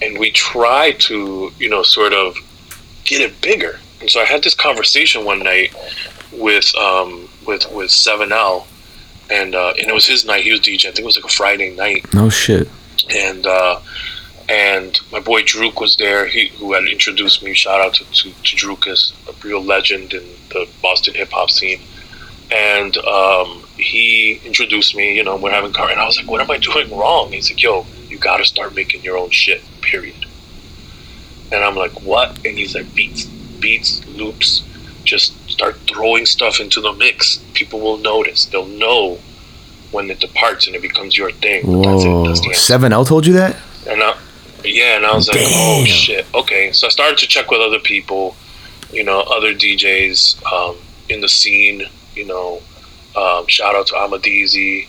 [0.00, 2.36] and we tried to, you know, sort of
[3.04, 3.80] get it bigger.
[4.00, 5.74] And so I had this conversation one night
[6.32, 8.66] with um, with with Seven L,
[9.30, 10.44] and uh, and it was his night.
[10.44, 10.86] He was DJ.
[10.86, 12.68] I think it was like a Friday night, No shit.
[13.12, 13.80] and uh,
[14.48, 16.26] and my boy Druk was there.
[16.26, 17.54] He who had introduced me.
[17.54, 21.80] Shout out to to, to Drukas, a real legend in the Boston hip hop scene.
[22.50, 25.14] And um, he introduced me.
[25.14, 27.50] You know, we're having car, and I was like, "What am I doing wrong?" He's
[27.50, 30.26] like, "Yo, you got to start making your own shit." Period.
[31.52, 34.64] And I'm like, "What?" And he's like, "Beats, beats, loops."
[35.04, 37.38] Just start throwing stuff into the mix.
[37.52, 38.46] People will notice.
[38.46, 39.18] They'll know
[39.90, 41.64] when it departs and it becomes your thing.
[41.64, 42.08] But that's it.
[42.08, 42.26] Whoa.
[42.26, 42.66] That's.
[42.66, 43.56] Seven L told you that?
[43.88, 44.14] And I,
[44.64, 46.72] yeah, and I was like, oh shit, okay.
[46.72, 48.36] So I started to check with other people,
[48.90, 50.76] you know, other DJs um,
[51.08, 51.82] in the scene.
[52.14, 52.62] You know,
[53.16, 54.88] um, shout out to Amadizi.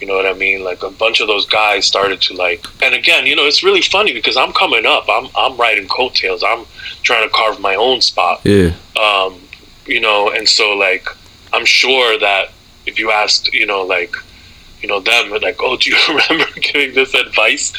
[0.00, 0.62] You know what I mean?
[0.62, 3.80] Like a bunch of those guys started to like, and again, you know, it's really
[3.80, 5.06] funny because I'm coming up.
[5.08, 6.42] I'm I'm riding coattails.
[6.42, 6.66] I'm
[7.02, 8.40] trying to carve my own spot.
[8.44, 8.74] Yeah.
[9.00, 9.40] Um,
[9.86, 11.08] you know, and so like
[11.52, 12.52] I'm sure that
[12.84, 14.14] if you asked, you know, like
[14.82, 17.72] you know them, like, oh, do you remember giving this advice?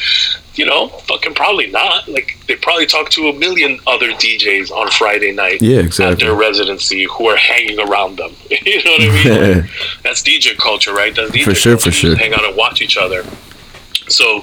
[0.54, 2.08] You know, fucking probably not.
[2.08, 6.26] Like they probably talked to a million other DJs on Friday night Yeah, at exactly.
[6.26, 8.34] their residency who are hanging around them.
[8.50, 9.70] you know what I mean?
[10.02, 11.14] That's DJ culture, right?
[11.14, 11.90] That's DJ For sure, culture.
[11.90, 12.16] for sure.
[12.16, 13.24] Hang out and watch each other.
[14.08, 14.42] So,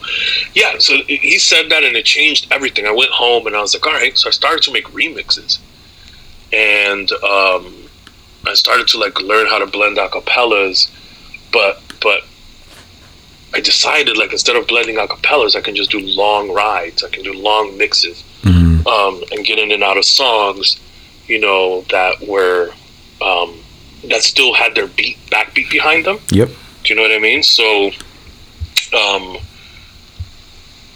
[0.53, 2.85] yeah, so he said that and it changed everything.
[2.85, 4.17] I went home and I was like, all right.
[4.17, 5.59] So I started to make remixes.
[6.53, 7.75] And um,
[8.45, 10.89] I started to like learn how to blend acapellas.
[11.51, 12.21] But, but
[13.55, 17.03] I decided like instead of blending acapellas, I can just do long rides.
[17.05, 18.85] I can do long mixes Mhm.
[18.85, 20.77] um, and get in and out of songs,
[21.27, 22.73] you know, that were
[23.21, 23.57] um,
[24.03, 26.19] that still had their beat backbeat behind them.
[26.31, 26.49] Yep.
[26.83, 27.41] Do you know what I mean?
[27.43, 27.91] So,
[28.93, 29.37] um,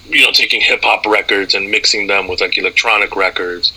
[0.09, 3.71] you know, taking hip hop records and mixing them with like electronic records,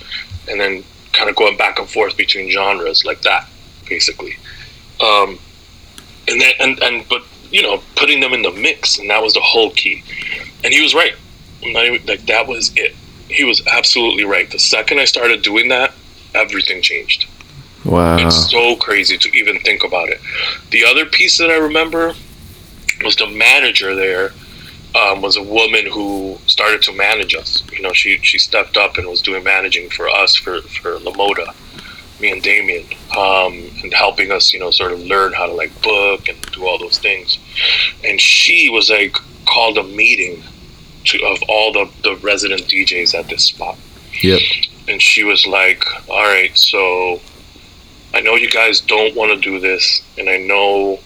[0.49, 0.83] and then
[1.13, 3.49] kind of going back and forth between genres like that,
[3.89, 4.37] basically.
[5.01, 5.39] Um,
[6.27, 7.23] and then and and but
[7.53, 10.03] you know, putting them in the mix, and that was the whole key.
[10.65, 11.15] And he was right.
[11.62, 12.95] Even, like that was it.
[13.29, 14.51] He was absolutely right.
[14.51, 15.93] The second I started doing that,
[16.35, 17.27] everything changed.
[17.85, 18.19] Wow.
[18.19, 20.20] It's so crazy to even think about it.
[20.70, 22.15] The other piece that I remember
[23.03, 24.33] was the manager there
[24.95, 27.62] um, was a woman who started to manage us.
[27.73, 31.55] You know, she she stepped up and was doing managing for us for for Lamoda,
[32.23, 32.86] me and Damien,
[33.16, 36.66] um, and helping us, you know, sort of learn how to like book and do
[36.66, 37.39] all those things.
[38.05, 39.16] And she was like
[39.47, 40.43] called a meeting
[41.05, 43.77] to of all the the resident DJs at this spot
[44.23, 44.40] Yep.
[44.89, 47.20] and she was like, "All right, so
[48.15, 51.01] I know you guys don't want to do this, and I know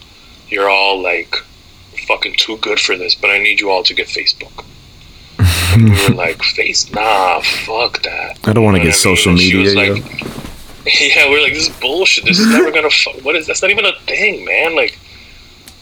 [0.49, 1.35] you're all like
[2.07, 4.63] fucking too good for this, but I need you all to get Facebook."
[5.73, 9.09] And we were like, "Face, nah, fuck that." I don't want to get what I
[9.09, 9.15] mean?
[9.17, 9.73] social media.
[9.75, 10.03] like,
[10.99, 12.23] yeah, we're like, this is bullshit.
[12.23, 12.89] This is never gonna.
[12.89, 13.45] Fu- what is?
[13.45, 14.75] That's not even a thing, man.
[14.75, 14.97] Like,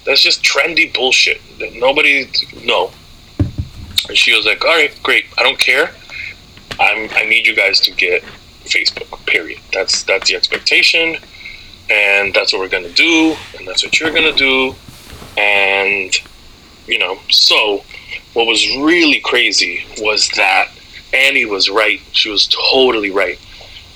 [0.03, 1.41] that's just trendy bullshit.
[1.59, 2.27] That nobody.
[2.63, 2.91] No.
[4.07, 5.25] And she was like, all right, great.
[5.37, 5.91] I don't care.
[6.79, 7.09] I'm.
[7.11, 8.23] I need you guys to get
[8.63, 9.23] Facebook.
[9.27, 9.59] Period.
[9.71, 11.17] That's that's the expectation,
[11.89, 14.73] and that's what we're gonna do, and that's what you're gonna do,
[15.37, 16.15] and
[16.87, 17.19] you know.
[17.29, 17.83] So,
[18.33, 20.69] what was really crazy was that
[21.13, 22.01] Annie was right.
[22.11, 23.39] She was totally right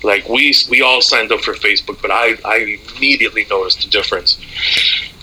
[0.04, 4.38] like we we all signed up for Facebook, but I I immediately noticed the difference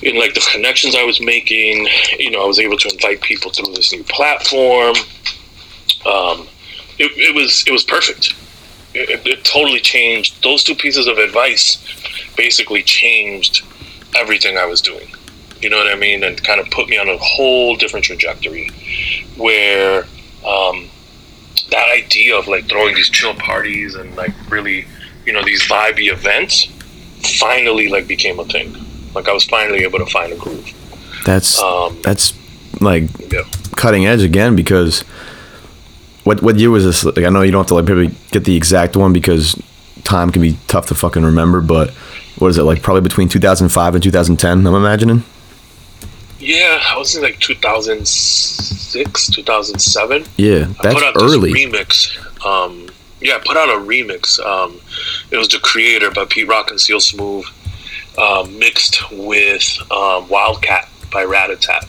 [0.03, 1.89] in like the connections I was making.
[2.19, 4.97] You know, I was able to invite people through this new platform.
[6.05, 6.49] Um,
[6.99, 8.35] it, it was it was perfect.
[8.95, 10.43] It, it, totally changed.
[10.43, 11.77] Those two pieces of advice
[12.37, 13.63] basically changed
[14.17, 15.09] everything I was doing.
[15.61, 16.23] You know what I mean?
[16.23, 18.71] And kind of put me on a whole different trajectory
[19.37, 20.07] where
[20.47, 20.89] um,
[21.71, 24.87] that idea of like throwing these chill parties and like really,
[25.25, 26.67] you know, these vibey events
[27.39, 28.75] finally like became a thing.
[29.15, 30.73] Like I was finally able to find a groove.
[31.25, 32.33] That's Um, that's
[32.81, 33.43] like yeah.
[33.77, 35.03] cutting edge again because
[36.25, 37.05] what what year was this?
[37.05, 39.61] Like I know you don't have to like probably get the exact one because
[40.05, 41.91] time can be tough to fucking remember, but
[42.39, 45.25] what is it like probably between 2005 and 2010 I'm imagining.
[46.47, 50.25] Yeah, I was in like 2006, 2007.
[50.37, 51.53] Yeah, I that's put out early.
[51.53, 52.47] this remix.
[52.47, 52.89] Um,
[53.21, 54.39] yeah, I put out a remix.
[54.39, 54.81] Um,
[55.33, 57.47] it was The Creator by Pete Rock and CL Smooth,
[58.17, 61.89] um, mixed with um, Wildcat by Ratatat.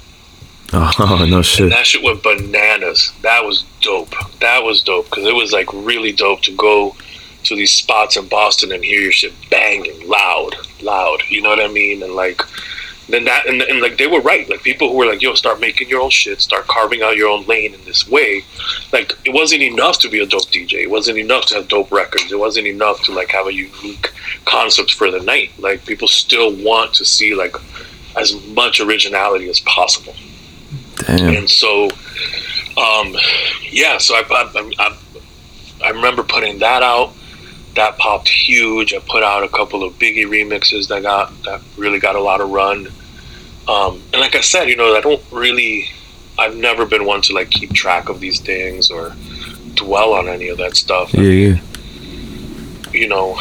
[0.73, 1.69] Oh no shit.
[1.69, 3.13] That shit went bananas.
[3.21, 4.15] That was dope.
[4.39, 6.95] That was dope because it was like really dope to go
[7.43, 11.21] to these spots in Boston and hear your shit banging loud, loud.
[11.29, 12.01] You know what I mean?
[12.01, 12.41] And like,
[13.09, 14.49] then that and, and like they were right.
[14.49, 16.41] Like people who were like, "Yo, start making your own shit.
[16.41, 18.43] Start carving out your own lane in this way."
[18.91, 20.83] Like it wasn't enough to be a dope DJ.
[20.83, 22.31] It wasn't enough to have dope records.
[22.31, 24.11] It wasn't enough to like have a unique
[24.45, 25.51] concept for the night.
[25.57, 27.55] Like people still want to see like
[28.17, 30.15] as much originality as possible
[31.05, 31.35] Damn.
[31.35, 31.85] and so
[32.77, 33.15] um,
[33.71, 34.97] yeah so I, I, I,
[35.85, 37.13] I remember putting that out
[37.77, 41.99] that popped huge i put out a couple of biggie remixes that got that really
[41.99, 42.87] got a lot of run
[43.67, 45.89] um, and like i said you know i don't really
[46.37, 49.15] i've never been one to like keep track of these things or
[49.75, 51.61] dwell on any of that stuff Yeah, yeah.
[52.91, 53.35] you know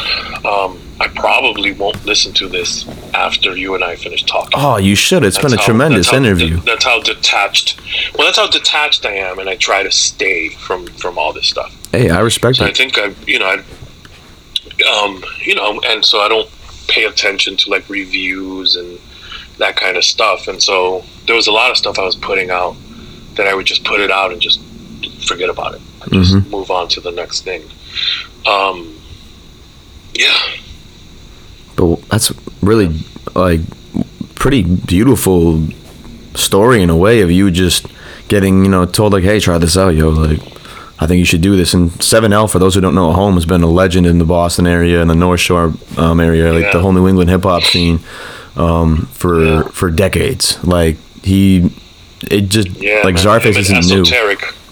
[0.45, 4.95] um, i probably won't listen to this after you and i finish talking Oh, you
[4.95, 5.23] should.
[5.23, 6.57] It's been a how- tremendous that's how- interview.
[6.61, 7.79] that's how detached.
[8.15, 11.47] Well, that's how detached I am, and I try to stay from from all this
[11.47, 11.71] stuff.
[11.91, 13.63] Hey, I respect So I think I, you know, I,
[14.85, 16.49] um, you know, and so I don't
[16.87, 18.99] pay attention to like reviews and
[19.57, 20.47] that kind of stuff.
[20.47, 22.75] And so there was a lot of stuff I was putting out
[23.35, 24.59] that I would just put it out and just
[25.27, 25.81] forget about it.
[26.01, 26.49] I just Mhm.
[26.49, 27.63] move on to the next thing.
[28.45, 28.93] Um,
[30.13, 30.33] Yeah.
[31.75, 32.31] But that's
[32.61, 32.89] really
[33.35, 33.59] like
[34.35, 35.63] pretty beautiful
[36.33, 37.85] story in a way of you just
[38.27, 40.09] getting you know told like, hey, try this out, yo.
[40.09, 40.39] Like,
[40.99, 41.73] I think you should do this.
[41.73, 44.17] And Seven L, for those who don't know, at home has been a legend in
[44.17, 47.43] the Boston area and the North Shore um, area, like the whole New England hip
[47.43, 47.99] hop scene
[48.55, 49.61] um, for Yeah.
[49.63, 50.57] for decades.
[50.63, 51.69] Like he,
[52.31, 53.01] it just Yeah.
[53.03, 53.23] like man.
[53.23, 54.03] Czarface isn't new.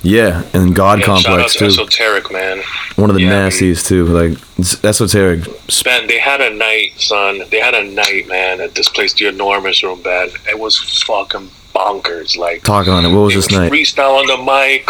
[0.02, 1.66] Yeah, and God Yeah, Complex to too.
[1.66, 2.62] Esoteric, man.
[2.96, 4.06] One of the Yeah, nasties too.
[4.06, 4.38] Like
[4.84, 5.42] esoteric.
[5.68, 6.08] Spent.
[6.08, 7.42] They had a night, son.
[7.50, 10.30] They had a night, man, at this place, the enormous room bed.
[10.48, 10.78] It was
[11.08, 12.38] fucking bonkers.
[12.38, 13.10] Like Talk on it.
[13.10, 13.72] What was this would night?
[13.72, 14.90] freestyle on the mic.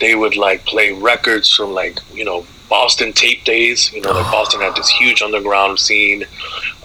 [0.00, 3.92] They would like play records from like you know Boston tape days.
[3.92, 6.24] You know, like Boston had this huge underground scene.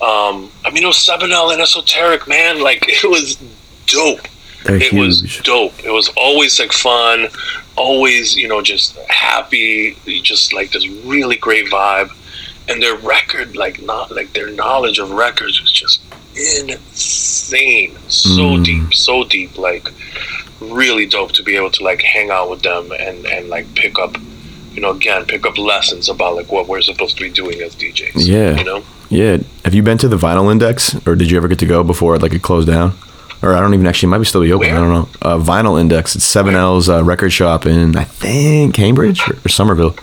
[0.01, 2.61] Um, I mean, it was Seven L and Esoteric, man.
[2.61, 3.37] Like it was
[3.87, 4.27] dope.
[4.65, 5.83] They're it was dope.
[5.83, 7.27] It was always like fun,
[7.75, 12.11] always you know just happy, just like this really great vibe.
[12.69, 15.99] And their record, like not like their knowledge of records was just
[16.33, 18.63] insane, so Mm.
[18.63, 19.57] deep, so deep.
[19.57, 19.89] Like
[20.71, 23.97] really dope to be able to like hang out with them and and like pick
[23.99, 24.17] up,
[24.73, 27.75] you know, again pick up lessons about like what we're supposed to be doing as
[27.75, 28.11] DJs.
[28.15, 28.57] Yeah.
[28.57, 28.83] you know.
[29.09, 29.37] Yeah.
[29.65, 32.17] Have you been to the Vinyl Index, or did you ever get to go before
[32.17, 32.93] like it closed down?
[33.41, 34.69] Or I don't even actually might be still be open.
[34.69, 35.09] I don't know.
[35.21, 36.15] Uh, Vinyl Index.
[36.15, 39.95] It's Seven L's uh, record shop in I think Cambridge or, or Somerville.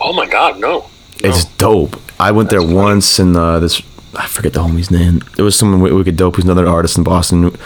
[0.00, 0.80] Oh my God, no.
[0.80, 0.90] no.
[1.20, 1.96] It's dope.
[2.20, 2.74] I went there funny.
[2.74, 3.80] once, and uh, this
[4.14, 5.22] I forget the homie's name.
[5.38, 7.56] It was someone wi- wicked dope, who's another artist in Boston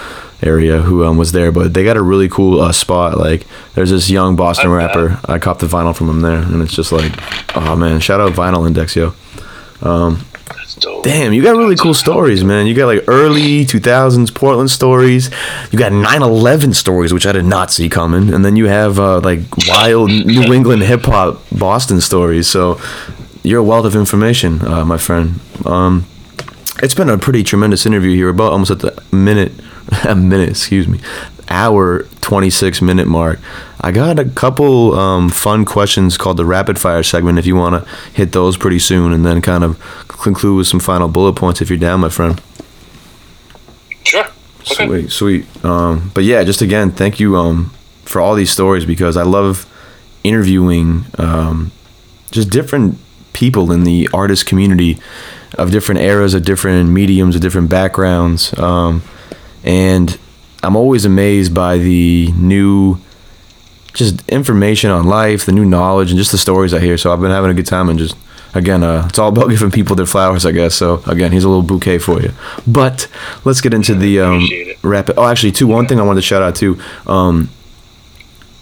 [0.42, 1.52] area who um, was there.
[1.52, 3.18] But they got a really cool uh, spot.
[3.18, 4.76] Like there's this young Boston bet.
[4.76, 5.20] rapper.
[5.24, 7.12] I copped the vinyl from him there, and it's just like,
[7.56, 9.14] oh man, shout out Vinyl Index, yo.
[10.80, 11.04] Dope.
[11.04, 12.66] Damn, you got really cool stories, man.
[12.66, 15.30] You got like early 2000s Portland stories.
[15.70, 19.20] You got 9/11 stories, which I did not see coming, and then you have uh,
[19.20, 22.46] like wild New England hip hop Boston stories.
[22.46, 22.80] So
[23.42, 25.40] you're a wealth of information, uh, my friend.
[25.66, 26.06] Um,
[26.82, 28.30] it's been a pretty tremendous interview here.
[28.30, 29.52] About almost at the minute,
[30.08, 31.00] a minute, excuse me,
[31.48, 33.40] hour 26 minute mark.
[33.80, 37.38] I got a couple um, fun questions called the rapid fire segment.
[37.38, 40.80] If you want to hit those pretty soon, and then kind of conclude with some
[40.80, 42.40] final bullet points, if you're down, my friend.
[44.04, 44.26] Sure.
[44.60, 44.86] Okay.
[44.86, 45.64] Sweet, sweet.
[45.64, 47.72] Um, but yeah, just again, thank you um,
[48.04, 49.66] for all these stories because I love
[50.22, 51.72] interviewing um,
[52.30, 52.98] just different
[53.32, 54.98] people in the artist community
[55.54, 59.02] of different eras, of different mediums, of different backgrounds, um,
[59.64, 60.18] and
[60.62, 62.98] I'm always amazed by the new
[63.92, 66.96] just information on life, the new knowledge, and just the stories I hear.
[66.96, 68.16] So I've been having a good time and just
[68.54, 70.74] again, uh, it's all about giving people their flowers, I guess.
[70.74, 72.32] So again, here's a little bouquet for you.
[72.66, 73.08] But
[73.44, 74.48] let's get into the um,
[74.82, 75.16] rapid.
[75.18, 75.66] Oh, actually, two.
[75.66, 76.78] One thing I wanted to shout out to.
[77.06, 77.50] Um,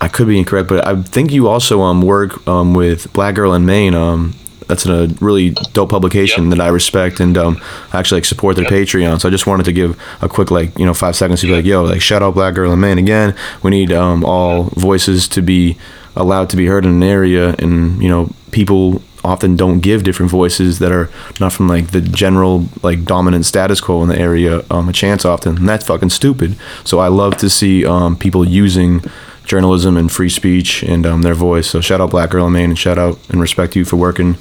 [0.01, 3.53] I could be incorrect, but I think you also um, work um, with Black Girl
[3.53, 3.95] in Maine.
[3.95, 4.35] Um,
[4.69, 6.59] that's a really dope publication Yep.
[6.59, 7.61] that I respect and um,
[7.93, 8.73] actually like support their Yep.
[8.73, 9.21] Patreon.
[9.21, 11.55] So I just wanted to give a quick like you know five seconds to be
[11.55, 13.35] like, yo, like shout out Black Girl in Maine again.
[13.63, 15.77] We need um, all voices to be
[16.15, 20.31] allowed to be heard in an area, and you know people often don't give different
[20.31, 24.63] voices that are not from like the general like dominant status quo in the area
[24.71, 28.47] um, a chance often and that's fucking stupid so i love to see um, people
[28.47, 29.03] using
[29.45, 32.71] journalism and free speech and um, their voice so shout out black girl in maine
[32.71, 34.37] and shout out and respect you for working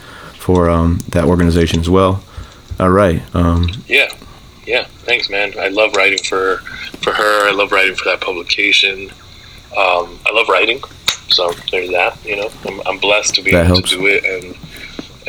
[0.47, 2.13] for um, that organization as well
[2.79, 4.09] all right um, Yeah,
[4.65, 4.85] yeah.
[5.07, 5.53] Thanks, man.
[5.65, 6.57] I love writing for
[7.03, 7.49] for her.
[7.49, 8.95] I love writing for that publication.
[9.83, 10.79] Um, I love writing,
[11.29, 12.13] so there's that.
[12.29, 13.89] You know, I'm, I'm blessed to be able helps.
[13.91, 14.45] to do it and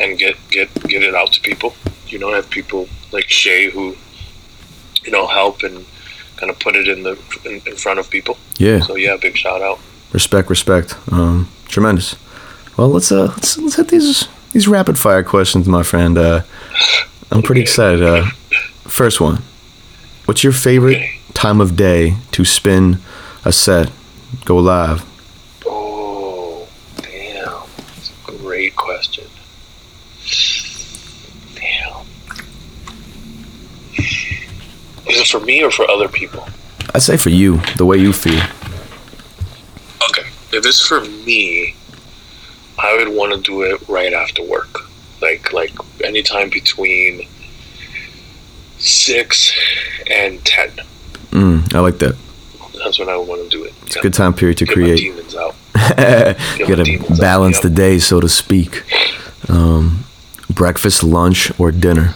[0.01, 1.71] and get get get it out to people.
[2.11, 2.81] You know, have people
[3.11, 3.95] like Shay who
[5.05, 5.85] you know help and
[6.39, 7.13] kind of put it in the
[7.45, 8.35] in, in front of people.
[8.57, 9.79] yeah So yeah, big shout out.
[10.13, 12.15] respect respect um, tremendous
[12.77, 16.41] well let's uh let's, let's hit these these rapid fire questions my friend uh,
[17.31, 18.25] i'm pretty excited uh,
[18.83, 19.41] first one
[20.25, 21.01] what's your favorite
[21.33, 22.97] time of day to spin
[23.45, 23.91] a set
[24.45, 25.05] go live
[25.65, 26.67] Oh,
[26.97, 27.61] damn.
[27.77, 29.25] That's a great question.
[31.55, 32.05] Damn.
[35.07, 36.47] Is it for me or for other people?
[36.95, 38.41] i'd say for you the way you feel
[40.09, 40.27] Okay.
[40.51, 41.75] If it's for me,
[42.81, 44.79] I would want to do it right after work.
[45.21, 45.71] Like like
[46.03, 47.27] anytime between
[48.77, 49.51] six
[50.09, 50.69] and ten.
[51.31, 52.15] mm, i like that
[52.81, 53.73] That's when I would want to do it.
[53.85, 55.55] it's a good time period to Get create demons out.
[56.57, 57.63] you gotta out, balance yep.
[57.63, 58.83] the day so to speak
[59.49, 60.05] um,
[60.49, 62.15] breakfast lunch or dinner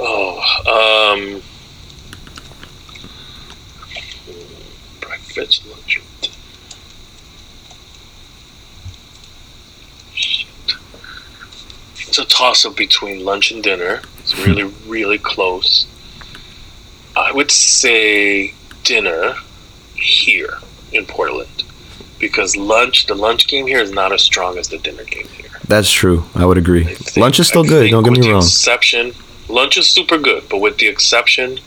[0.00, 0.38] Oh,
[0.78, 1.42] um,
[5.00, 6.34] breakfast, lunch, or dinner.
[10.14, 10.48] Shit.
[12.18, 14.02] It's a toss up between lunch and dinner.
[14.18, 15.86] It's really, really close.
[17.16, 18.54] I would say
[18.84, 19.34] dinner
[19.94, 20.58] here
[20.92, 21.64] in Portland
[22.18, 25.50] because lunch, the lunch game here is not as strong as the dinner game here.
[25.66, 26.24] That's true.
[26.34, 26.82] I would agree.
[26.82, 27.90] I think- Lunch is still I good.
[27.90, 28.42] Don't get with me the wrong.
[28.42, 29.12] Exception,
[29.48, 31.60] lunch is super good, but with the exception,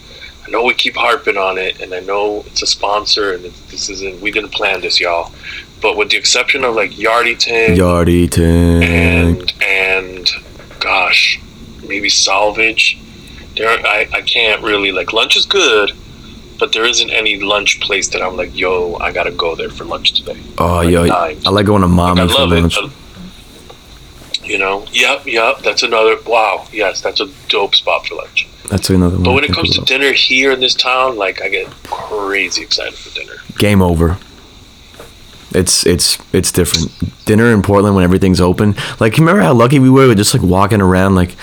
[0.45, 3.89] I know we keep harping on it, and I know it's a sponsor, and this
[3.89, 4.19] isn't.
[4.21, 5.31] We didn't plan this, y'all.
[5.81, 8.83] But with the exception of like Yardie Ting Yardy Tank.
[8.83, 10.29] and and
[10.79, 11.39] gosh,
[11.87, 12.97] maybe Salvage.
[13.57, 15.91] There, I I can't really like lunch is good.
[16.59, 19.83] But there isn't any lunch place that I'm like, yo, I gotta go there for
[19.83, 20.39] lunch today.
[20.59, 21.43] Oh, like yo, dimes.
[21.45, 22.77] I like going to Like, mommy I for lunch.
[22.77, 22.91] it.
[24.47, 25.59] You know, yep, yep.
[25.63, 26.17] That's another.
[26.27, 28.47] Wow, yes, that's a dope spot for lunch.
[28.69, 29.23] That's another one.
[29.23, 32.93] But when it comes to dinner here in this town, like I get crazy excited
[32.93, 33.33] for dinner.
[33.57, 34.17] game over.
[35.53, 36.91] It's it's it's different.
[37.25, 38.75] Dinner in Portland when everything's open.
[38.99, 41.35] Like, you remember how lucky we were with just like walking around like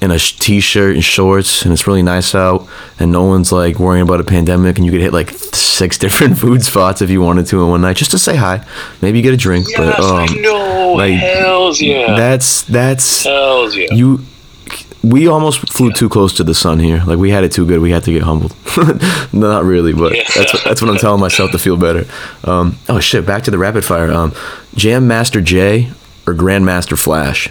[0.00, 2.68] in a sh- t-shirt and shorts, and it's really nice out,
[2.98, 6.38] and no one's like worrying about a pandemic, and you could hit like six different
[6.38, 8.64] food spots if you wanted to in one night, just to say hi,
[9.00, 9.66] maybe get a drink.
[9.68, 10.94] Yes, but um, know.
[10.96, 12.14] like, Hells yeah.
[12.16, 13.88] that's that's Hells yeah.
[13.92, 14.20] you.
[15.04, 17.02] We almost flew too close to the sun here.
[17.06, 17.80] Like we had it too good.
[17.80, 18.54] We had to get humbled.
[19.32, 20.22] Not really, but Yeah.
[20.34, 22.06] that's what, that's what I'm telling myself to feel better.
[22.44, 23.26] Um, oh shit!
[23.26, 24.10] Back to the rapid fire.
[24.10, 24.32] Um,
[24.74, 25.90] Jam Master Jay
[26.26, 27.48] or Grandmaster Flash?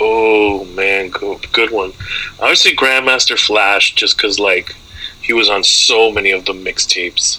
[0.00, 1.92] Oh man, good, good one.
[2.40, 4.74] I would say Grandmaster Flash just because like
[5.20, 7.38] he was on so many of the mixtapes.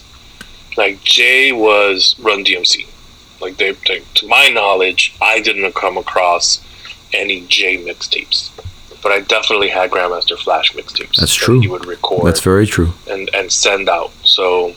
[0.77, 2.87] Like Jay was Run DMC.
[3.41, 6.63] Like they, they, to my knowledge, I didn't come across
[7.13, 8.49] any J mixtapes,
[9.01, 11.15] but I definitely had Grandmaster Flash mixtapes.
[11.17, 11.59] That's that true.
[11.59, 12.93] He would record That's very true.
[13.09, 14.11] and and send out.
[14.23, 14.73] So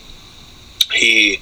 [0.93, 1.41] he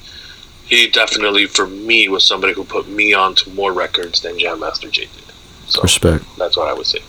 [0.66, 4.88] he definitely for me was somebody who put me onto more records than Jam Master
[4.90, 5.34] Jay did.
[5.68, 6.24] So Respect.
[6.38, 7.00] that's what I would say.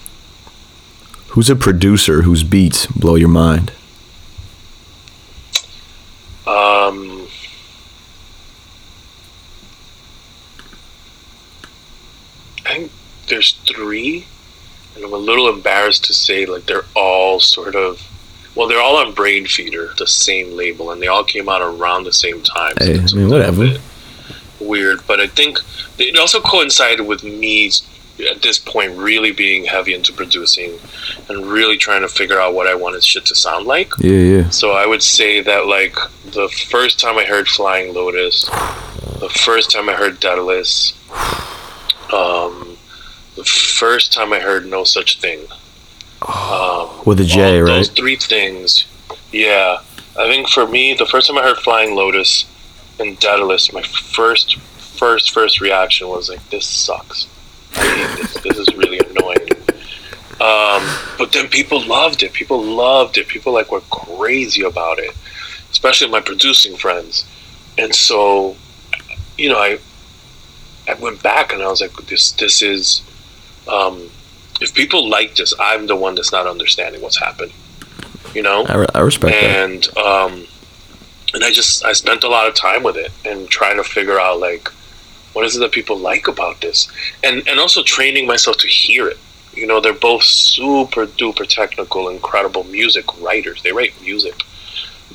[1.29, 3.71] Who's a producer whose beats blow your mind?
[6.45, 7.27] Um,
[12.65, 12.91] I think
[13.27, 14.25] there's three,
[14.95, 18.01] and I'm a little embarrassed to say like they're all sort of.
[18.55, 22.13] Well, they're all on Brainfeeder, the same label, and they all came out around the
[22.13, 22.75] same time.
[22.77, 23.77] Hey, I mean, whatever.
[24.59, 25.57] Weird, but I think
[25.97, 27.71] it also coincided with me
[28.31, 30.77] at this point really being heavy into producing
[31.29, 33.91] and really trying to figure out what I wanted shit to sound like.
[33.99, 34.49] Yeah, yeah.
[34.49, 35.95] So I would say that like
[36.25, 38.45] the first time I heard Flying Lotus,
[39.19, 40.93] the first time I heard Daedalus,
[42.13, 42.72] um,
[43.43, 45.47] the first time I heard Nosaj Thing.
[46.27, 48.85] Um, With a J, all Those three things.
[49.31, 49.81] Yeah.
[50.17, 52.45] I think for me, the first time I heard Flying Lotus
[52.99, 57.27] and Daedalus, my first, first, first reaction was like, this sucks.
[57.73, 58.33] This.
[58.41, 59.49] This is really annoying.
[60.39, 60.83] Um,
[61.17, 62.33] but then people loved it.
[62.33, 63.27] People loved it.
[63.27, 65.11] People like were crazy about it,
[65.71, 67.25] especially my producing friends.
[67.77, 68.55] And so,
[69.37, 69.79] you know, I
[70.87, 73.01] I went back and I was like, this this is
[73.67, 74.09] um,
[74.61, 77.53] if people like this, I'm the one that's not understanding what's happening.
[78.33, 79.43] You know, I, re- I respect that.
[79.43, 80.47] and um,
[81.33, 84.19] and I just I spent a lot of time with it and trying to figure
[84.19, 84.69] out like
[85.33, 86.87] what is it that people like about this,
[87.23, 89.17] and and also training myself to hear it.
[89.53, 93.61] You know, they're both super duper technical, incredible music writers.
[93.61, 94.43] They write music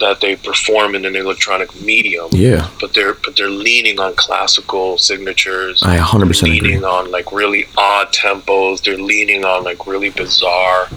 [0.00, 4.98] that they perform in an electronic medium, Yeah, but they're but they're leaning on classical
[4.98, 6.60] signatures I 100% agree.
[6.60, 8.82] leaning on like really odd tempos.
[8.82, 10.88] They're leaning on like really bizarre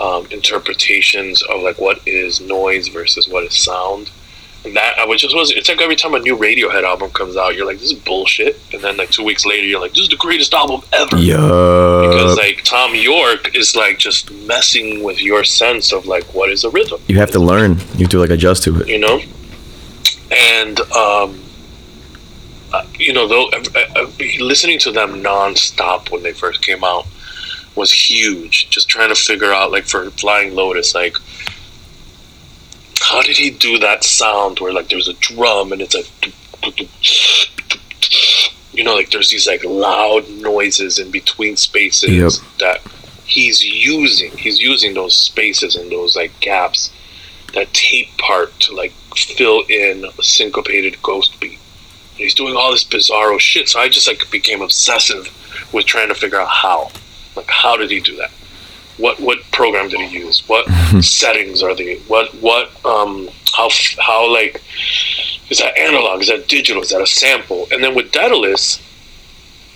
[0.00, 4.10] um, interpretations of like what is noise versus what is sound.
[4.72, 7.54] That I was just was it's like every time a new Radiohead album comes out,
[7.54, 8.58] you're like, this is bullshit.
[8.72, 11.18] And then like two weeks later, you're like, this is the greatest album ever.
[11.18, 11.36] Yeah.
[11.36, 16.64] Because like Thom Yorke is like just messing with your sense of like what is
[16.64, 17.72] a rhythm you have to learn.
[17.94, 18.88] You have to like adjust to it.
[18.88, 19.20] you know
[20.30, 21.40] and um
[22.72, 23.62] uh, you know though uh,
[23.96, 24.06] uh,
[24.40, 27.06] listening to them nonstop when they first came out
[27.76, 31.16] was huge just trying to figure out like for flying lotus like
[33.04, 36.32] how did he do that sound where like there's a drum and it's like
[38.72, 42.10] you know like there's these like loud noises in between spaces
[42.40, 42.58] Yep.
[42.58, 42.80] that
[43.24, 46.90] he's using he's using those spaces and those like gaps
[47.54, 51.58] that tape part to like fill in a syncopated ghost beat.
[52.10, 53.68] And he's doing all this bizarro shit.
[53.68, 55.28] So I just like became obsessive
[55.72, 56.90] with trying to figure out how.
[57.36, 58.32] Like how did he do that?
[58.96, 60.42] What what program did he use?
[60.48, 60.66] What
[61.02, 61.96] settings are they?
[62.08, 63.68] What what um how
[64.00, 64.62] how like
[65.50, 66.22] is that analog?
[66.22, 66.82] Is that digital?
[66.82, 67.66] Is that a sample?
[67.70, 68.80] And then with Daedalus,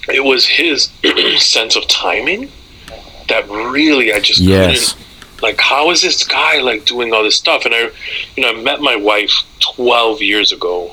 [0.09, 0.91] it was his
[1.39, 2.51] sense of timing
[3.29, 4.93] that really I just Yes.
[4.93, 5.05] couldn't
[5.43, 7.89] like how is this guy like doing all this stuff and i
[8.37, 9.31] you know i met my wife
[9.77, 10.93] 12 years ago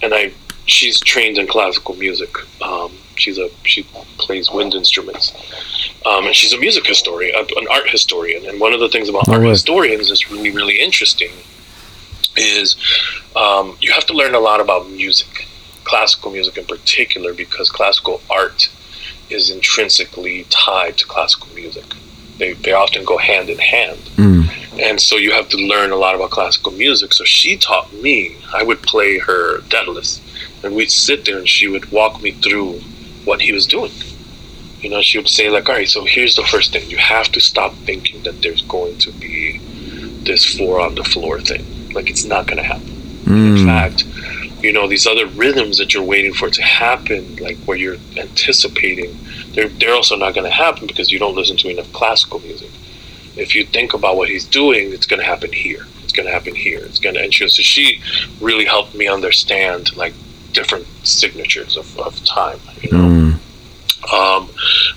[0.00, 0.30] and i
[0.66, 2.32] she's trained in classical music
[2.62, 3.82] um, she's a she
[4.18, 5.32] plays wind instruments.
[6.06, 8.46] Um, and she's a music historian an art historian.
[8.46, 9.50] And one of the things about No art way.
[9.50, 11.30] historians that's really really interesting
[12.36, 12.76] is
[13.36, 15.46] um, you have to learn a lot about music
[15.84, 18.68] classical music in particular because classical art
[19.28, 21.84] is intrinsically tied to classical music.
[22.38, 23.98] They, they often go hand in hand.
[24.16, 24.48] Mm.
[24.80, 27.12] and so you have to learn a lot about classical music.
[27.12, 30.20] So she taught me i would play her daedalus.
[30.62, 32.80] And we'd sit there and she would walk me through
[33.24, 33.92] what he was doing.
[34.80, 36.88] You know she would say like all right so here's the first thing.
[36.88, 39.58] You have to stop thinking that there's going to be
[40.24, 41.64] this four on the floor thing.
[41.92, 42.86] Like it's not going to happen.
[43.26, 43.64] In Mm.
[43.64, 44.04] fact
[44.62, 49.16] you know these other rhythms that you're waiting for to happen like where you're anticipating
[49.54, 52.70] they're, they're also not going to happen because you don't listen to enough classical music.
[53.36, 55.84] If you think about what he's doing it's going to happen here.
[56.02, 56.80] It's going to happen here.
[56.80, 58.00] It's going to and she, so she
[58.40, 60.14] really helped me understand like
[60.52, 64.12] different signatures of, of time you know Mm.
[64.12, 64.48] um,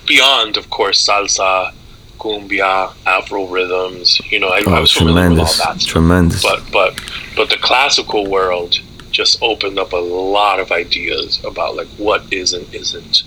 [0.06, 1.72] beyond of course salsa
[2.18, 6.42] cumbia afro rhythms you know I, I Oh, was familiar with all that Tremendous.
[6.42, 6.98] but but
[7.36, 9.96] but the classical world just opened up a
[10.32, 13.22] lot of ideas about like what is and isn't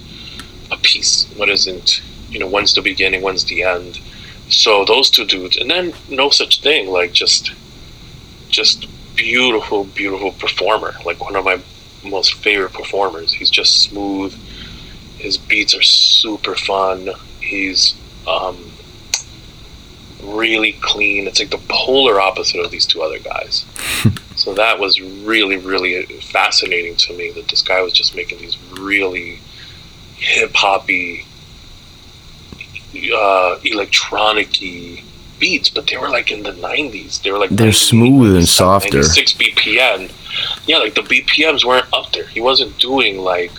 [0.72, 4.00] a piece what isn't you know when's the beginning when's the end
[4.50, 7.52] so those two dudes and then Nosaj Thing like just
[8.50, 11.60] just beautiful beautiful performer like one of my
[12.08, 14.34] most favorite performers he's just smooth
[15.18, 17.10] his beats are super fun
[17.40, 17.96] he's
[18.28, 18.72] um
[20.28, 21.28] really clean.
[21.28, 23.66] It's like the polar opposite of these two other guys.
[24.36, 28.58] so that was really, really fascinating to me that this guy was just making these
[28.80, 29.40] really
[30.16, 31.26] hip hoppy,
[33.14, 34.52] uh, electronic
[35.40, 37.22] beats, but they were like in the 90s.
[37.22, 39.04] They were like They're 98, smooth and softer.
[39.04, 40.12] Six BPM.
[40.68, 42.28] Yeah, like the BPMs weren't up there.
[42.28, 43.52] He wasn't doing like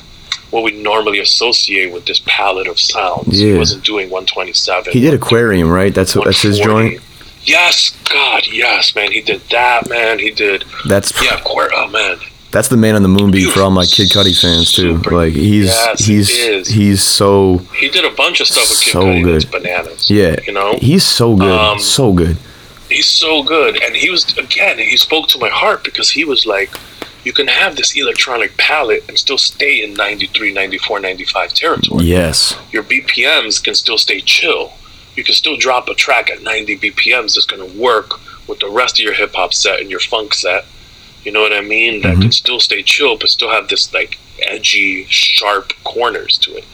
[0.50, 3.38] what we normally associate with this palette of sounds.
[3.38, 4.92] He wasn't doing 127.
[4.92, 5.94] he did Aquarium, right?
[5.94, 7.00] That's that's his joint.
[7.42, 9.10] Yes, God, yes, man.
[9.12, 10.18] He did that, man.
[10.18, 10.64] He did.
[10.86, 12.18] That's Yeah, Quir- oh man.
[12.50, 14.96] That's the man on the moon beat for all my Kid Cudi fans too.
[14.96, 15.10] Super.
[15.16, 19.02] Like he's Yes, he's he's so He did a bunch of stuff with Kid So
[19.02, 19.62] Cudi that's good.
[19.62, 20.10] bananas.
[20.10, 20.36] yeah.
[20.46, 21.50] You know, He's so good.
[21.58, 22.36] Um, so good.
[22.88, 24.78] he's so good, and he was again.
[24.78, 26.70] He spoke to my heart because he was like,
[27.24, 32.04] you can have this electronic palette and still stay in 93, 94, 95 territory.
[32.04, 32.56] Yes.
[32.72, 34.72] Your BPMs can still stay chill.
[35.16, 38.12] You can still drop a track at 90 BPMs that's going to work
[38.48, 40.64] with the rest of your hip hop set and your funk set.
[41.28, 42.00] You know what I mean?
[42.00, 42.22] That Mhm.
[42.22, 46.64] can still stay chill, but still have this like edgy, sharp corners to it.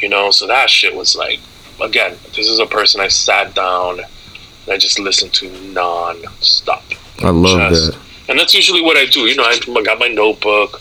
[0.00, 1.40] You know, so that shit was like,
[1.82, 6.84] again, this is a person I sat down and I just listened to non-stop.
[7.20, 7.98] I love Just- that.
[8.28, 9.22] and that's usually what I do.
[9.26, 10.80] You know, I got my notebook.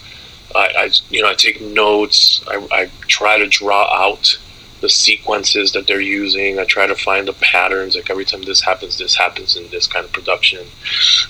[0.53, 2.41] I, I you know, I take notes.
[2.47, 4.37] I, I try to draw out
[4.81, 6.59] the sequences that they're using.
[6.59, 7.95] I try to find the patterns.
[7.95, 10.67] Like every time this happens, this happens in this kind of production.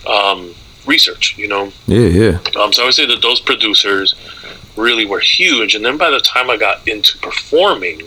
[0.05, 0.55] Um,
[0.89, 1.71] research, you know.
[1.87, 2.61] Yeah, yeah.
[2.61, 4.15] Um, so I would say that those producers
[4.75, 5.75] really were huge.
[5.75, 8.01] And then by the time I got into performing,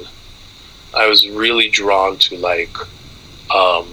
[0.95, 2.77] I was really drawn to like,
[3.51, 3.89] um,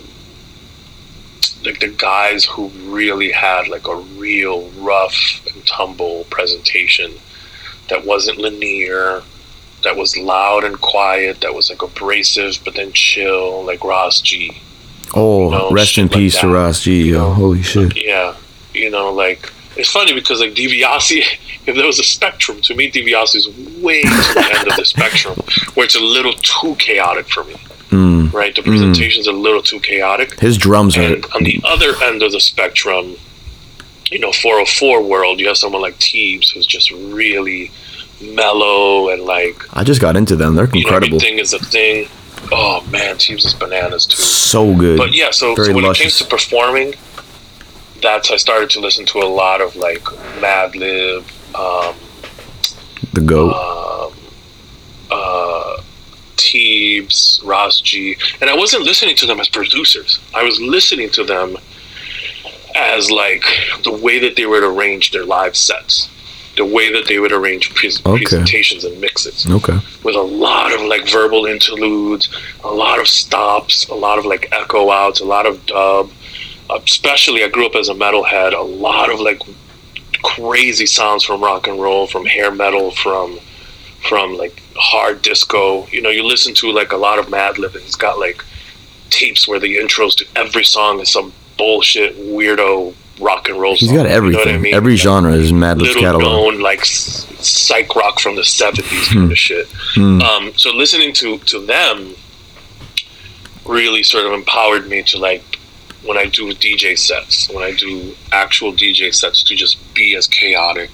[1.64, 7.14] like the guys who really had like a real rough and tumble presentation
[7.90, 9.24] that wasn't linear,
[9.84, 14.62] that was loud and quiet, that was like abrasive but then chill, like Ras G.
[15.16, 16.48] Oh, know, rest in shit like peace to.
[16.50, 17.12] Ras G.
[17.12, 17.98] Yo, holy shit.
[17.98, 18.36] Yeah,
[18.80, 21.24] you know, like it's funny because like DiBiase,
[21.68, 23.48] if there was a spectrum, to me DiBiase is
[23.82, 25.36] way to the end of the spectrum,
[25.74, 27.56] where it's a little too chaotic for me.
[27.90, 28.32] Mm.
[28.32, 30.40] Right, the presentation's a little too chaotic.
[30.40, 33.16] His drums are on the other end of the spectrum,
[34.12, 37.72] you know, 404 world, you have someone like Teebs who's just really
[38.22, 40.56] mellow and like I just got into them.
[40.56, 41.16] They're you know, incredible.
[41.16, 42.08] everything is a thing.
[42.52, 44.22] Oh man, Teebs is bananas too.
[44.22, 44.98] So good.
[44.98, 46.94] But yeah, so, so when it came to performing,
[48.02, 50.04] that's I started to listen to a lot of like
[50.40, 51.24] Madlib,
[51.56, 51.96] um,
[53.14, 53.54] the goat.
[53.54, 54.14] um,
[55.12, 55.82] uh,
[56.38, 60.20] Teebs, Ras G, and I wasn't listening to them as producers.
[60.34, 61.58] I was listening to them
[62.76, 63.44] as like
[63.84, 66.10] the way that they would arrange their live sets,
[66.56, 68.24] the way that they would arrange pres Okay.
[68.24, 69.78] presentations and mixes okay.
[70.04, 72.30] with a lot of like verbal interludes,
[72.64, 76.12] a lot of stops, a lot of like echo outs, a lot of dub.
[76.70, 78.54] Especially, I grew up as a metalhead.
[78.54, 79.42] A lot of like
[80.24, 83.40] crazy sounds from rock and roll, from hair metal, from
[84.08, 85.88] from like hard disco.
[85.88, 88.44] You know, you listen to like a lot of Madlib, and he's got like
[89.10, 93.76] tapes where the intros to every song is some bullshit weirdo rock and roll.
[93.76, 94.40] He's song, got everything.
[94.46, 94.74] You know I mean?
[94.76, 96.22] Every genre is Madlib's little catalog.
[96.54, 99.14] known like psych rock from the seventies Hmm.
[99.20, 99.68] kind of shit.
[99.98, 102.16] Um, so listening to to them
[103.66, 105.44] really sort of empowered me to like
[106.06, 110.28] when I do DJ sets, when I do actual DJ sets, to just be as
[110.28, 110.92] chaotic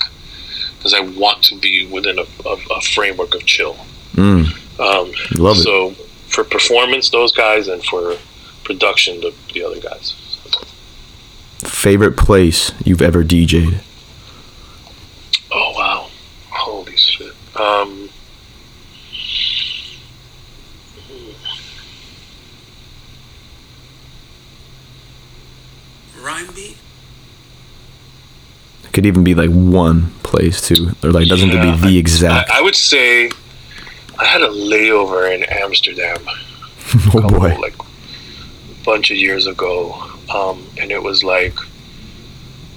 [0.77, 3.75] because I want to be within a, a, a framework of chill.
[4.13, 4.45] Mm,
[4.79, 5.61] Um, love it.
[5.61, 5.91] so
[6.27, 8.15] for performance, those guys, and for
[8.63, 10.13] production, the, the other guys.
[11.59, 13.81] Favorite place you've ever DJ'd?
[15.51, 16.09] Oh wow!
[16.49, 17.33] Holy shit!
[17.55, 18.09] Um,
[26.25, 26.77] Rhyme beat?
[28.83, 31.97] It could even be like one place too, or like doesn't have to be the
[31.99, 32.49] exact.
[32.49, 33.29] I, I would say
[34.17, 36.17] I had a layover in Amsterdam.
[36.27, 37.55] oh couple, boy.
[37.59, 39.93] like a bunch of years ago,
[40.33, 41.55] um, and it was like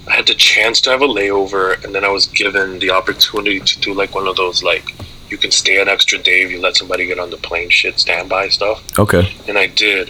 [0.07, 3.59] I had the chance to have a layover, and then I was given the opportunity
[3.59, 4.93] to do like one of those like
[5.29, 7.99] you can stay an extra day if you let somebody get on the plane shit
[7.99, 9.31] standby stuff, Okay.
[9.47, 10.09] and I did,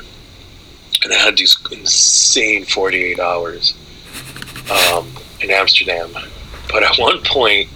[1.03, 3.73] and I had these insane forty eight hours
[4.71, 5.07] um,
[5.41, 6.11] in Amsterdam,
[6.71, 7.69] but at one point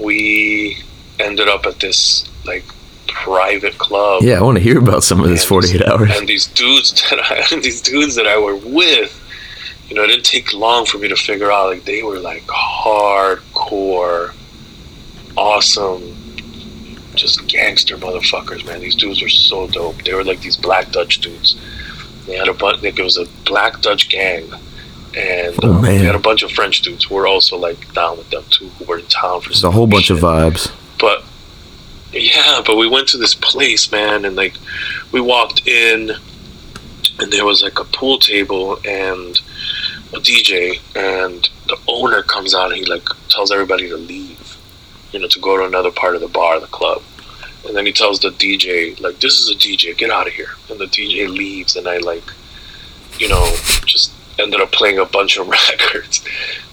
[0.00, 0.78] we
[1.18, 2.64] ended up at this like
[3.08, 6.10] private club Yeah, I want to hear about some of this and- 48 hours.
[6.18, 9.22] And these dudes that I, these dudes that I were with,
[9.88, 12.42] you know, it didn't take long for me to figure out like they were like
[12.46, 14.34] hardcore,
[15.36, 16.14] awesome,
[17.14, 18.80] just gangster motherfuckers, man.
[18.80, 20.02] These dudes were so dope.
[20.02, 21.56] They were like these black Dutch dudes.
[22.26, 22.82] They had a bunch.
[22.82, 24.50] Like, it was a black Dutch gang.
[25.16, 28.18] And Oh, um, they had a bunch of French dudes who were also like down
[28.18, 30.70] with them too, who were in town for There's a whole bunch shit of vibes.
[30.98, 31.24] but
[32.12, 34.54] yeah, but we went to this place, man, and like
[35.12, 36.10] we walked in,
[37.18, 39.40] and there was like a pool table and
[40.12, 44.58] a DJ, and the owner comes out and he like tells everybody to leave,
[45.12, 47.02] you know, to go to another part of the bar, the club,
[47.66, 50.54] and then he tells the DJ like, "This is a DJ, get out of here,"
[50.70, 52.24] and the DJ leaves, and I like,
[53.18, 53.44] you know,
[53.84, 56.24] just ended up playing a bunch of records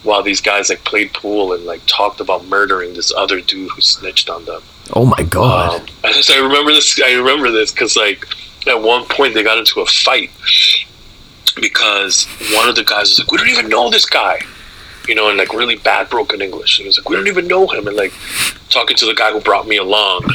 [0.03, 3.82] while these guys like played pool and like talked about murdering this other dude who
[3.82, 4.61] snitched on them.
[4.94, 5.82] Oh my god.
[5.82, 6.99] Um, I remember this.
[7.03, 8.26] I remember this because like
[8.68, 10.32] at one point they got into a fight
[11.56, 14.41] because one of the guys was like, "We don't even know this guy,"
[15.07, 16.80] you know, in like really bad broken English.
[16.80, 18.14] And he was like, "We don't even know him," and like
[18.70, 20.26] talking to the guy who brought me along,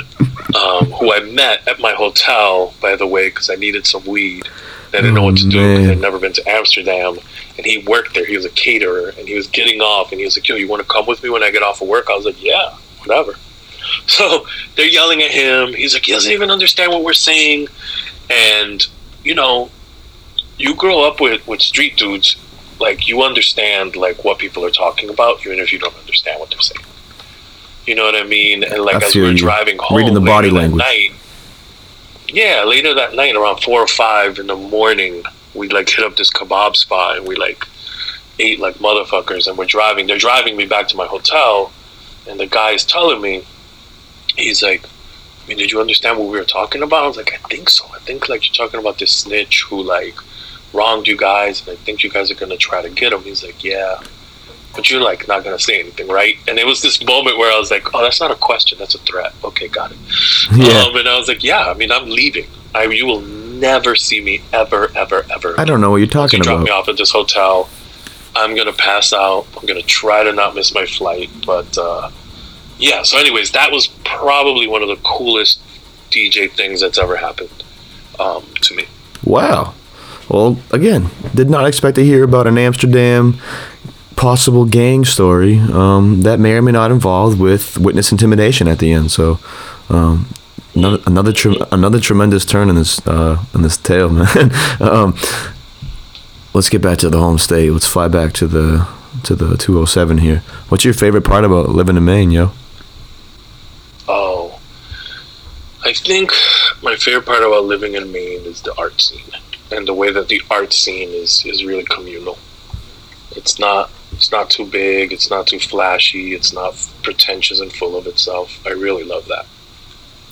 [0.55, 4.49] um, who I met at my hotel, by the way, because I needed some weed.
[4.89, 5.91] I didn't know what to do because.
[5.91, 7.19] I'd never been to Amsterdam.
[7.59, 8.25] And he worked there.
[8.25, 10.13] He was a caterer, and he was getting off.
[10.13, 11.83] And he was like, "Yo, you want to come with me when I get off
[11.83, 13.35] of work?" I was like, "Yeah, whatever."
[14.07, 15.75] So they're yelling at him.
[15.75, 17.69] He's like, he doesn't even understand what we're saying.
[18.31, 18.87] And,
[19.23, 19.71] you know,
[20.57, 22.37] you grow up with, with street dudes,
[22.81, 26.51] like, you understand, like, what people are talking about, even if you don't understand what
[26.51, 26.85] they're saying.
[27.89, 28.63] You know what I mean?
[28.65, 29.39] And, like, I as we were you.
[29.39, 30.79] driving home Reading the body language.
[30.79, 31.13] night,
[32.29, 35.23] yeah, later that night, around four or five in the morning,
[35.55, 37.65] we, like, hit up this kebab spot and we, like,
[38.39, 39.49] ate like motherfuckers.
[39.49, 40.07] And we're driving.
[40.07, 41.73] They're driving me back to my hotel.
[42.29, 43.45] And the guy's telling me,
[44.37, 47.05] he's like, I mean, did you understand what we were talking about?
[47.05, 47.87] I was like, I think so.
[47.95, 50.15] I think like you're talking about this snitch who like
[50.75, 53.23] wronged you guys, and I think you guys are gonna try to get him.
[53.23, 54.03] He's like, yeah,
[54.79, 56.37] but you're like not gonna say anything, right?
[56.47, 58.95] And it was this moment where I was like, oh, that's not a question, that's
[58.95, 59.35] a threat.
[59.43, 59.99] Okay, got it.
[60.53, 60.85] Yeah.
[60.85, 62.47] Um, and I was like, yeah, I mean, I'm leaving.
[62.77, 65.59] I you will never see me ever, ever, ever.
[65.59, 66.83] I don't know what you're Once you talking drop me about.
[66.83, 67.69] off at this hotel,
[68.37, 69.49] I'm gonna pass out.
[69.57, 72.13] I'm gonna try to not miss my flight, but uh,
[72.79, 73.03] yeah.
[73.03, 75.61] So, anyways, that was probably one of the coolest
[76.11, 77.65] DJ things that's ever happened
[78.21, 78.85] um, to me.
[79.25, 79.75] Wow.
[80.29, 83.41] Well, again, did not expect to hear about an Amsterdam
[84.19, 88.93] possible gang story um, that may or may not involve with witness intimidation at the
[88.93, 89.13] end.
[89.13, 89.39] So,
[89.89, 90.29] um,
[90.75, 94.51] another another tre- another tremendous turn in this uh, in this tale, man.
[94.81, 95.15] um,
[96.53, 97.71] let's get back to the home state.
[97.71, 98.89] Let's fly back to the
[99.23, 100.41] to the 207 here.
[100.69, 102.51] What's your favorite part about living in Maine, yo?
[104.09, 104.61] Oh,
[105.85, 106.33] I think
[106.83, 109.31] my favorite part about living in Maine is the art scene
[109.71, 112.37] and the way that the art scene is is really communal.
[113.37, 115.13] It's not it's not too big.
[115.13, 116.35] It's not too flashy.
[116.35, 118.61] It's not pretentious and full of itself.
[118.67, 119.47] I really love that.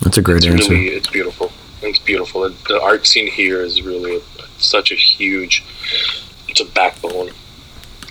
[0.01, 0.73] That's a great it's answer.
[0.73, 1.51] really it's beautiful.
[1.81, 2.45] It's beautiful.
[2.45, 4.21] And the art scene here is really
[4.57, 5.63] such a huge.
[6.47, 7.29] It's a backbone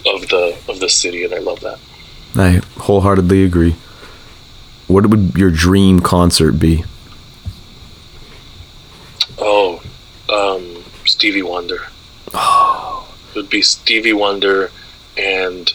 [0.07, 1.79] of the of the city, and I love that.
[2.37, 3.77] I wholeheartedly agree.
[4.89, 6.85] what would your dream concert be?
[9.39, 9.83] Oh,
[10.29, 11.87] um, Stevie Wonder.
[12.33, 13.09] Oh.
[13.31, 14.71] It would be Stevie Wonder,
[15.17, 15.73] and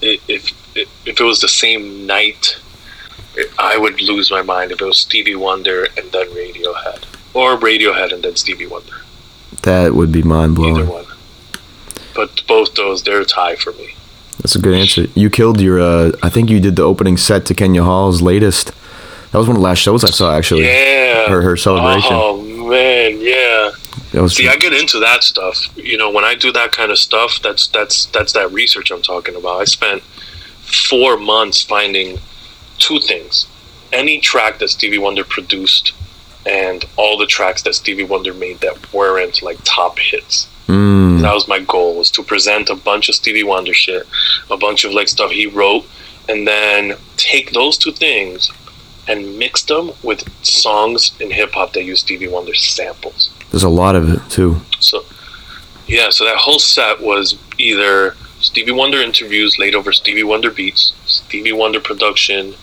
[0.00, 2.60] it, if it, if it was the same night,
[3.34, 7.04] it, I would lose my mind if it was Stevie Wonder and then Radiohead,
[7.34, 8.94] or Radiohead and then Stevie Wonder.
[9.62, 10.76] That would be mind blowing.
[10.76, 11.04] Either one.
[12.14, 13.94] But both those, they're a tie for me.
[14.38, 15.06] That's a good answer.
[15.14, 15.80] You killed your.
[15.80, 18.72] Uh, I think you did the opening set to Kenya Hall's latest.
[19.32, 20.64] That was one of the last shows I saw actually.
[20.64, 21.28] Yeah.
[21.28, 22.12] Her her celebration.
[22.12, 23.70] Oh man, yeah.
[24.28, 25.66] See, I get into that stuff.
[25.76, 29.02] You know, when I do that kind of stuff, that's that's that's that research I'm
[29.02, 29.60] talking about.
[29.60, 30.02] I spent
[30.88, 32.18] four months finding
[32.78, 33.46] two things:
[33.92, 35.92] any track that Stevie Wonder produced,
[36.46, 40.48] and all the tracks that Stevie Wonder made that weren't like top hits.
[40.68, 44.06] Mm, That was my goal: was to present a bunch of Stevie Wonder shit,
[44.50, 45.84] a bunch of like stuff he wrote,
[46.28, 48.50] and then take those two things
[49.08, 53.30] and mix them with songs in hip hop that use Stevie Wonder samples.
[53.50, 54.60] There's a lot of it too.
[54.78, 55.04] So,
[55.86, 60.92] yeah, so that whole set was either Stevie Wonder interviews laid over Stevie Wonder beats,
[61.06, 62.54] Stevie Wonder production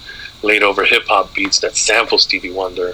[0.43, 2.93] laid over hip hop beats that sample Stevie Wonder,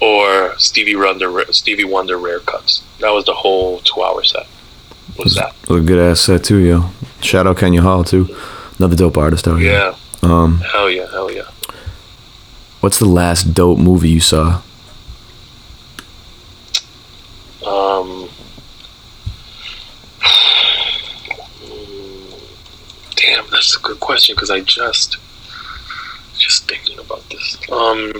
[0.00, 2.82] or Stevie Wonder Stevie Wonder rare cuts.
[3.00, 4.46] That was the whole two hour set.
[5.18, 5.54] Was that?
[5.70, 6.90] A good ass set too, yo.
[7.20, 8.34] Shout out Kenya Hall too.
[8.78, 9.72] Another dope artist out here.
[9.72, 9.94] Yeah.
[10.22, 11.50] Um, Hell yeah, hell yeah.
[12.80, 14.62] what's the last dope movie you saw?
[17.66, 18.28] Um,
[23.16, 25.18] damn, that's a good question because I just
[26.38, 27.56] just thinking about this.
[27.70, 28.12] Um,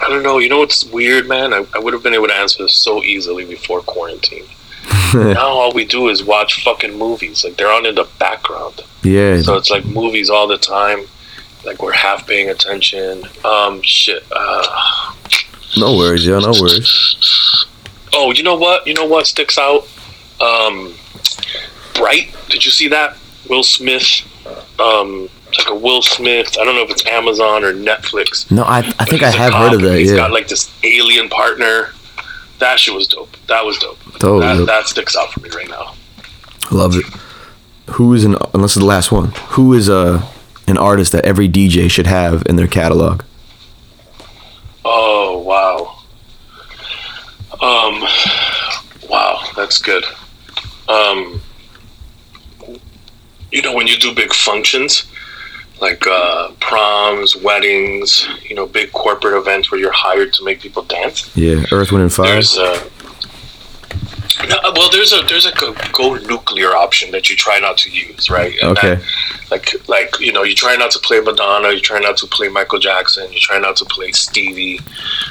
[0.00, 0.38] I don't know.
[0.38, 1.52] You know what's weird, man?
[1.52, 4.46] I, I would have been able to answer this so easily before quarantine.
[5.14, 7.44] now all we do is watch fucking movies.
[7.44, 8.80] Like they're on in the background.
[9.02, 11.06] Yeah, So it's like movies all the time.
[11.64, 13.24] Like we're half paying attention.
[13.44, 14.24] Um, shit.
[14.32, 15.12] Uh,
[15.78, 17.66] no worries, yo, no worries.
[18.14, 18.86] oh, you know what?
[18.86, 19.86] You know what sticks out?
[20.40, 20.94] Um,
[21.94, 22.34] Bright.
[22.48, 23.16] Did you see that?
[23.48, 24.22] Will Smith.
[24.80, 26.56] Um, it's like a Will Smith.
[26.58, 28.50] I don't know if it's Amazon or Netflix.
[28.50, 29.98] No, I I think I have heard of that.
[29.98, 31.90] He's Yeah, got like this alien partner.
[32.58, 33.36] That shit was dope.
[33.48, 33.98] That was dope.
[34.18, 35.94] Dope, that, that sticks out for me right now.
[36.70, 37.04] love it.
[37.94, 39.32] Who is an unless it's the last one?
[39.50, 40.22] Who is a
[40.68, 43.22] an artist that every DJ should have in their catalog?
[44.84, 45.96] Oh wow.
[47.60, 48.02] Um
[49.10, 50.04] wow, that's good.
[50.90, 51.40] Um
[53.52, 55.06] you know when you do big functions
[55.80, 60.82] like uh proms, weddings, you know, big corporate events where you're hired to make people
[60.82, 61.34] dance.
[61.34, 62.26] Yeah, Earth, Wind, and Fire.
[62.26, 62.72] There's a
[64.74, 68.30] well, there's a there's like a go nuclear option that you try not to use,
[68.30, 68.54] right?
[68.62, 68.94] And Okay.
[68.96, 69.04] that-
[69.50, 72.48] like like you know, you try not to play Madonna, you try not to play
[72.48, 74.80] Michael Jackson, you try not to play Stevie,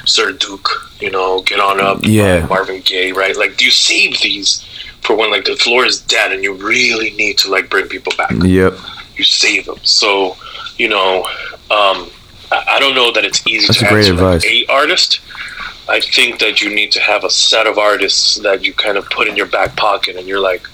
[0.04, 0.68] Sir Duke,
[1.00, 2.42] you know, Get On Up, Yeah.
[2.44, 3.34] uh, Marvin Gaye, right?
[3.36, 4.64] Like, do you save these
[5.02, 8.12] for when like the floor is dead and you really need to like bring people
[8.16, 8.32] back?
[8.32, 8.74] Yep,
[9.16, 9.78] you save them.
[9.82, 10.36] So,
[10.76, 11.24] you know,
[11.70, 12.10] um,
[12.50, 14.44] I, I don't know that it's easy That's to great answer like, advice.
[14.44, 15.20] a artist.
[15.88, 19.10] I think that you need to have a set of artists that you kind of
[19.10, 20.64] put in your back pocket, and you're like,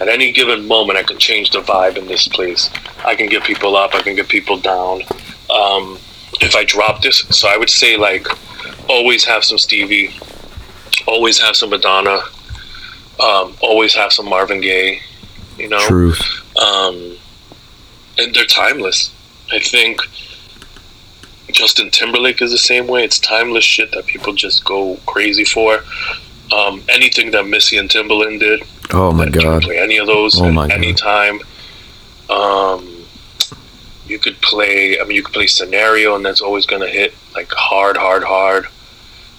[0.00, 2.70] at any given moment, I can change the vibe in this place.
[3.04, 3.94] I can get people up.
[3.94, 5.02] I can get people down.
[5.50, 5.98] Um,
[6.40, 8.26] if I drop this, so I would say like,
[8.88, 10.14] always have some Stevie,
[11.06, 12.20] always have some Madonna,
[13.20, 15.00] um, always have some Marvin Gaye.
[15.58, 16.20] You know, truth.
[16.58, 17.16] um,
[18.18, 19.12] and they're timeless.
[19.52, 20.00] I think
[21.52, 23.04] Justin Timberlake is the same way.
[23.04, 25.80] It's timeless shit that people just go crazy for.
[26.52, 29.62] Um, anything that Missy and Timbaland did, Oh my god.
[29.62, 30.76] play any of those Oh at my God.
[30.78, 31.40] any time.
[32.28, 33.04] Um,
[34.06, 34.98] you could play.
[35.00, 38.24] I mean, you could play Scenario, and that's always going to hit like hard, hard,
[38.24, 38.66] hard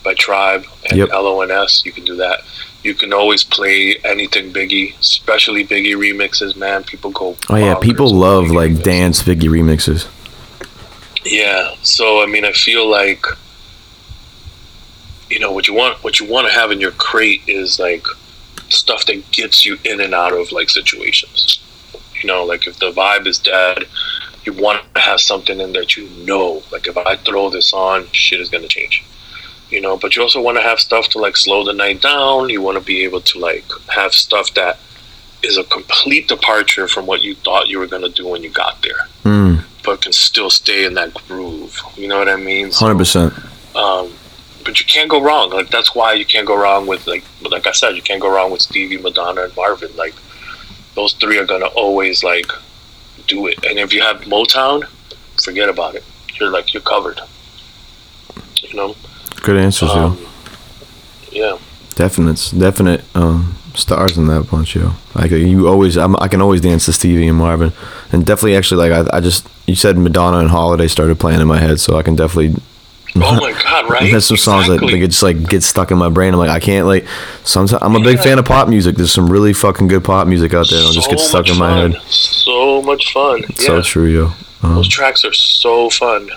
[0.03, 1.09] by Tribe and Yep.
[1.09, 1.83] LONS.
[1.85, 2.41] You can do that.
[2.83, 6.55] You can always play anything Biggie, especially Biggie remixes.
[6.55, 7.37] Man, people go.
[7.49, 8.83] Oh yeah, people love Biggie like remixes.
[8.83, 10.07] dance Biggie remixes.
[11.23, 11.75] Yeah.
[11.83, 13.25] So I mean, I feel like
[15.29, 16.03] you know what you want.
[16.03, 18.05] What you want to have in your crate is like
[18.69, 21.59] stuff that gets you in and out of like situations.
[22.21, 23.85] You know, like if the vibe is dead,
[24.43, 28.07] you want to have something in that you know, like if I throw this on,
[28.11, 29.03] shit is gonna change.
[29.72, 32.49] You know, but you also want to have stuff to like slow the night down.
[32.49, 34.77] You want to be able to like have stuff that
[35.43, 38.81] is a complete departure from what you thought you were gonna do when you got
[38.84, 41.80] there Mm, but can still stay in that groove.
[41.95, 42.72] You know what I mean?
[42.72, 43.34] So, Hundred percent.
[43.76, 44.14] Um,
[44.64, 45.49] but you can't go wrong.
[45.49, 48.30] Like that's why you can't go wrong with like, like I said, you can't go
[48.34, 49.95] wrong with Stevie, Madonna, and Marvin.
[49.95, 50.15] Like
[50.95, 52.52] those three are gonna always like
[53.27, 53.64] do it.
[53.65, 54.85] And if you have Motown,
[55.43, 56.03] forget about it.
[56.39, 57.19] You're like you're covered.
[58.56, 58.95] You know.
[59.41, 60.18] Good answers, Um,
[61.31, 61.51] yo.
[61.51, 61.57] Yeah.
[61.95, 64.93] Definite, definite um, stars in that bunch, yo.
[65.15, 67.73] Like you always, I'm, I can always dance to Stevie and Marvin,
[68.11, 71.47] and definitely actually like I, I just you said Madonna and Holiday started playing in
[71.47, 72.61] my head, so I can definitely.
[73.15, 73.89] Oh my God!
[73.91, 74.03] Right.
[74.11, 76.34] There's some songs that like, just like get stuck in my brain.
[76.34, 77.05] I'm like I can't like.
[77.43, 78.23] Sometimes I'm a big Yeah.
[78.23, 78.95] fan of pop music.
[78.95, 80.80] There's some really fucking good pop music out there.
[80.80, 81.91] It'll just get stuck in my fun.
[81.91, 82.01] head.
[82.09, 83.41] So much fun.
[83.41, 83.65] Yeah.
[83.68, 84.31] So true, yo.
[84.63, 86.30] Um, Those tracks are so fun.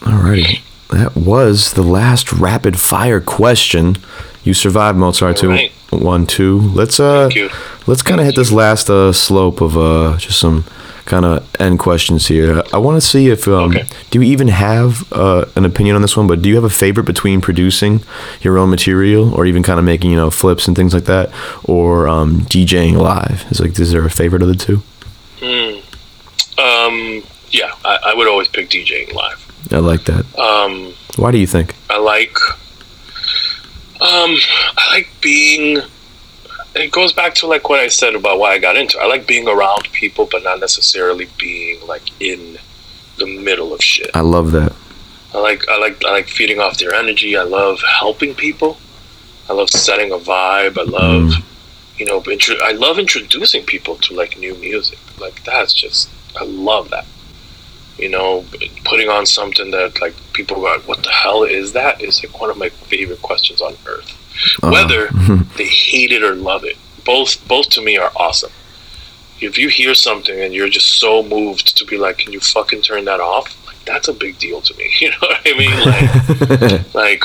[0.00, 0.62] Alrighty.
[0.90, 3.96] That was the last rapid fire question.
[4.42, 5.72] You survived Mozart two Alright.
[5.90, 6.58] one two.
[6.60, 7.28] Let's uh
[7.86, 10.64] let's kind of hit this last uh slope of uh just some
[11.04, 12.62] kind of end questions here.
[12.72, 13.84] I want to see if um Okay.
[14.10, 16.70] do you even have uh, an opinion on this one, but do you have a
[16.70, 18.02] favorite between producing
[18.42, 21.30] your own material or even kind of making, you know, flips and things like that
[21.64, 23.44] or um DJing live?
[23.50, 24.82] Is like is there a favorite of the two?
[26.58, 29.46] Um, yeah, I, I would always pick DJing live.
[29.72, 30.24] I like that.
[30.38, 31.74] Um, Why do you think?
[31.88, 32.36] I like,
[34.00, 34.36] um,
[34.76, 35.82] I like being.
[36.74, 38.98] It goes back to like what I said about why I got into.
[38.98, 39.02] it.
[39.02, 42.58] I like being around people, but not necessarily being like in
[43.18, 44.10] the middle of shit.
[44.14, 44.72] I love that.
[45.34, 47.36] I like I like I like feeding off their energy.
[47.36, 48.78] I love helping people.
[49.48, 50.78] I love setting a vibe.
[50.78, 51.32] I love
[51.96, 54.98] you know intro- I love introducing people to like new music.
[55.20, 56.08] Like that's just
[56.40, 57.04] I love that.
[58.00, 58.44] You know,
[58.84, 62.00] putting on something that like people go, what the hell is that?
[62.00, 64.16] Is like one of my favorite questions on earth.
[64.62, 65.08] Uh, Whether
[65.56, 68.52] they hate it or love it, both both to me are awesome.
[69.40, 72.82] If you hear something and you're just so moved to be like, can you fucking
[72.82, 73.46] turn that off?
[73.66, 74.90] Like that's a big deal to me.
[75.00, 75.76] You know what I mean?
[75.92, 77.24] Like, like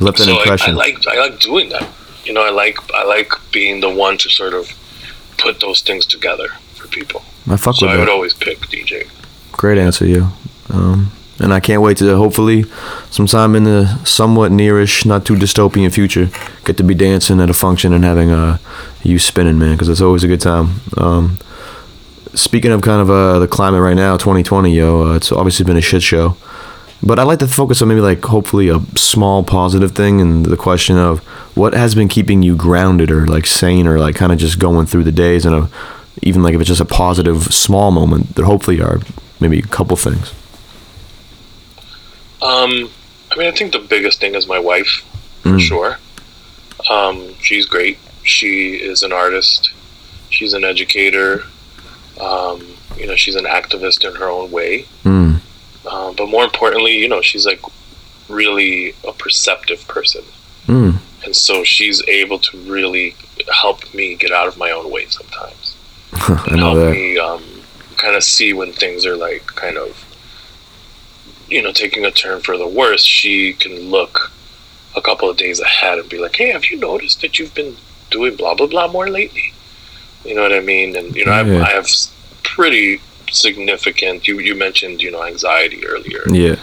[0.00, 1.88] left an so I, I like I like doing that.
[2.24, 4.70] You know, I like I like being the one to sort of
[5.38, 7.22] put those things together for people.
[7.50, 8.00] I fuck So with I that.
[8.00, 9.08] would always pick DJ.
[9.58, 10.28] Great answer, you.
[10.70, 11.10] Um,
[11.40, 12.64] and I can't wait to hopefully
[13.10, 16.30] sometime in the somewhat nearish, not too dystopian future,
[16.64, 18.58] get to be dancing at a function and having uh,
[19.02, 20.80] you spinning, man, because it's always a good time.
[20.96, 21.38] Um,
[22.34, 25.76] speaking of kind of uh, the climate right now, 2020, yo, uh, it's obviously been
[25.76, 26.36] a shit show.
[27.02, 30.56] But I like to focus on maybe like hopefully a small positive thing and the
[30.56, 31.18] question of
[31.56, 34.86] what has been keeping you grounded or like sane or like kind of just going
[34.86, 35.70] through the days and a,
[36.22, 39.00] even like if it's just a positive small moment, there hopefully are
[39.40, 40.32] maybe a couple things.
[42.40, 42.90] Um,
[43.32, 45.04] I mean, I think the biggest thing is my wife,
[45.42, 45.60] for Mm.
[45.60, 45.98] sure.
[46.88, 47.98] Um, she's great.
[48.22, 49.70] She is an artist.
[50.30, 51.44] She's an educator.
[52.20, 52.64] Um,
[52.96, 54.86] you know, she's an activist in her own way.
[55.04, 55.40] Mm.
[55.90, 57.60] Um, but more importantly, you know, she's like
[58.28, 60.22] really a perceptive person.
[60.66, 60.98] Mm.
[61.24, 63.16] And so she's able to really
[63.52, 65.74] help me get out of my own way sometimes.
[66.50, 66.90] Know help that.
[66.92, 67.42] me um,
[67.98, 69.90] kind of see when things are like kind of,
[71.48, 73.04] you know, taking a turn for the worse.
[73.04, 74.32] She can look
[74.96, 77.76] a couple of days ahead and be like, "Hey, have you noticed that you've been
[78.10, 79.52] doing blah blah blah more lately?"
[80.24, 80.96] You know what I mean?
[80.96, 81.52] And you know, I, Yeah.
[81.54, 81.88] have, I have
[82.42, 83.00] pretty
[83.30, 84.26] significant.
[84.28, 86.56] You you mentioned you know anxiety earlier Yeah.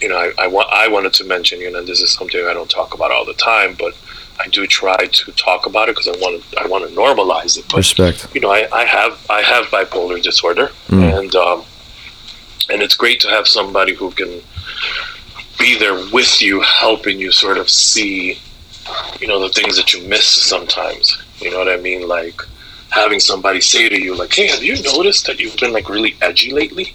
[0.00, 2.54] you know, I, I, wa- I wanted to mention, you know, this is something I
[2.54, 3.94] don't talk about all the time, but
[4.40, 7.58] I do try to talk about it because I want to, I want to normalize
[7.58, 7.64] it.
[7.68, 8.28] But Respect.
[8.34, 11.18] you know, I, I have, I have bipolar disorder, Mm.
[11.18, 11.64] and um,
[12.70, 14.40] and it's great to have somebody who can
[15.58, 18.38] be there with you, helping you sort of see,
[19.20, 21.18] you know, the things that you miss sometimes.
[21.40, 22.06] You know what I mean?
[22.06, 22.40] Like
[22.90, 26.16] having somebody say to you, like, "Hey, have you noticed that you've been like really
[26.22, 26.94] edgy lately?"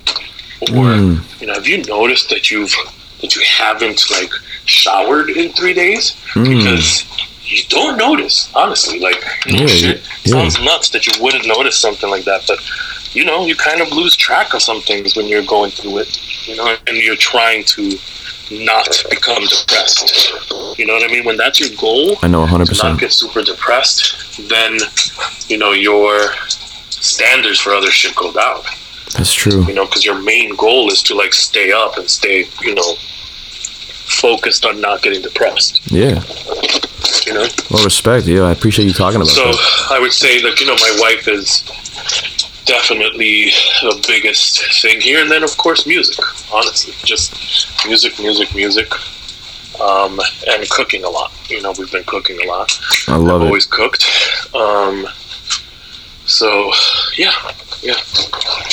[0.62, 1.42] Or Mm.
[1.42, 2.74] you know, have you noticed that you've
[3.22, 4.32] that you haven't like
[4.66, 6.16] showered in three days?
[6.34, 6.46] Mm.
[6.58, 7.04] Because
[7.46, 9.00] you don't notice, honestly.
[9.00, 10.32] Like, know, Yeah, shit yeah.
[10.34, 12.60] sounds nuts that you wouldn't notice something like that, but
[13.14, 16.48] you know, you kind of lose track of some things when you're going through it.
[16.48, 17.98] You know, and you're trying to
[18.52, 20.34] not become depressed.
[20.78, 21.24] You know what I mean?
[21.26, 22.66] When that's your goal, I know 100.
[22.68, 23.00] to not 100%.
[23.00, 24.78] get super depressed, then
[25.48, 26.32] you know your
[26.90, 28.62] standards for other shit go down
[29.18, 29.64] That's true.
[29.66, 32.96] you know, because your main goal is to like stay up and stay, you know,
[34.22, 35.82] focused on not getting depressed.
[35.92, 36.22] Yeah.
[37.26, 38.26] You know, Well, respect.
[38.28, 39.36] Yeah, I appreciate you talking about it.
[39.36, 39.88] so that.
[39.92, 41.64] I would say that you know my wife is
[42.66, 43.52] definitely
[43.82, 46.18] the biggest thing here, and then of course music.
[46.52, 47.34] Honestly, just
[47.86, 48.92] music, music, music,
[49.80, 51.32] um, and cooking a lot.
[51.50, 52.72] You know, we've been cooking a lot.
[53.08, 53.46] I love I've it.
[53.48, 54.06] always cooked.
[54.54, 55.08] Um,
[56.26, 56.72] so
[57.18, 57.34] yeah,
[57.82, 57.96] yeah.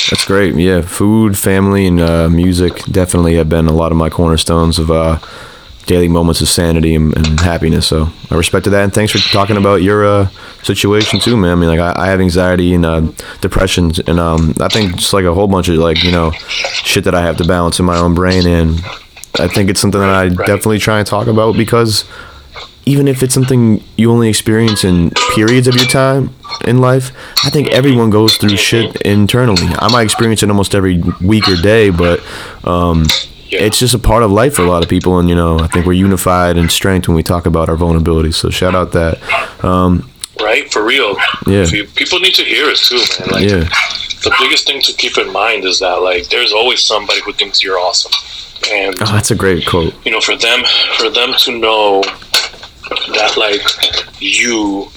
[0.09, 0.55] That's great.
[0.55, 4.89] Yeah, food, family, and uh, music definitely have been a lot of my cornerstones of
[4.91, 5.19] uh,
[5.85, 7.87] daily moments of sanity and, and happiness.
[7.87, 10.27] So I respected that, and thanks for talking about your uh,
[10.63, 11.51] situation too, man.
[11.51, 13.01] I mean, like I, I have anxiety and uh,
[13.41, 17.03] depression, and um, I think just like a whole bunch of like you know shit
[17.05, 18.79] that I have to balance in my own brain, and
[19.39, 20.37] I think it's something that I Right.
[20.47, 22.05] definitely try and talk about because
[22.85, 26.33] even if it's something you only experience in periods of your time
[26.65, 27.11] in life,
[27.45, 29.67] I think everyone goes through shit internally.
[29.77, 32.19] I might experience it almost every week or day, but
[32.65, 33.05] um,
[33.51, 33.61] Yeah.
[33.63, 35.19] it's just a part of life for a lot of people.
[35.19, 38.35] And, you know, I think we're unified in strength when we talk about our vulnerabilities.
[38.35, 39.19] So shout out that.
[39.63, 40.09] Um,
[40.41, 41.15] right for real.
[41.47, 41.65] Yeah.
[41.69, 43.29] Pe- People need to hear it too, man.
[43.29, 43.65] Like yeah,
[44.23, 47.61] the biggest thing to keep in mind is that like there's always somebody who thinks
[47.63, 48.11] you're awesome,
[48.71, 49.93] and oh, that's a great quote.
[50.05, 50.63] you know for them
[50.97, 52.01] for them to know
[53.13, 53.61] that like
[54.21, 54.87] you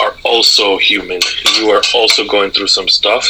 [0.00, 1.20] are also human
[1.58, 3.24] you are also going through some stuff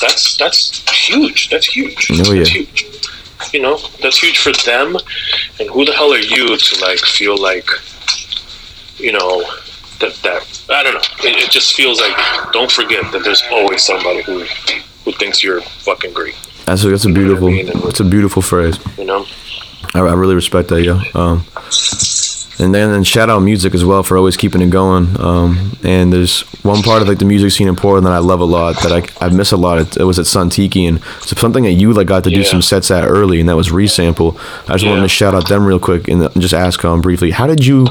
[0.00, 2.38] that's that's huge that's huge Oh, yeah.
[2.38, 2.84] that's huge
[3.52, 4.96] you know that's huge for them.
[5.60, 7.68] And who the hell are you to like feel like
[8.96, 9.42] you know
[10.00, 11.28] that that i don't know.
[11.28, 12.16] It, it just feels like
[12.52, 14.44] don't forget that there's always somebody who
[15.04, 16.34] who thinks you're fucking great.
[16.66, 17.50] That's a, that's a beautiful,
[17.84, 18.78] that's a beautiful phrase.
[18.96, 19.26] you know?
[19.94, 20.98] I, I really respect that, yo.
[21.14, 21.44] Um,
[22.58, 25.20] and then and shout out music as well for always keeping it going.
[25.20, 28.40] Um, and there's one part of like the music scene in Portland that I love
[28.40, 29.78] a lot that I, I miss a lot.
[29.78, 32.40] It, it was at Sun Tiki and it's something that you like got to do
[32.40, 32.46] Yeah.
[32.46, 34.38] some sets at early, and that was Resample.
[34.68, 37.46] I just wanted to shout out them real quick and just ask them briefly, how
[37.46, 37.86] did you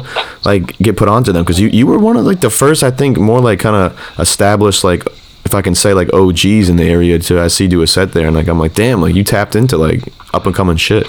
[0.45, 1.43] like get put onto them?
[1.43, 4.19] Because you you were one of like the first, I think, more like kind of
[4.19, 5.03] established like.
[5.45, 8.13] If I can say like OGs in the area to I see do a set
[8.13, 10.01] there and like I'm like damn like you tapped into like
[10.33, 11.05] up and coming shit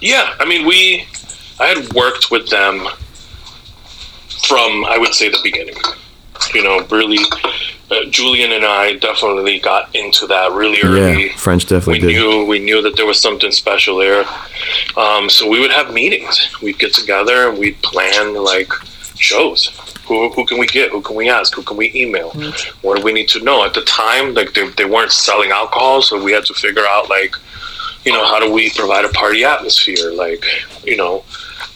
[0.00, 1.06] Yeah, I mean, we,
[1.60, 2.86] I had worked with them
[4.48, 5.76] from, I would say, the beginning.
[6.54, 7.18] You know, really,
[7.90, 11.26] uh, Julian and I definitely got into that really early.
[11.26, 14.24] yeah French definitely we did knew we knew that there was something special there.
[14.96, 16.50] Um, so we would have meetings.
[16.62, 18.72] We'd get together and we'd plan like
[19.16, 19.68] shows.
[20.06, 20.90] Who, who can we get?
[20.90, 21.54] Who can we ask?
[21.54, 22.30] Who can we email?
[22.82, 23.64] What do we need to know?
[23.64, 27.08] At the time, like they, they weren't selling alcohol, so we had to figure out
[27.08, 27.36] like,
[28.04, 30.10] you know, how do we provide a party atmosphere?
[30.12, 30.44] Like,
[30.84, 31.22] you know,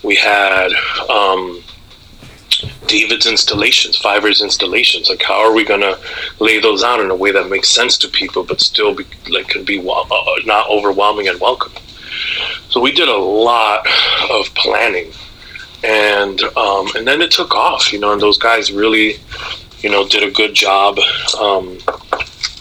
[0.05, 0.71] we had
[1.09, 1.63] um,
[2.87, 5.09] David's installations, Fiverr's installations.
[5.09, 5.97] Like, how are we gonna
[6.39, 9.49] lay those out in a way that makes sense to people, but still be like
[9.49, 10.05] can be uh,
[10.45, 11.83] not overwhelming and welcoming?
[12.69, 13.87] So we did a lot
[14.31, 15.13] of planning,
[15.83, 17.93] and um, and then it took off.
[17.93, 19.17] You know, and those guys really,
[19.81, 20.99] you know, did a good job,
[21.41, 21.79] um,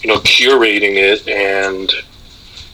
[0.02, 1.92] you know, curating it and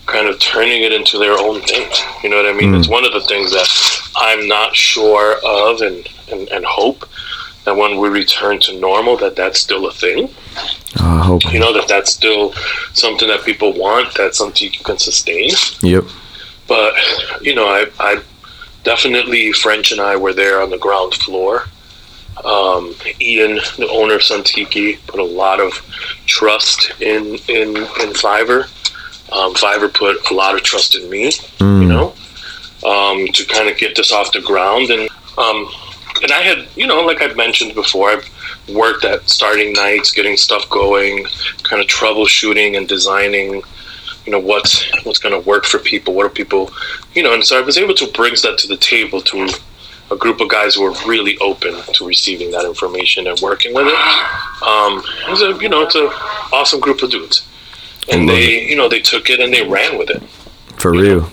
[0.06, 1.90] kind of turning it into their own thing.
[2.24, 2.74] You know what I mean?
[2.74, 2.80] Mm.
[2.80, 3.68] It's one of the things that
[4.16, 7.06] I'm not sure of, and, and and hope
[7.66, 10.30] that when we return to normal, that that's still a thing.
[11.00, 12.54] I hope You know that that's still
[12.94, 14.14] something that people want.
[14.16, 15.52] That's something you can sustain.
[15.82, 16.04] yep
[16.68, 16.94] But
[17.42, 18.22] you know, I, I
[18.84, 21.66] definitely French and I were there on the ground floor.
[22.46, 25.74] Um, Ian, the owner of Sun Tiki, put a lot of
[26.26, 28.64] trust in in in Fiverr.
[29.32, 31.82] Um, Fiverr put a lot of trust in me, Mm.
[31.84, 32.16] you know,
[32.86, 34.90] um, to kind of get this off the ground.
[34.90, 35.70] And um,
[36.22, 38.30] and I had, you know, like I've mentioned before, I've
[38.74, 41.26] worked at starting nights, getting stuff going,
[41.64, 43.62] kind of troubleshooting and designing
[44.26, 46.70] you know what's what's going to work for people what are people
[47.16, 49.50] you know and so i was able to bring that to the table to
[50.12, 53.88] a group of guys who were really open to receiving that information and working with
[53.88, 53.96] it
[54.68, 56.08] um it was a you know it's a
[56.54, 57.48] awesome group of dudes
[58.12, 60.22] and they you know they took it and they ran with it
[60.80, 61.30] for real.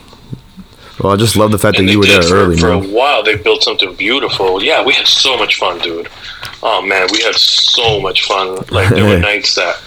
[1.01, 2.93] Well, I just love the fact that you were there for, early, for a man.
[2.93, 6.09] while they built something beautiful yeah we had so much fun dude
[6.63, 9.81] oh man we had so much fun like there were nights that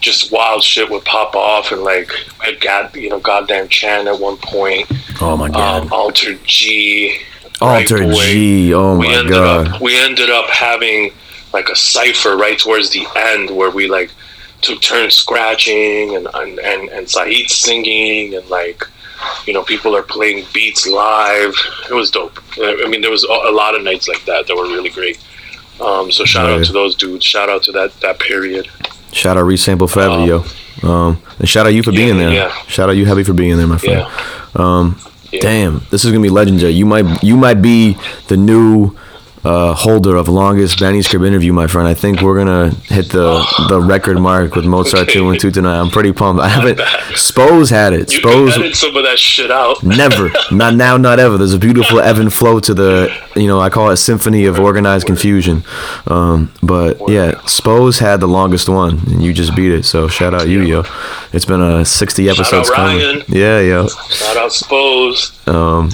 [0.00, 2.10] just wild shit would pop off and like
[2.40, 4.90] I had got you know goddamn Chan at one point
[5.20, 7.18] Oh my um, Alter G
[7.60, 8.24] Alter Right Boy.
[8.24, 8.74] G.
[8.74, 9.68] Oh we my ended god.
[9.68, 11.10] up we ended up having
[11.52, 14.10] like a cipher right towards the end where we like
[14.60, 18.84] took turns scratching and and and, and Saeed singing and like
[19.46, 21.54] you know people are playing beats live
[21.90, 24.56] it was dope i mean there was a a lot of nights like that that
[24.56, 25.18] were really great
[25.80, 26.60] um, so shout Right.
[26.60, 28.68] out to those dudes shout out to that that period
[29.12, 30.44] Shout out Resample forever, Um, yo.
[30.82, 32.32] Um, and shout out you for yeah, being there.
[32.32, 32.52] yeah.
[32.66, 34.00] Shout out you, Heavy, for being there, my friend.
[34.00, 34.10] yeah
[34.56, 34.98] Um,
[35.30, 35.40] Yeah.
[35.40, 36.72] Damn, this is gonna be legendary.
[36.72, 37.96] You might you might be
[38.26, 38.90] the new
[39.44, 41.86] uh, holder of longest manuscript interview, my friend.
[41.86, 45.78] I think we're gonna hit the the record mark with Mozart two and two tonight.
[45.78, 46.42] I'm pretty pumped.
[46.42, 46.80] I haven't.
[47.16, 48.12] Spose had it.
[48.12, 51.36] you Spose edit some of that shit out never, not now, not ever.
[51.38, 54.58] There's a beautiful ebb and flow to the, you know, I call it symphony of
[54.58, 55.62] organized confusion.
[56.06, 59.84] Um, but yeah, Spose had the longest one, and you just beat it.
[59.84, 60.84] So shout out you, yo.
[61.32, 63.22] It's been a 60 episodes coming.
[63.28, 63.88] Yeah, yo.
[63.88, 65.90] shout out Spose Um,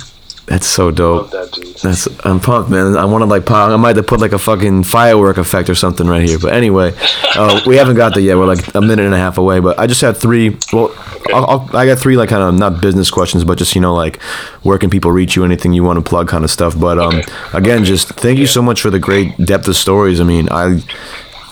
[0.51, 1.31] That's so dope.
[1.31, 1.79] That.
[1.81, 2.97] That's I'm pumped, man.
[2.97, 3.71] I want to like pop.
[3.71, 6.41] I might have to put like a fucking firework effect or something right here.
[6.41, 6.93] But anyway,
[7.37, 8.37] uh, we haven't got there yet.
[8.37, 9.61] We're like a minute and a half away.
[9.61, 10.57] But I just had three.
[10.73, 10.93] Well,
[11.33, 13.95] I'll, I'll, I got three like kind of not business questions, but just you know
[13.95, 14.21] like
[14.65, 15.45] where can people reach you?
[15.45, 16.77] Anything you want to plug, kind of stuff.
[16.79, 17.33] But um, Okay.
[17.55, 20.21] again, just thank you so much for the great depth of stories.
[20.21, 20.83] I mean, I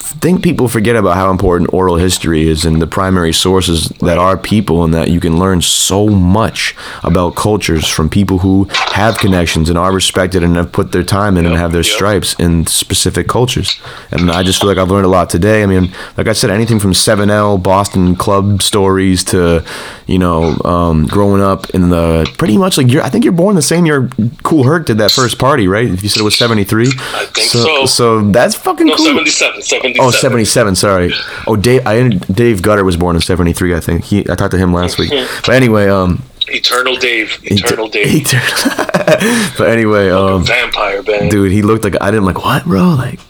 [0.09, 4.37] think people forget about how important oral history is and the primary sources that are
[4.37, 6.75] people and that you can learn so much
[7.05, 11.37] about cultures from people who have connections and are respected and have put their time
[11.37, 11.95] in and have their yep.
[11.95, 13.81] stripes in specific cultures.
[14.11, 15.63] And I just feel like I've learned a lot today.
[15.63, 19.65] I mean, like I said, anything from 7L, Boston club stories to,
[20.07, 23.55] you know, um, growing up in the pretty much like you're, I think you're born
[23.55, 24.09] the same year
[24.43, 25.87] Kool Herc did that first party, right?
[25.87, 26.87] If you said it was 73.
[26.87, 27.65] I think so.
[27.65, 27.87] so.
[27.87, 29.07] So that's fucking No, cool.
[29.07, 29.63] 77.
[29.63, 29.98] 77.
[30.01, 31.13] Oh, 77, sorry.
[31.47, 34.05] Oh, Dave, I, Dave Gutter was born in 73, I think.
[34.05, 35.11] He, I talked to him last week.
[35.11, 37.39] But anyway, um, Eternal Dave.
[37.43, 38.25] Eternal Dave.
[38.27, 38.43] turned-
[39.59, 41.31] but anyway, um, Vampire band.
[41.31, 42.95] dude, he looked like I didn't like what, bro?
[42.95, 43.21] Like,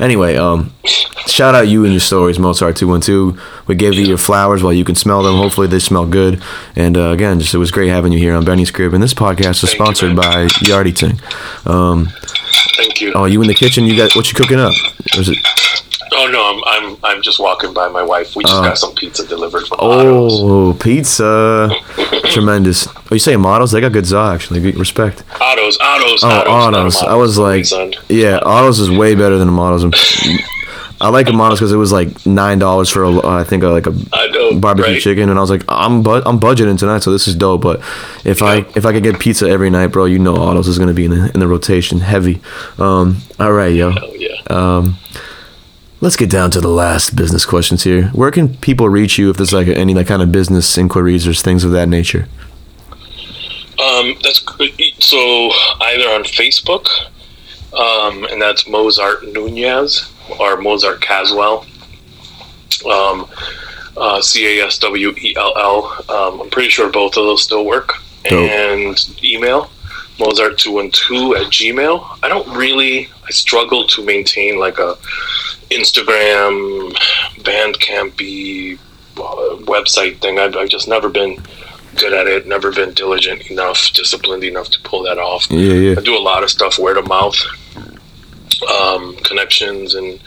[0.00, 0.72] anyway, um,
[1.26, 3.38] shout out you and your stories, Mozart two one two.
[3.66, 5.36] We gave you your flowers while you can smell them.
[5.36, 6.42] Hopefully, they smell good.
[6.76, 8.94] And uh, again, just it was great having you here on Benny's Crib.
[8.94, 10.16] And this podcast is Thank sponsored man.
[10.16, 11.20] by Yardie Ting.
[11.70, 12.08] Um,
[12.76, 13.12] Thank you.
[13.14, 13.84] oh, you in the kitchen?
[13.84, 14.72] You got what you cooking up?
[15.16, 15.38] Or is it?
[16.16, 18.36] Oh no, I'm I'm I'm just walking by my wife.
[18.36, 20.32] We just got some pizza delivered from Otto's.
[20.36, 21.70] Oh, pizza!
[22.30, 22.86] Tremendous.
[22.86, 23.72] Oh, you say Amato's?
[23.72, 24.60] They got good za actually.
[24.72, 25.22] Respect.
[25.40, 27.02] Otto's, Otto's, Oh, Otto's.
[27.02, 27.66] I was like,
[28.08, 29.84] yeah, Otto's is way better than the Amato's.
[31.00, 33.68] I like the Amato's because it was like nine dollars for a, I think a,
[33.68, 35.02] like a know, barbecue right?
[35.02, 37.62] chicken, and I was like, I'm bu- I'm budgeting tonight, so this is dope.
[37.62, 37.80] But
[38.24, 40.94] if I if I could get pizza every night, bro, you know, Otto's is gonna
[40.94, 42.40] be in the, in the rotation heavy.
[42.78, 43.92] Um, all right, yo.
[44.00, 44.40] Oh yeah.
[44.48, 44.96] Um,
[46.00, 48.08] let's get down to the last business questions here.
[48.08, 51.34] Where can people reach you if there's like any like kind of business inquiries or
[51.34, 52.28] things of that nature?
[53.82, 54.44] Um, that's.
[55.00, 55.50] So
[55.80, 56.88] either on Facebook,
[57.76, 61.66] um, and that's Mozart Nunez or Mozart Caswell.
[62.90, 63.28] Um,
[63.96, 66.04] uh, C A S W E L L.
[66.08, 67.94] Um, I'm pretty sure both of those still work.
[68.24, 68.50] Dope.
[68.50, 69.70] And email
[70.18, 72.18] Mozart212 at Gmail.
[72.22, 74.96] I don't really, I struggle to maintain like a
[75.70, 76.92] Instagram,
[77.40, 78.78] Bandcampy
[79.16, 80.38] uh, website thing.
[80.38, 81.38] I've, I've just never been
[81.96, 85.50] good at it, never been diligent enough, disciplined enough to pull that off.
[85.50, 85.94] Yeah, yeah.
[85.98, 87.36] I do a lot of stuff word of mouth,
[88.80, 90.20] um, connections, and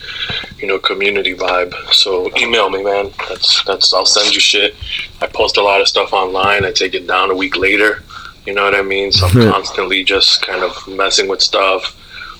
[0.59, 1.73] you know, community vibe.
[1.93, 3.11] So email me, man.
[3.29, 3.93] That's that's.
[3.93, 4.75] I'll send you shit.
[5.21, 6.65] I post a lot of stuff online.
[6.65, 8.03] I take it down a week later.
[8.45, 9.11] You know what I mean?
[9.11, 11.95] So I'm constantly just kind of messing with stuff,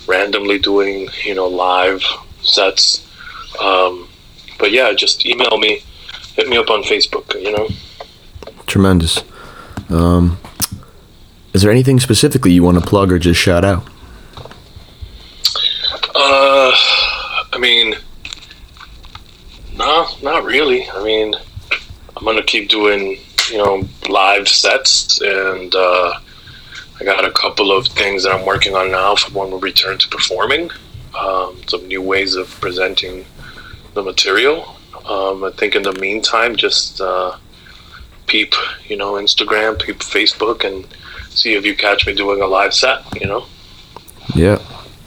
[0.08, 2.02] randomly doing you know live
[2.48, 3.06] sets.
[3.60, 4.08] Um,
[4.58, 5.82] but yeah, just email me.
[6.34, 7.40] Hit me up on Facebook.
[7.40, 7.68] You know.
[8.66, 9.22] Tremendous.
[9.88, 10.38] Um,
[11.52, 13.84] is there anything specifically you want to plug or just shout out?
[16.14, 16.72] Uh,
[17.52, 17.94] I mean,
[19.74, 20.88] no, not really.
[20.90, 21.34] I mean,
[22.16, 23.18] I'm gonna keep doing,
[23.50, 26.18] you know, live sets, and uh,
[27.00, 29.98] I got a couple of things that I'm working on now for when we return
[29.98, 30.70] to performing.
[31.18, 33.24] Um, some new ways of presenting
[33.94, 34.76] the material.
[35.04, 37.36] Um, I think in the meantime, just uh,
[38.26, 38.54] peep,
[38.86, 40.86] you know, Instagram, peep Facebook, and
[41.30, 43.02] see if you catch me doing a live set.
[43.20, 43.46] You know.
[44.34, 44.62] Yeah,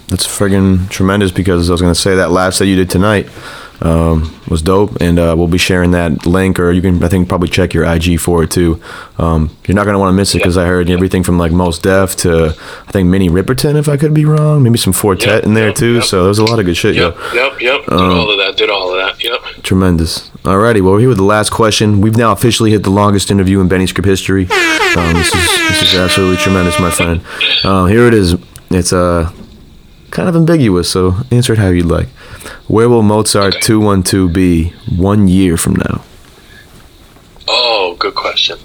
[0.07, 3.29] that's friggin' tremendous because I was gonna say that last set you did tonight
[3.81, 7.27] um, was dope, and uh, we'll be sharing that link, or you can I think
[7.29, 8.81] probably check your IG for it too.
[9.17, 11.79] Um, you're not gonna want to miss it because I heard everything from like Mos
[11.79, 12.55] Def to
[12.87, 15.53] I think Minnie Riperton, if I could be wrong, maybe some Four Tet Yep, in
[15.55, 15.93] there yep, too.
[15.95, 16.03] yep.
[16.03, 16.95] So there's a lot of good shit.
[16.95, 17.33] Yep, yo.
[17.33, 17.81] yep, yep.
[17.85, 18.57] Did Um, all of that.
[18.57, 19.23] Did all of that.
[19.23, 19.63] Yep.
[19.63, 20.29] Tremendous.
[20.43, 22.01] Alrighty, well, we're here with the last question.
[22.01, 24.43] We've now officially hit the longest interview in Benny's Crib history.
[24.95, 27.21] Um, this is this is absolutely tremendous, my friend.
[27.63, 28.35] Uh, here it is.
[28.71, 29.31] It's uh,
[30.09, 32.07] kind of ambiguous, so answer it how you'd like.
[32.67, 33.61] Where will Mozart Okay.
[33.67, 36.03] 212 be one year from now?
[37.47, 38.57] Oh, good question.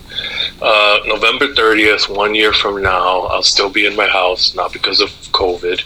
[0.62, 5.00] Uh, November 30th, one year from now, I'll still be in my house, not because
[5.00, 5.82] of COVID.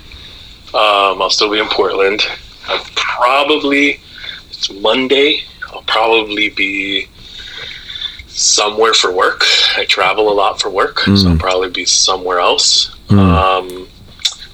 [0.74, 2.22] Um, I'll still be in Portland.
[2.68, 4.00] I'll probably,
[4.50, 5.40] it's Monday,
[5.72, 7.08] I'll probably be
[8.28, 9.44] somewhere for work.
[9.76, 12.90] I travel a lot for work, so I'll probably be somewhere else.
[13.10, 13.88] Um,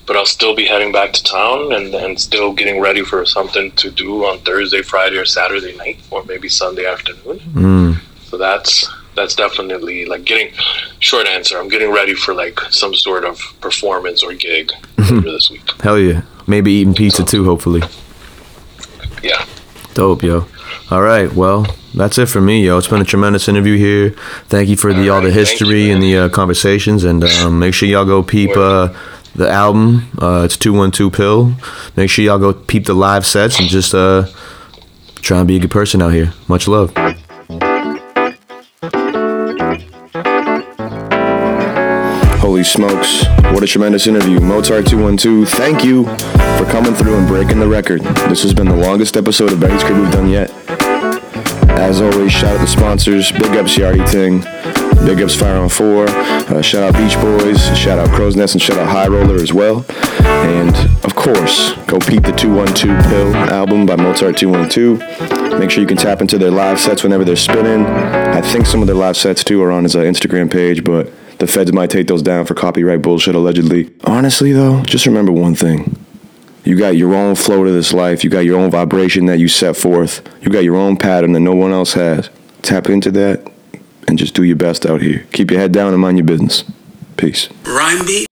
[0.06, 3.70] but I'll still be heading back to town and, and still getting ready for something
[3.72, 7.38] to do on Thursday, Friday, or Saturday night, or maybe Sunday afternoon.
[7.54, 8.00] Mm,
[8.30, 10.52] So that's that's definitely like getting
[11.00, 11.58] short answer.
[11.58, 15.62] I'm getting ready for like some sort of performance or gig later this week.
[15.80, 16.22] hell yeah.
[16.46, 17.82] Maybe eating pizza too, hopefully.
[19.22, 19.44] Yeah.
[19.94, 20.46] Dope, yo.
[20.90, 22.76] All right, well, that's it for me, yo.
[22.78, 24.10] It's been a tremendous interview here.
[24.48, 27.24] Thank you for the all, all right, the history you, and the uh, conversations, and
[27.24, 28.92] um, make sure y'all go peep uh,
[29.36, 30.08] the album.
[30.20, 31.52] Uh, it's two one two pill.
[31.96, 34.26] Make sure y'all go peep the live sets and just uh,
[35.16, 36.32] try and be a good person out here.
[36.48, 36.92] Much love.
[42.40, 44.38] Holy smokes, what a tremendous interview.
[44.38, 46.04] Mozart212, thank you
[46.56, 48.02] for coming through and breaking the record.
[48.30, 50.50] This has been the longest episode of Benny's Crib we've done yet.
[51.70, 53.30] As always, shout out the sponsors.
[53.32, 54.42] Big ups Yardie Ting.
[55.06, 56.08] Big ups Fire on 4.
[56.08, 57.78] Uh, shout out Beach Boys.
[57.78, 59.86] Shout out Crow's Nest and shout out High Roller as well.
[60.20, 60.74] And
[61.04, 65.60] of course, go peep the 212 Pill album by Mozart 212.
[65.60, 67.86] Make sure you can tap into their live sets whenever they're spinning.
[67.86, 71.12] I think some of their live sets too are on his uh, Instagram page, but
[71.38, 73.94] the feds might take those down for copyright bullshit, allegedly.
[74.02, 75.96] Honestly, though, just remember one thing.
[76.64, 78.24] You got your own flow to this life.
[78.24, 80.28] You got your own vibration that you set forth.
[80.42, 82.28] You got your own pattern that no one else has.
[82.62, 83.52] Tap into that
[84.08, 85.26] and just do your best out here.
[85.32, 86.64] Keep your head down and mind your business.
[87.16, 87.48] Peace.
[87.64, 88.26] Rhyme beat.